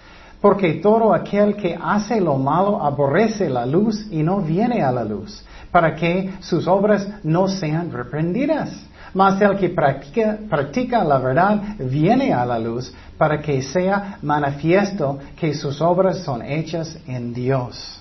Porque 0.40 0.74
todo 0.74 1.12
aquel 1.12 1.56
que 1.56 1.78
hace 1.80 2.20
lo 2.20 2.36
malo 2.36 2.82
aborrece 2.82 3.48
la 3.48 3.66
luz 3.66 4.06
y 4.10 4.22
no 4.22 4.40
viene 4.40 4.82
a 4.82 4.90
la 4.90 5.04
luz, 5.04 5.44
para 5.70 5.94
que 5.94 6.32
sus 6.40 6.66
obras 6.66 7.06
no 7.22 7.48
sean 7.48 7.92
reprendidas. 7.92 8.70
Mas 9.12 9.40
el 9.40 9.56
que 9.56 9.70
practica, 9.70 10.38
practica, 10.48 11.02
la 11.04 11.18
verdad 11.18 11.60
viene 11.78 12.32
a 12.32 12.44
la 12.46 12.58
luz 12.58 12.94
para 13.18 13.40
que 13.40 13.60
sea 13.60 14.18
manifiesto 14.22 15.18
que 15.36 15.52
sus 15.52 15.80
obras 15.80 16.18
son 16.18 16.42
hechas 16.42 16.96
en 17.06 17.34
Dios. 17.34 18.00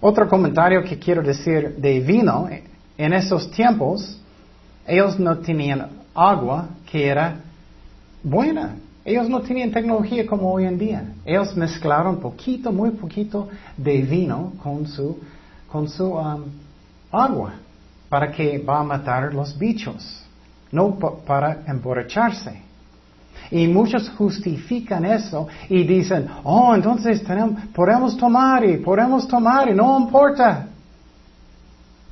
Otro 0.00 0.28
comentario 0.28 0.82
que 0.82 0.98
quiero 0.98 1.22
decir 1.22 1.76
de 1.76 2.00
vino, 2.00 2.48
en 2.98 3.12
esos 3.12 3.50
tiempos 3.52 4.18
ellos 4.86 5.18
no 5.18 5.38
tenían 5.38 5.88
agua 6.14 6.68
que 6.90 7.06
era 7.06 7.36
buena. 8.22 8.76
Ellos 9.04 9.28
no 9.28 9.40
tenían 9.40 9.72
tecnología 9.72 10.26
como 10.26 10.52
hoy 10.52 10.64
en 10.64 10.78
día. 10.78 11.12
Ellos 11.24 11.56
mezclaron 11.56 12.20
poquito, 12.20 12.72
muy 12.72 12.90
poquito 12.90 13.48
de 13.76 14.02
vino 14.02 14.52
con 14.62 14.86
su, 14.86 15.18
con 15.70 15.88
su 15.88 16.12
um, 16.12 16.44
agua 17.10 17.54
para 18.08 18.30
que 18.30 18.58
va 18.58 18.80
a 18.80 18.84
matar 18.84 19.32
los 19.32 19.58
bichos, 19.58 20.22
no 20.70 20.98
para 21.26 21.62
emborracharse. 21.66 22.60
Y 23.50 23.66
muchos 23.66 24.08
justifican 24.10 25.04
eso 25.04 25.48
y 25.68 25.82
dicen, 25.84 26.28
oh, 26.44 26.74
entonces 26.74 27.22
tenemos, 27.24 27.66
podemos 27.74 28.16
tomar 28.16 28.64
y 28.64 28.78
podemos 28.78 29.26
tomar 29.26 29.68
y 29.68 29.74
no 29.74 29.98
importa. 29.98 30.68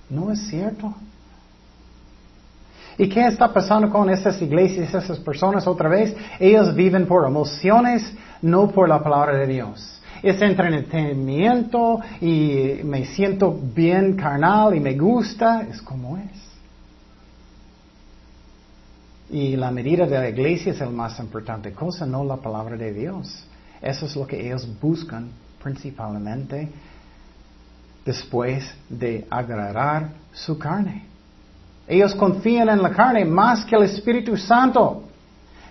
No 0.08 0.32
es 0.32 0.48
cierto. 0.48 0.92
¿Y 3.00 3.08
qué 3.08 3.26
está 3.26 3.50
pasando 3.50 3.88
con 3.88 4.10
estas 4.10 4.42
iglesias, 4.42 4.92
esas 4.92 5.18
personas 5.20 5.66
otra 5.66 5.88
vez? 5.88 6.14
Ellos 6.38 6.74
viven 6.74 7.06
por 7.06 7.26
emociones, 7.26 8.12
no 8.42 8.70
por 8.70 8.90
la 8.90 9.02
palabra 9.02 9.38
de 9.38 9.46
Dios 9.46 9.96
es 10.22 10.42
entretenimiento 10.42 11.98
y 12.20 12.80
me 12.84 13.06
siento 13.06 13.58
bien 13.74 14.16
carnal 14.16 14.74
y 14.76 14.80
me 14.80 14.94
gusta, 14.98 15.62
es 15.62 15.80
como 15.80 16.18
es. 16.18 16.50
Y 19.30 19.56
la 19.56 19.70
medida 19.70 20.06
de 20.06 20.18
la 20.18 20.28
iglesia 20.28 20.72
es 20.72 20.80
el 20.82 20.90
más 20.90 21.18
importante 21.20 21.72
cosa, 21.72 22.04
no 22.04 22.22
la 22.22 22.36
palabra 22.36 22.76
de 22.76 22.92
Dios. 22.92 23.44
Eso 23.80 24.04
es 24.04 24.14
lo 24.14 24.26
que 24.26 24.44
ellos 24.44 24.68
buscan 24.78 25.30
principalmente 25.62 26.68
después 28.04 28.70
de 28.90 29.26
agradar 29.30 30.10
su 30.32 30.58
carne. 30.58 31.09
Ellos 31.90 32.14
confían 32.14 32.68
en 32.68 32.82
la 32.82 32.90
carne 32.90 33.24
más 33.24 33.64
que 33.64 33.74
el 33.74 33.82
Espíritu 33.82 34.36
Santo. 34.36 35.02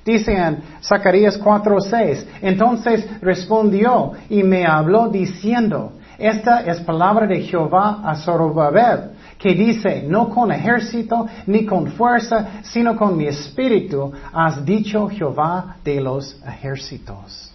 Dice 0.04 0.34
en 0.34 0.58
Zacarías 0.84 1.40
4:6, 1.40 2.26
entonces 2.42 3.08
respondió 3.22 4.12
y 4.30 4.44
me 4.44 4.66
habló 4.66 5.08
diciendo, 5.08 5.94
esta 6.18 6.60
es 6.62 6.82
palabra 6.82 7.26
de 7.26 7.42
Jehová 7.42 8.02
a 8.04 8.16
Zorobabel, 8.16 9.12
que 9.38 9.54
dice, 9.54 10.04
no 10.06 10.30
con 10.30 10.52
ejército 10.52 11.26
ni 11.46 11.66
con 11.66 11.88
fuerza, 11.94 12.60
sino 12.64 12.98
con 12.98 13.16
mi 13.16 13.26
espíritu, 13.28 14.12
has 14.34 14.66
dicho 14.66 15.08
Jehová 15.08 15.78
de 15.86 16.02
los 16.02 16.38
ejércitos. 16.46 17.54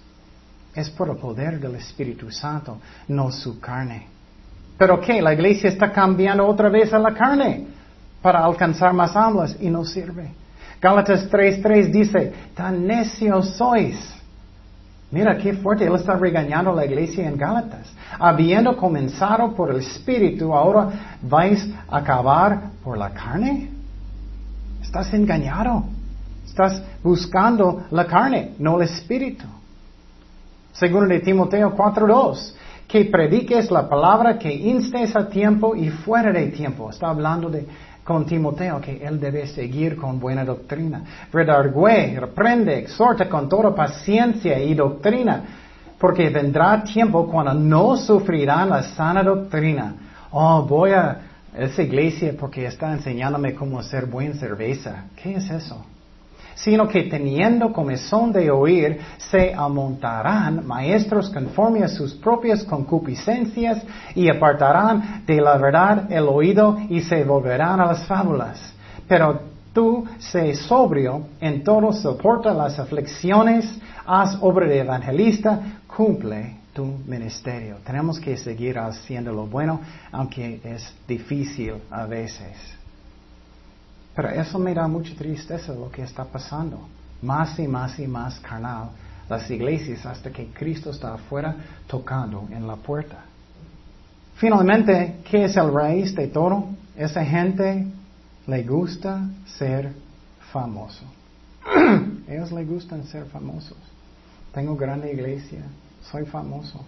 Es 0.74 0.88
por 0.88 1.10
el 1.10 1.16
poder 1.16 1.60
del 1.60 1.74
Espíritu 1.74 2.30
Santo, 2.30 2.78
no 3.08 3.30
su 3.30 3.60
carne. 3.60 4.06
Pero 4.78 4.98
¿qué? 5.00 5.20
La 5.20 5.34
iglesia 5.34 5.68
está 5.68 5.92
cambiando 5.92 6.46
otra 6.46 6.70
vez 6.70 6.92
a 6.94 6.98
la 6.98 7.12
carne 7.12 7.73
para 8.24 8.42
alcanzar 8.42 8.94
más 8.94 9.14
almas 9.14 9.54
y 9.60 9.68
no 9.68 9.84
sirve. 9.84 10.30
Gálatas 10.80 11.30
3.3 11.30 11.90
dice, 11.90 12.32
tan 12.54 12.86
necios 12.86 13.50
sois. 13.50 13.98
Mira 15.10 15.36
qué 15.36 15.52
fuerte, 15.52 15.84
él 15.84 15.94
está 15.94 16.14
regañando 16.16 16.72
la 16.72 16.86
iglesia 16.86 17.28
en 17.28 17.36
Gálatas. 17.36 17.92
Habiendo 18.18 18.78
comenzado 18.78 19.54
por 19.54 19.70
el 19.70 19.80
Espíritu, 19.80 20.54
ahora 20.54 21.18
vais 21.20 21.68
a 21.86 21.98
acabar 21.98 22.70
por 22.82 22.96
la 22.96 23.10
carne. 23.10 23.68
Estás 24.80 25.12
engañado. 25.12 25.84
Estás 26.46 26.82
buscando 27.02 27.84
la 27.90 28.06
carne, 28.06 28.54
no 28.58 28.80
el 28.80 28.88
Espíritu. 28.88 29.44
Segundo 30.72 31.08
de 31.08 31.20
Timoteo 31.20 31.76
4.2, 31.76 32.54
que 32.94 33.06
prediques 33.06 33.72
la 33.72 33.88
palabra, 33.88 34.38
que 34.38 34.54
instes 34.54 35.16
a 35.16 35.28
tiempo 35.28 35.74
y 35.74 35.90
fuera 35.90 36.30
de 36.30 36.46
tiempo. 36.46 36.90
Está 36.90 37.08
hablando 37.08 37.50
de 37.50 37.66
con 38.04 38.24
Timoteo 38.24 38.80
que 38.80 39.04
él 39.04 39.18
debe 39.18 39.48
seguir 39.48 39.96
con 39.96 40.20
buena 40.20 40.44
doctrina. 40.44 41.02
Redargüe, 41.32 42.16
reprende, 42.20 42.78
exhorta 42.78 43.28
con 43.28 43.48
toda 43.48 43.74
paciencia 43.74 44.60
y 44.60 44.74
doctrina, 44.74 45.42
porque 45.98 46.30
vendrá 46.30 46.84
tiempo 46.84 47.26
cuando 47.26 47.52
no 47.52 47.96
sufrirán 47.96 48.70
la 48.70 48.84
sana 48.84 49.24
doctrina. 49.24 49.92
Oh, 50.30 50.62
voy 50.62 50.92
a 50.92 51.18
esa 51.58 51.82
iglesia 51.82 52.32
porque 52.38 52.64
está 52.64 52.92
enseñándome 52.92 53.54
cómo 53.54 53.80
hacer 53.80 54.06
buena 54.06 54.36
cerveza. 54.36 55.06
¿Qué 55.20 55.34
es 55.34 55.50
eso? 55.50 55.84
Sino 56.54 56.88
que 56.88 57.04
teniendo 57.04 57.72
comezón 57.72 58.32
de 58.32 58.50
oír, 58.50 59.00
se 59.18 59.52
amontarán 59.54 60.66
maestros 60.66 61.30
conforme 61.30 61.82
a 61.82 61.88
sus 61.88 62.14
propias 62.14 62.64
concupiscencias 62.64 63.82
y 64.14 64.28
apartarán 64.28 65.24
de 65.26 65.40
la 65.40 65.56
verdad 65.56 66.10
el 66.10 66.28
oído 66.28 66.78
y 66.88 67.00
se 67.00 67.24
volverán 67.24 67.80
a 67.80 67.86
las 67.86 68.06
fábulas. 68.06 68.74
Pero 69.08 69.40
tú 69.72 70.04
sé 70.18 70.54
sobrio, 70.54 71.26
en 71.40 71.64
todo 71.64 71.92
soporta 71.92 72.54
las 72.54 72.78
aflicciones, 72.78 73.78
haz 74.06 74.38
obra 74.40 74.66
de 74.66 74.80
evangelista, 74.80 75.60
cumple 75.86 76.56
tu 76.72 76.84
ministerio. 77.06 77.76
Tenemos 77.84 78.18
que 78.18 78.36
seguir 78.36 78.78
haciendo 78.78 79.32
lo 79.32 79.46
bueno, 79.46 79.80
aunque 80.12 80.60
es 80.64 80.92
difícil 81.06 81.74
a 81.90 82.06
veces. 82.06 82.83
Pero 84.14 84.30
eso 84.30 84.58
me 84.58 84.74
da 84.74 84.86
mucha 84.86 85.14
tristeza 85.14 85.72
lo 85.72 85.90
que 85.90 86.02
está 86.02 86.24
pasando. 86.24 86.88
Más 87.22 87.58
y 87.58 87.66
más 87.66 87.98
y 87.98 88.06
más 88.06 88.38
carnal 88.40 88.90
las 89.28 89.50
iglesias 89.50 90.04
hasta 90.04 90.30
que 90.30 90.48
Cristo 90.48 90.90
está 90.90 91.14
afuera 91.14 91.56
tocando 91.86 92.46
en 92.50 92.66
la 92.66 92.76
puerta. 92.76 93.24
Finalmente, 94.36 95.20
¿qué 95.30 95.44
es 95.44 95.56
el 95.56 95.72
raíz 95.72 96.14
de 96.14 96.28
todo? 96.28 96.66
Esa 96.96 97.24
gente 97.24 97.86
le 98.46 98.62
gusta 98.64 99.28
ser 99.46 99.92
famoso. 100.52 101.04
Ellos 102.28 102.52
le 102.52 102.64
gustan 102.64 103.04
ser 103.04 103.24
famosos. 103.26 103.78
Tengo 104.52 104.76
grande 104.76 105.12
iglesia, 105.12 105.62
soy 106.02 106.24
famoso. 106.26 106.84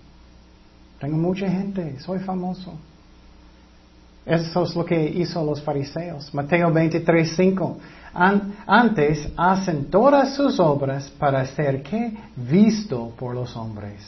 Tengo 1.01 1.17
mucha 1.17 1.49
gente, 1.49 1.99
soy 2.01 2.19
famoso. 2.21 2.75
Eso 4.27 4.65
es 4.65 4.75
lo 4.75 4.85
que 4.85 5.09
hizo 5.09 5.45
los 5.45 5.63
fariseos. 5.63 6.35
Mateo 6.35 6.73
23, 6.73 7.37
5. 7.37 7.79
antes 8.67 9.29
hacen 9.37 9.89
todas 9.89 10.35
sus 10.35 10.59
obras 10.59 11.09
para 11.11 11.47
ser 11.47 11.81
que 11.85 12.13
visto 12.35 13.13
por 13.17 13.37
los 13.37 13.55
hombres. 13.57 14.03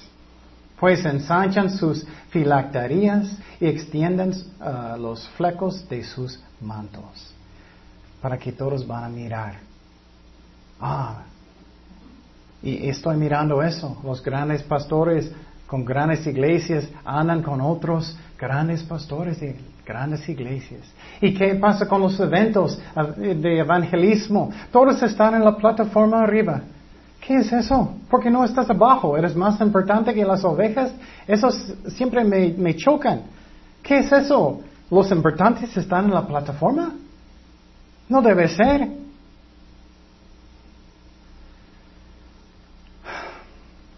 Pues 0.81 1.05
ensanchan 1.05 1.71
sus 1.71 2.05
filacterías 2.31 3.31
y 3.61 3.67
extienden 3.67 4.33
uh, 4.61 4.99
los 4.99 5.29
flecos 5.31 5.89
de 5.89 6.03
sus 6.03 6.41
mantos. 6.61 7.33
Para 8.21 8.37
que 8.37 8.51
todos 8.51 8.85
van 8.85 9.05
a 9.05 9.09
mirar. 9.09 9.55
Ah, 10.81 11.23
y 12.61 12.89
estoy 12.89 13.17
mirando 13.17 13.63
eso. 13.63 13.97
Los 14.03 14.21
grandes 14.21 14.65
pastores 14.65 15.31
con 15.69 15.85
grandes 15.85 16.27
iglesias 16.27 16.89
andan 17.05 17.43
con 17.43 17.61
otros 17.61 18.17
grandes 18.37 18.83
pastores 18.83 19.39
de 19.41 19.57
grandes 19.89 20.29
iglesias. 20.29 20.83
¿Y 21.21 21.33
qué 21.33 21.55
pasa 21.55 21.89
con 21.89 22.03
los 22.03 22.21
eventos 22.21 22.79
de 23.17 23.59
evangelismo? 23.59 24.51
Todos 24.71 25.03
están 25.03 25.35
en 25.35 25.45
la 25.45 25.57
plataforma 25.57 26.21
arriba. 26.21 26.61
¿Qué 27.27 27.37
es 27.37 27.51
eso? 27.53 27.95
Porque 28.11 28.31
no 28.31 28.45
estás 28.45 28.69
abajo? 28.69 29.17
¿Eres 29.17 29.35
más 29.35 29.59
importante 29.61 30.13
que 30.13 30.25
las 30.25 30.45
ovejas? 30.45 30.93
Eso 31.27 31.51
siempre 31.89 32.23
me, 32.23 32.51
me 32.51 32.77
chocan. 32.77 33.23
¿Qué 33.83 34.01
es 34.01 34.13
eso? 34.13 34.61
¿Los 34.91 35.11
importantes 35.11 35.75
están 35.77 36.05
en 36.05 36.15
la 36.15 36.27
plataforma? 36.27 36.93
No 38.09 38.21
debe 38.21 38.47
ser. 38.49 38.89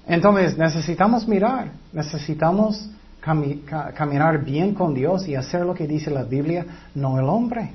Entonces 0.06 0.56
necesitamos 0.56 1.26
mirar, 1.28 1.70
necesitamos 1.92 2.90
caminar 3.20 4.44
bien 4.44 4.74
con 4.74 4.94
Dios 4.94 5.28
y 5.28 5.34
hacer 5.34 5.64
lo 5.64 5.74
que 5.74 5.86
dice 5.86 6.10
la 6.10 6.24
Biblia, 6.24 6.66
no 6.94 7.18
el 7.18 7.26
hombre. 7.26 7.72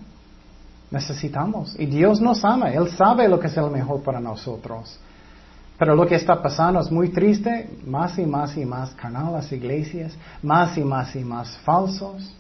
Necesitamos. 0.92 1.76
Y 1.80 1.86
Dios 1.86 2.22
nos 2.22 2.44
ama, 2.44 2.72
Él 2.72 2.90
sabe 2.90 3.28
lo 3.28 3.40
que 3.40 3.48
es 3.48 3.58
el 3.58 3.70
mejor 3.70 4.02
para 4.02 4.20
nosotros. 4.20 5.00
Pero 5.78 5.96
lo 5.96 6.06
que 6.06 6.16
está 6.16 6.42
pasando 6.42 6.80
es 6.80 6.90
muy 6.90 7.10
triste, 7.10 7.70
más 7.86 8.18
y 8.18 8.26
más 8.26 8.56
y 8.56 8.66
más 8.66 8.92
carnal 8.92 9.34
las 9.34 9.52
iglesias, 9.52 10.16
más 10.42 10.78
y 10.78 10.84
más 10.84 11.16
y 11.16 11.24
más 11.24 11.58
falsos. 11.60 12.34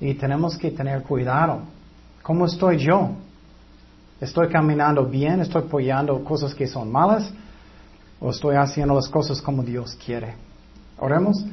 Y 0.00 0.14
tenemos 0.14 0.56
que 0.56 0.70
tener 0.70 1.02
cuidado. 1.02 1.62
¿Cómo 2.22 2.46
estoy 2.46 2.78
yo? 2.78 3.10
¿Estoy 4.20 4.48
caminando 4.48 5.04
bien? 5.04 5.40
¿Estoy 5.40 5.62
apoyando 5.62 6.22
cosas 6.22 6.54
que 6.54 6.66
son 6.66 6.92
malas? 6.92 7.32
o 8.20 8.30
estoy 8.30 8.56
haciendo 8.56 8.94
las 8.94 9.08
cosas 9.08 9.40
como 9.40 9.62
Dios 9.62 9.96
quiere. 10.04 10.34
Oremos. 11.00 11.44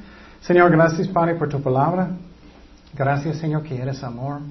Señor, 0.42 0.72
gracias 0.72 1.08
Padre 1.08 1.36
por 1.36 1.50
tu 1.50 1.62
palabra. 1.62 2.10
Gracias 2.94 3.38
Señor 3.38 3.64
que 3.64 3.82
eres 3.82 4.04
amor, 4.04 4.42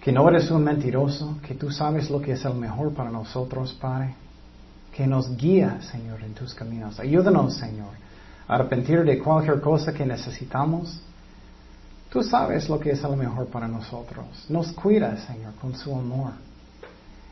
que 0.00 0.12
no 0.12 0.28
eres 0.28 0.50
un 0.50 0.64
mentiroso, 0.64 1.38
que 1.46 1.54
tú 1.54 1.70
sabes 1.70 2.10
lo 2.10 2.20
que 2.20 2.32
es 2.32 2.44
el 2.44 2.54
mejor 2.54 2.92
para 2.92 3.10
nosotros, 3.10 3.72
Padre. 3.74 4.14
Que 4.92 5.06
nos 5.06 5.36
guía, 5.36 5.80
Señor, 5.80 6.22
en 6.22 6.34
tus 6.34 6.54
caminos. 6.54 7.00
Ayúdanos, 7.00 7.56
Señor, 7.56 7.90
a 8.46 8.54
arrepentir 8.54 9.04
de 9.04 9.18
cualquier 9.18 9.60
cosa 9.60 9.92
que 9.92 10.04
necesitamos. 10.04 11.00
Tú 12.10 12.22
sabes 12.22 12.68
lo 12.68 12.78
que 12.78 12.90
es 12.90 13.02
el 13.02 13.16
mejor 13.16 13.46
para 13.46 13.66
nosotros. 13.66 14.26
Nos 14.50 14.72
cuida, 14.72 15.16
Señor, 15.16 15.54
con 15.54 15.74
su 15.74 15.94
amor. 15.94 16.32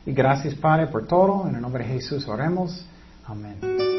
Y 0.07 0.11
gracias, 0.11 0.55
Padre, 0.55 0.87
por 0.87 1.05
todo. 1.05 1.47
En 1.47 1.55
el 1.55 1.61
nombre 1.61 1.83
de 1.83 1.93
Jesús 1.93 2.27
oremos. 2.27 2.83
Amén. 3.27 3.90